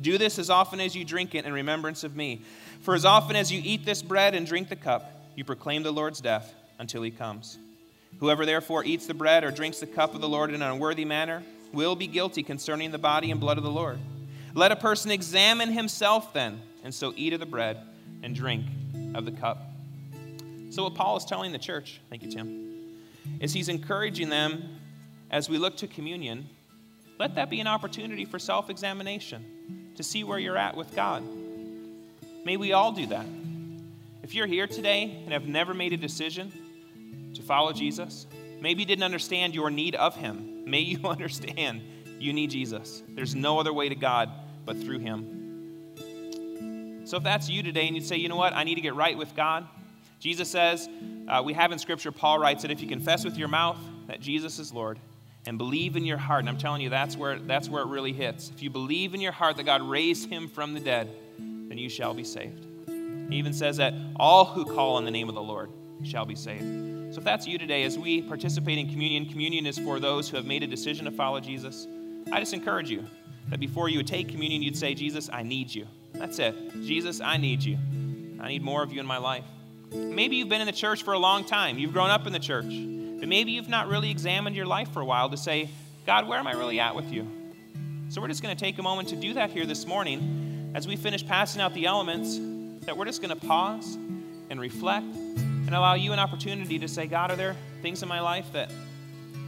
Do 0.00 0.18
this 0.18 0.38
as 0.38 0.50
often 0.50 0.80
as 0.80 0.94
you 0.94 1.04
drink 1.04 1.34
it 1.34 1.44
in 1.44 1.52
remembrance 1.52 2.04
of 2.04 2.14
me. 2.14 2.42
For 2.80 2.94
as 2.94 3.04
often 3.04 3.34
as 3.34 3.50
you 3.50 3.60
eat 3.64 3.84
this 3.84 4.02
bread 4.02 4.34
and 4.34 4.46
drink 4.46 4.68
the 4.68 4.76
cup, 4.76 5.10
you 5.34 5.44
proclaim 5.44 5.82
the 5.82 5.92
Lord's 5.92 6.20
death 6.20 6.54
until 6.78 7.02
he 7.02 7.10
comes. 7.10 7.58
Whoever 8.20 8.46
therefore 8.46 8.84
eats 8.84 9.06
the 9.06 9.14
bread 9.14 9.44
or 9.44 9.50
drinks 9.50 9.80
the 9.80 9.86
cup 9.86 10.14
of 10.14 10.20
the 10.20 10.28
Lord 10.28 10.50
in 10.50 10.56
an 10.56 10.70
unworthy 10.70 11.04
manner 11.04 11.42
will 11.72 11.96
be 11.96 12.06
guilty 12.06 12.42
concerning 12.42 12.90
the 12.90 12.98
body 12.98 13.30
and 13.30 13.40
blood 13.40 13.58
of 13.58 13.64
the 13.64 13.70
Lord. 13.70 13.98
Let 14.54 14.72
a 14.72 14.76
person 14.76 15.10
examine 15.10 15.70
himself 15.70 16.32
then, 16.32 16.62
and 16.82 16.94
so 16.94 17.12
eat 17.16 17.32
of 17.32 17.40
the 17.40 17.46
bread 17.46 17.78
and 18.22 18.34
drink 18.34 18.66
of 19.14 19.24
the 19.24 19.32
cup. 19.32 19.58
So, 20.70 20.84
what 20.84 20.94
Paul 20.94 21.16
is 21.16 21.24
telling 21.24 21.52
the 21.52 21.58
church, 21.58 22.00
thank 22.08 22.22
you, 22.22 22.30
Tim, 22.30 22.96
is 23.40 23.52
he's 23.52 23.68
encouraging 23.68 24.30
them 24.30 24.78
as 25.30 25.48
we 25.48 25.58
look 25.58 25.76
to 25.78 25.86
communion, 25.86 26.48
let 27.18 27.34
that 27.34 27.50
be 27.50 27.60
an 27.60 27.66
opportunity 27.66 28.24
for 28.24 28.38
self 28.38 28.70
examination 28.70 29.44
to 29.96 30.02
see 30.02 30.24
where 30.24 30.38
you're 30.38 30.56
at 30.56 30.76
with 30.76 30.94
God. 30.94 31.22
May 32.44 32.56
we 32.56 32.72
all 32.72 32.92
do 32.92 33.06
that. 33.06 33.26
If 34.22 34.34
you're 34.34 34.46
here 34.46 34.66
today 34.66 35.20
and 35.24 35.32
have 35.32 35.46
never 35.46 35.74
made 35.74 35.92
a 35.92 35.96
decision 35.96 37.32
to 37.34 37.42
follow 37.42 37.72
Jesus, 37.72 38.26
maybe 38.60 38.82
you 38.82 38.86
didn't 38.86 39.04
understand 39.04 39.54
your 39.54 39.70
need 39.70 39.94
of 39.94 40.16
Him, 40.16 40.62
may 40.70 40.80
you 40.80 40.98
understand 41.08 41.82
you 42.18 42.32
need 42.32 42.50
Jesus. 42.50 43.02
There's 43.08 43.34
no 43.34 43.58
other 43.58 43.72
way 43.72 43.88
to 43.88 43.94
God 43.94 44.30
but 44.64 44.78
through 44.78 45.00
Him. 45.00 45.32
So 47.04 47.18
if 47.18 47.22
that's 47.22 47.48
you 47.48 47.62
today 47.62 47.86
and 47.86 47.94
you 47.94 48.02
say, 48.02 48.16
you 48.16 48.28
know 48.28 48.36
what, 48.36 48.52
I 48.52 48.64
need 48.64 48.74
to 48.76 48.80
get 48.80 48.94
right 48.94 49.16
with 49.16 49.34
God, 49.36 49.66
Jesus 50.18 50.50
says, 50.50 50.88
uh, 51.28 51.42
we 51.44 51.52
have 51.52 51.70
in 51.72 51.78
Scripture, 51.78 52.10
Paul 52.10 52.38
writes 52.38 52.62
that 52.62 52.70
if 52.70 52.80
you 52.80 52.88
confess 52.88 53.24
with 53.24 53.36
your 53.36 53.48
mouth 53.48 53.78
that 54.08 54.20
Jesus 54.20 54.58
is 54.58 54.72
Lord 54.72 54.98
and 55.46 55.58
believe 55.58 55.96
in 55.96 56.04
your 56.04 56.18
heart, 56.18 56.40
and 56.40 56.48
I'm 56.48 56.58
telling 56.58 56.82
you, 56.82 56.90
that's 56.90 57.16
where, 57.16 57.38
that's 57.38 57.68
where 57.68 57.82
it 57.82 57.88
really 57.88 58.12
hits. 58.12 58.50
If 58.54 58.62
you 58.62 58.70
believe 58.70 59.14
in 59.14 59.20
your 59.20 59.32
heart 59.32 59.56
that 59.56 59.64
God 59.64 59.82
raised 59.82 60.28
him 60.28 60.48
from 60.48 60.74
the 60.74 60.80
dead, 60.80 61.08
then 61.38 61.78
you 61.78 61.88
shall 61.88 62.14
be 62.14 62.24
saved. 62.24 62.66
He 62.88 63.36
even 63.36 63.52
says 63.52 63.76
that 63.78 63.94
all 64.16 64.44
who 64.44 64.64
call 64.64 64.96
on 64.96 65.04
the 65.04 65.10
name 65.10 65.28
of 65.28 65.34
the 65.34 65.42
Lord 65.42 65.70
shall 66.02 66.24
be 66.24 66.34
saved. 66.34 67.14
So 67.14 67.18
if 67.18 67.24
that's 67.24 67.46
you 67.46 67.58
today, 67.58 67.84
as 67.84 67.98
we 67.98 68.22
participate 68.22 68.78
in 68.78 68.88
communion, 68.88 69.26
communion 69.26 69.66
is 69.66 69.78
for 69.78 70.00
those 70.00 70.28
who 70.28 70.36
have 70.36 70.46
made 70.46 70.62
a 70.62 70.66
decision 70.66 71.04
to 71.04 71.10
follow 71.10 71.40
Jesus. 71.40 71.86
I 72.32 72.40
just 72.40 72.52
encourage 72.52 72.90
you 72.90 73.04
that 73.48 73.60
before 73.60 73.88
you 73.88 73.98
would 73.98 74.06
take 74.06 74.28
communion, 74.28 74.62
you'd 74.62 74.76
say, 74.76 74.94
Jesus, 74.94 75.30
I 75.32 75.42
need 75.42 75.72
you. 75.72 75.86
That's 76.12 76.38
it. 76.38 76.54
Jesus, 76.82 77.20
I 77.20 77.36
need 77.36 77.62
you. 77.62 77.78
I 78.40 78.48
need 78.48 78.62
more 78.62 78.82
of 78.82 78.92
you 78.92 79.00
in 79.00 79.06
my 79.06 79.18
life. 79.18 79.44
Maybe 79.92 80.36
you've 80.36 80.48
been 80.48 80.60
in 80.60 80.66
the 80.66 80.72
church 80.72 81.04
for 81.04 81.14
a 81.14 81.18
long 81.18 81.44
time. 81.44 81.78
You've 81.78 81.92
grown 81.92 82.10
up 82.10 82.26
in 82.26 82.32
the 82.32 82.40
church. 82.40 82.66
But 83.18 83.28
maybe 83.28 83.52
you've 83.52 83.68
not 83.68 83.88
really 83.88 84.10
examined 84.10 84.56
your 84.56 84.66
life 84.66 84.92
for 84.92 85.00
a 85.00 85.04
while 85.04 85.30
to 85.30 85.36
say, 85.36 85.70
God, 86.04 86.28
where 86.28 86.38
am 86.38 86.46
I 86.46 86.52
really 86.52 86.80
at 86.80 86.94
with 86.94 87.12
you? 87.12 87.26
So 88.08 88.20
we're 88.20 88.28
just 88.28 88.42
going 88.42 88.56
to 88.56 88.60
take 88.60 88.78
a 88.78 88.82
moment 88.82 89.08
to 89.08 89.16
do 89.16 89.34
that 89.34 89.50
here 89.50 89.66
this 89.66 89.86
morning 89.86 90.70
as 90.74 90.86
we 90.86 90.96
finish 90.96 91.26
passing 91.26 91.60
out 91.60 91.74
the 91.74 91.86
elements, 91.86 92.38
that 92.86 92.96
we're 92.96 93.06
just 93.06 93.22
going 93.22 93.36
to 93.36 93.46
pause 93.46 93.96
and 94.50 94.60
reflect 94.60 95.06
and 95.06 95.74
allow 95.74 95.94
you 95.94 96.12
an 96.12 96.18
opportunity 96.18 96.78
to 96.78 96.86
say, 96.86 97.06
God, 97.06 97.30
are 97.30 97.36
there 97.36 97.56
things 97.82 98.02
in 98.02 98.08
my 98.08 98.20
life 98.20 98.52
that 98.52 98.70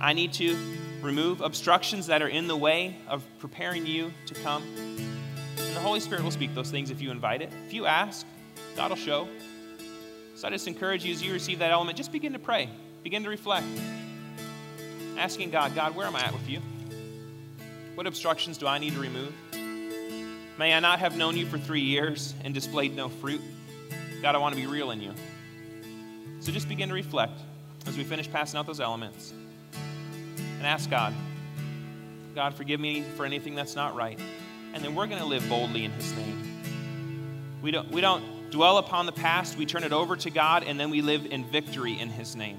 I 0.00 0.12
need 0.12 0.32
to 0.34 0.56
remove, 1.02 1.40
obstructions 1.40 2.06
that 2.06 2.22
are 2.22 2.28
in 2.28 2.48
the 2.48 2.56
way 2.56 2.96
of 3.06 3.22
preparing 3.38 3.86
you 3.86 4.12
to 4.26 4.34
come? 4.34 4.62
And 4.76 5.76
the 5.76 5.80
Holy 5.80 6.00
Spirit 6.00 6.24
will 6.24 6.30
speak 6.30 6.54
those 6.54 6.70
things 6.70 6.90
if 6.90 7.00
you 7.00 7.10
invite 7.10 7.42
it. 7.42 7.52
If 7.66 7.72
you 7.72 7.86
ask, 7.86 8.26
God 8.74 8.90
will 8.90 8.96
show. 8.96 9.28
So 10.34 10.48
I 10.48 10.50
just 10.50 10.66
encourage 10.66 11.04
you 11.04 11.12
as 11.12 11.22
you 11.22 11.32
receive 11.32 11.58
that 11.60 11.70
element, 11.70 11.96
just 11.96 12.10
begin 12.10 12.32
to 12.32 12.38
pray, 12.38 12.68
begin 13.02 13.24
to 13.24 13.28
reflect. 13.28 13.66
Asking 15.16 15.50
God, 15.50 15.74
God, 15.74 15.94
where 15.94 16.06
am 16.06 16.16
I 16.16 16.20
at 16.20 16.32
with 16.32 16.48
you? 16.48 16.60
What 17.94 18.06
obstructions 18.06 18.58
do 18.58 18.66
I 18.66 18.78
need 18.78 18.92
to 18.94 19.00
remove? 19.00 19.32
May 20.58 20.74
I 20.74 20.80
not 20.80 20.98
have 20.98 21.16
known 21.16 21.36
you 21.36 21.46
for 21.46 21.58
three 21.58 21.80
years 21.80 22.34
and 22.44 22.54
displayed 22.54 22.94
no 22.94 23.08
fruit. 23.08 23.40
God, 24.22 24.34
I 24.34 24.38
want 24.38 24.54
to 24.54 24.60
be 24.60 24.66
real 24.66 24.90
in 24.90 25.00
you. 25.00 25.12
So 26.40 26.52
just 26.52 26.68
begin 26.68 26.88
to 26.88 26.94
reflect 26.94 27.40
as 27.86 27.96
we 27.96 28.04
finish 28.04 28.30
passing 28.30 28.58
out 28.58 28.66
those 28.66 28.80
elements 28.80 29.32
and 29.72 30.66
ask 30.66 30.90
God, 30.90 31.14
God, 32.34 32.54
forgive 32.54 32.80
me 32.80 33.02
for 33.16 33.24
anything 33.24 33.54
that's 33.54 33.74
not 33.74 33.96
right 33.96 34.18
and 34.74 34.84
then 34.84 34.94
we're 34.94 35.06
going 35.06 35.20
to 35.20 35.26
live 35.26 35.48
boldly 35.48 35.84
in 35.84 35.90
His 35.92 36.12
name. 36.12 37.58
We 37.62 37.70
don't, 37.70 37.90
we 37.90 38.00
don't 38.00 38.50
dwell 38.50 38.78
upon 38.78 39.06
the 39.06 39.12
past, 39.12 39.56
we 39.56 39.66
turn 39.66 39.84
it 39.84 39.92
over 39.92 40.16
to 40.16 40.30
God, 40.30 40.62
and 40.62 40.78
then 40.78 40.90
we 40.90 41.02
live 41.02 41.26
in 41.26 41.44
victory 41.44 41.98
in 41.98 42.08
His 42.08 42.36
name. 42.36 42.58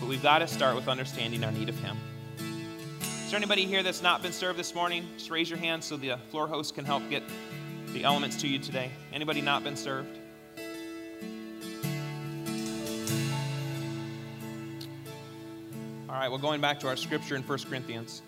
But 0.00 0.08
we've 0.08 0.22
got 0.22 0.38
to 0.40 0.46
start 0.46 0.76
with 0.76 0.88
understanding 0.88 1.42
our 1.44 1.52
need 1.52 1.68
of 1.68 1.78
Him. 1.78 1.96
Is 3.00 3.30
there 3.30 3.38
anybody 3.38 3.64
here 3.64 3.82
that's 3.82 4.02
not 4.02 4.22
been 4.22 4.32
served 4.32 4.58
this 4.58 4.74
morning? 4.74 5.08
Just 5.16 5.30
raise 5.30 5.50
your 5.50 5.58
hand 5.58 5.82
so 5.82 5.96
the 5.96 6.12
uh, 6.12 6.16
floor 6.30 6.46
host 6.46 6.74
can 6.74 6.84
help 6.84 7.02
get 7.10 7.22
the 7.88 8.04
elements 8.04 8.36
to 8.42 8.48
you 8.48 8.58
today. 8.58 8.90
Anybody 9.12 9.40
not 9.40 9.64
been 9.64 9.74
served? 9.74 10.18
All 16.08 16.14
right, 16.14 16.28
well, 16.28 16.38
going 16.38 16.60
back 16.60 16.78
to 16.80 16.88
our 16.88 16.96
scripture 16.96 17.36
in 17.36 17.42
1 17.42 17.58
Corinthians, 17.68 18.22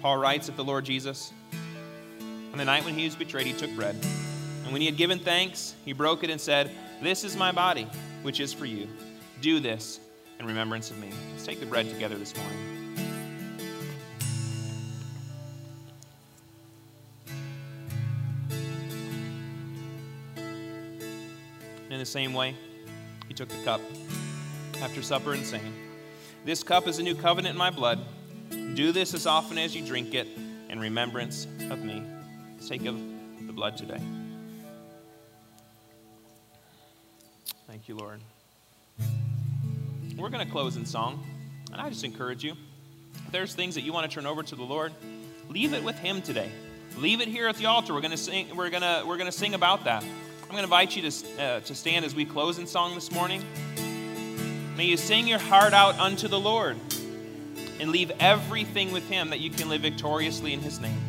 Paul 0.00 0.18
writes 0.18 0.46
that 0.46 0.56
the 0.56 0.64
Lord 0.64 0.84
Jesus, 0.84 1.32
on 2.52 2.58
the 2.58 2.64
night 2.64 2.84
when 2.84 2.94
he 2.94 3.04
was 3.04 3.16
betrayed, 3.16 3.46
he 3.46 3.52
took 3.52 3.74
bread. 3.74 3.96
And 4.62 4.72
when 4.72 4.80
he 4.80 4.86
had 4.86 4.96
given 4.96 5.18
thanks, 5.18 5.74
he 5.84 5.92
broke 5.92 6.22
it 6.22 6.30
and 6.30 6.40
said, 6.40 6.70
This 7.02 7.24
is 7.24 7.36
my 7.36 7.52
body, 7.52 7.88
which 8.22 8.38
is 8.38 8.52
for 8.52 8.64
you. 8.64 8.86
Do 9.40 9.60
this 9.60 9.98
in 10.38 10.46
remembrance 10.46 10.90
of 10.90 10.98
me. 10.98 11.10
Let's 11.32 11.44
take 11.44 11.60
the 11.60 11.66
bread 11.66 11.88
together 11.88 12.16
this 12.16 12.34
morning. 12.36 12.58
In 21.90 21.98
the 21.98 22.06
same 22.06 22.34
way, 22.34 22.54
he 23.26 23.34
took 23.34 23.48
the 23.48 23.62
cup 23.64 23.80
after 24.82 25.02
supper 25.02 25.32
and 25.32 25.44
saying, 25.44 25.74
This 26.44 26.62
cup 26.62 26.86
is 26.86 26.98
a 26.98 27.02
new 27.02 27.14
covenant 27.14 27.54
in 27.54 27.58
my 27.58 27.70
blood. 27.70 27.98
Do 28.74 28.92
this 28.92 29.14
as 29.14 29.26
often 29.26 29.58
as 29.58 29.74
you 29.74 29.84
drink 29.84 30.14
it 30.14 30.28
in 30.68 30.78
remembrance 30.78 31.46
of 31.70 31.82
me. 31.82 32.04
Sake 32.60 32.86
of 32.86 32.96
the 33.46 33.52
blood 33.52 33.76
today. 33.76 34.00
Thank 37.66 37.88
you, 37.88 37.96
Lord. 37.96 38.20
We're 40.18 40.30
going 40.30 40.44
to 40.44 40.50
close 40.50 40.76
in 40.76 40.84
song, 40.84 41.24
and 41.70 41.80
I 41.80 41.88
just 41.88 42.02
encourage 42.02 42.42
you. 42.42 42.54
If 43.14 43.30
there's 43.30 43.54
things 43.54 43.76
that 43.76 43.82
you 43.82 43.92
want 43.92 44.10
to 44.10 44.12
turn 44.12 44.26
over 44.26 44.42
to 44.42 44.56
the 44.56 44.64
Lord, 44.64 44.92
leave 45.48 45.74
it 45.74 45.84
with 45.84 45.96
Him 45.96 46.22
today. 46.22 46.50
Leave 46.96 47.20
it 47.20 47.28
here 47.28 47.46
at 47.46 47.54
the 47.54 47.66
altar. 47.66 47.94
We're 47.94 48.00
going 48.00 48.10
to 48.10 48.16
sing. 48.16 48.56
We're 48.56 48.68
going 48.68 48.82
to 48.82 49.04
we're 49.06 49.16
going 49.16 49.30
to 49.30 49.36
sing 49.36 49.54
about 49.54 49.84
that. 49.84 50.02
I'm 50.02 50.48
going 50.48 50.56
to 50.56 50.64
invite 50.64 50.96
you 50.96 51.08
to 51.08 51.40
uh, 51.40 51.60
to 51.60 51.72
stand 51.72 52.04
as 52.04 52.16
we 52.16 52.24
close 52.24 52.58
in 52.58 52.66
song 52.66 52.96
this 52.96 53.12
morning. 53.12 53.44
May 54.76 54.86
you 54.86 54.96
sing 54.96 55.28
your 55.28 55.38
heart 55.38 55.72
out 55.72 55.96
unto 56.00 56.26
the 56.26 56.40
Lord 56.40 56.76
and 57.78 57.90
leave 57.90 58.10
everything 58.18 58.90
with 58.90 59.08
Him 59.08 59.30
that 59.30 59.38
you 59.38 59.50
can 59.50 59.68
live 59.68 59.82
victoriously 59.82 60.52
in 60.52 60.60
His 60.60 60.80
name. 60.80 61.07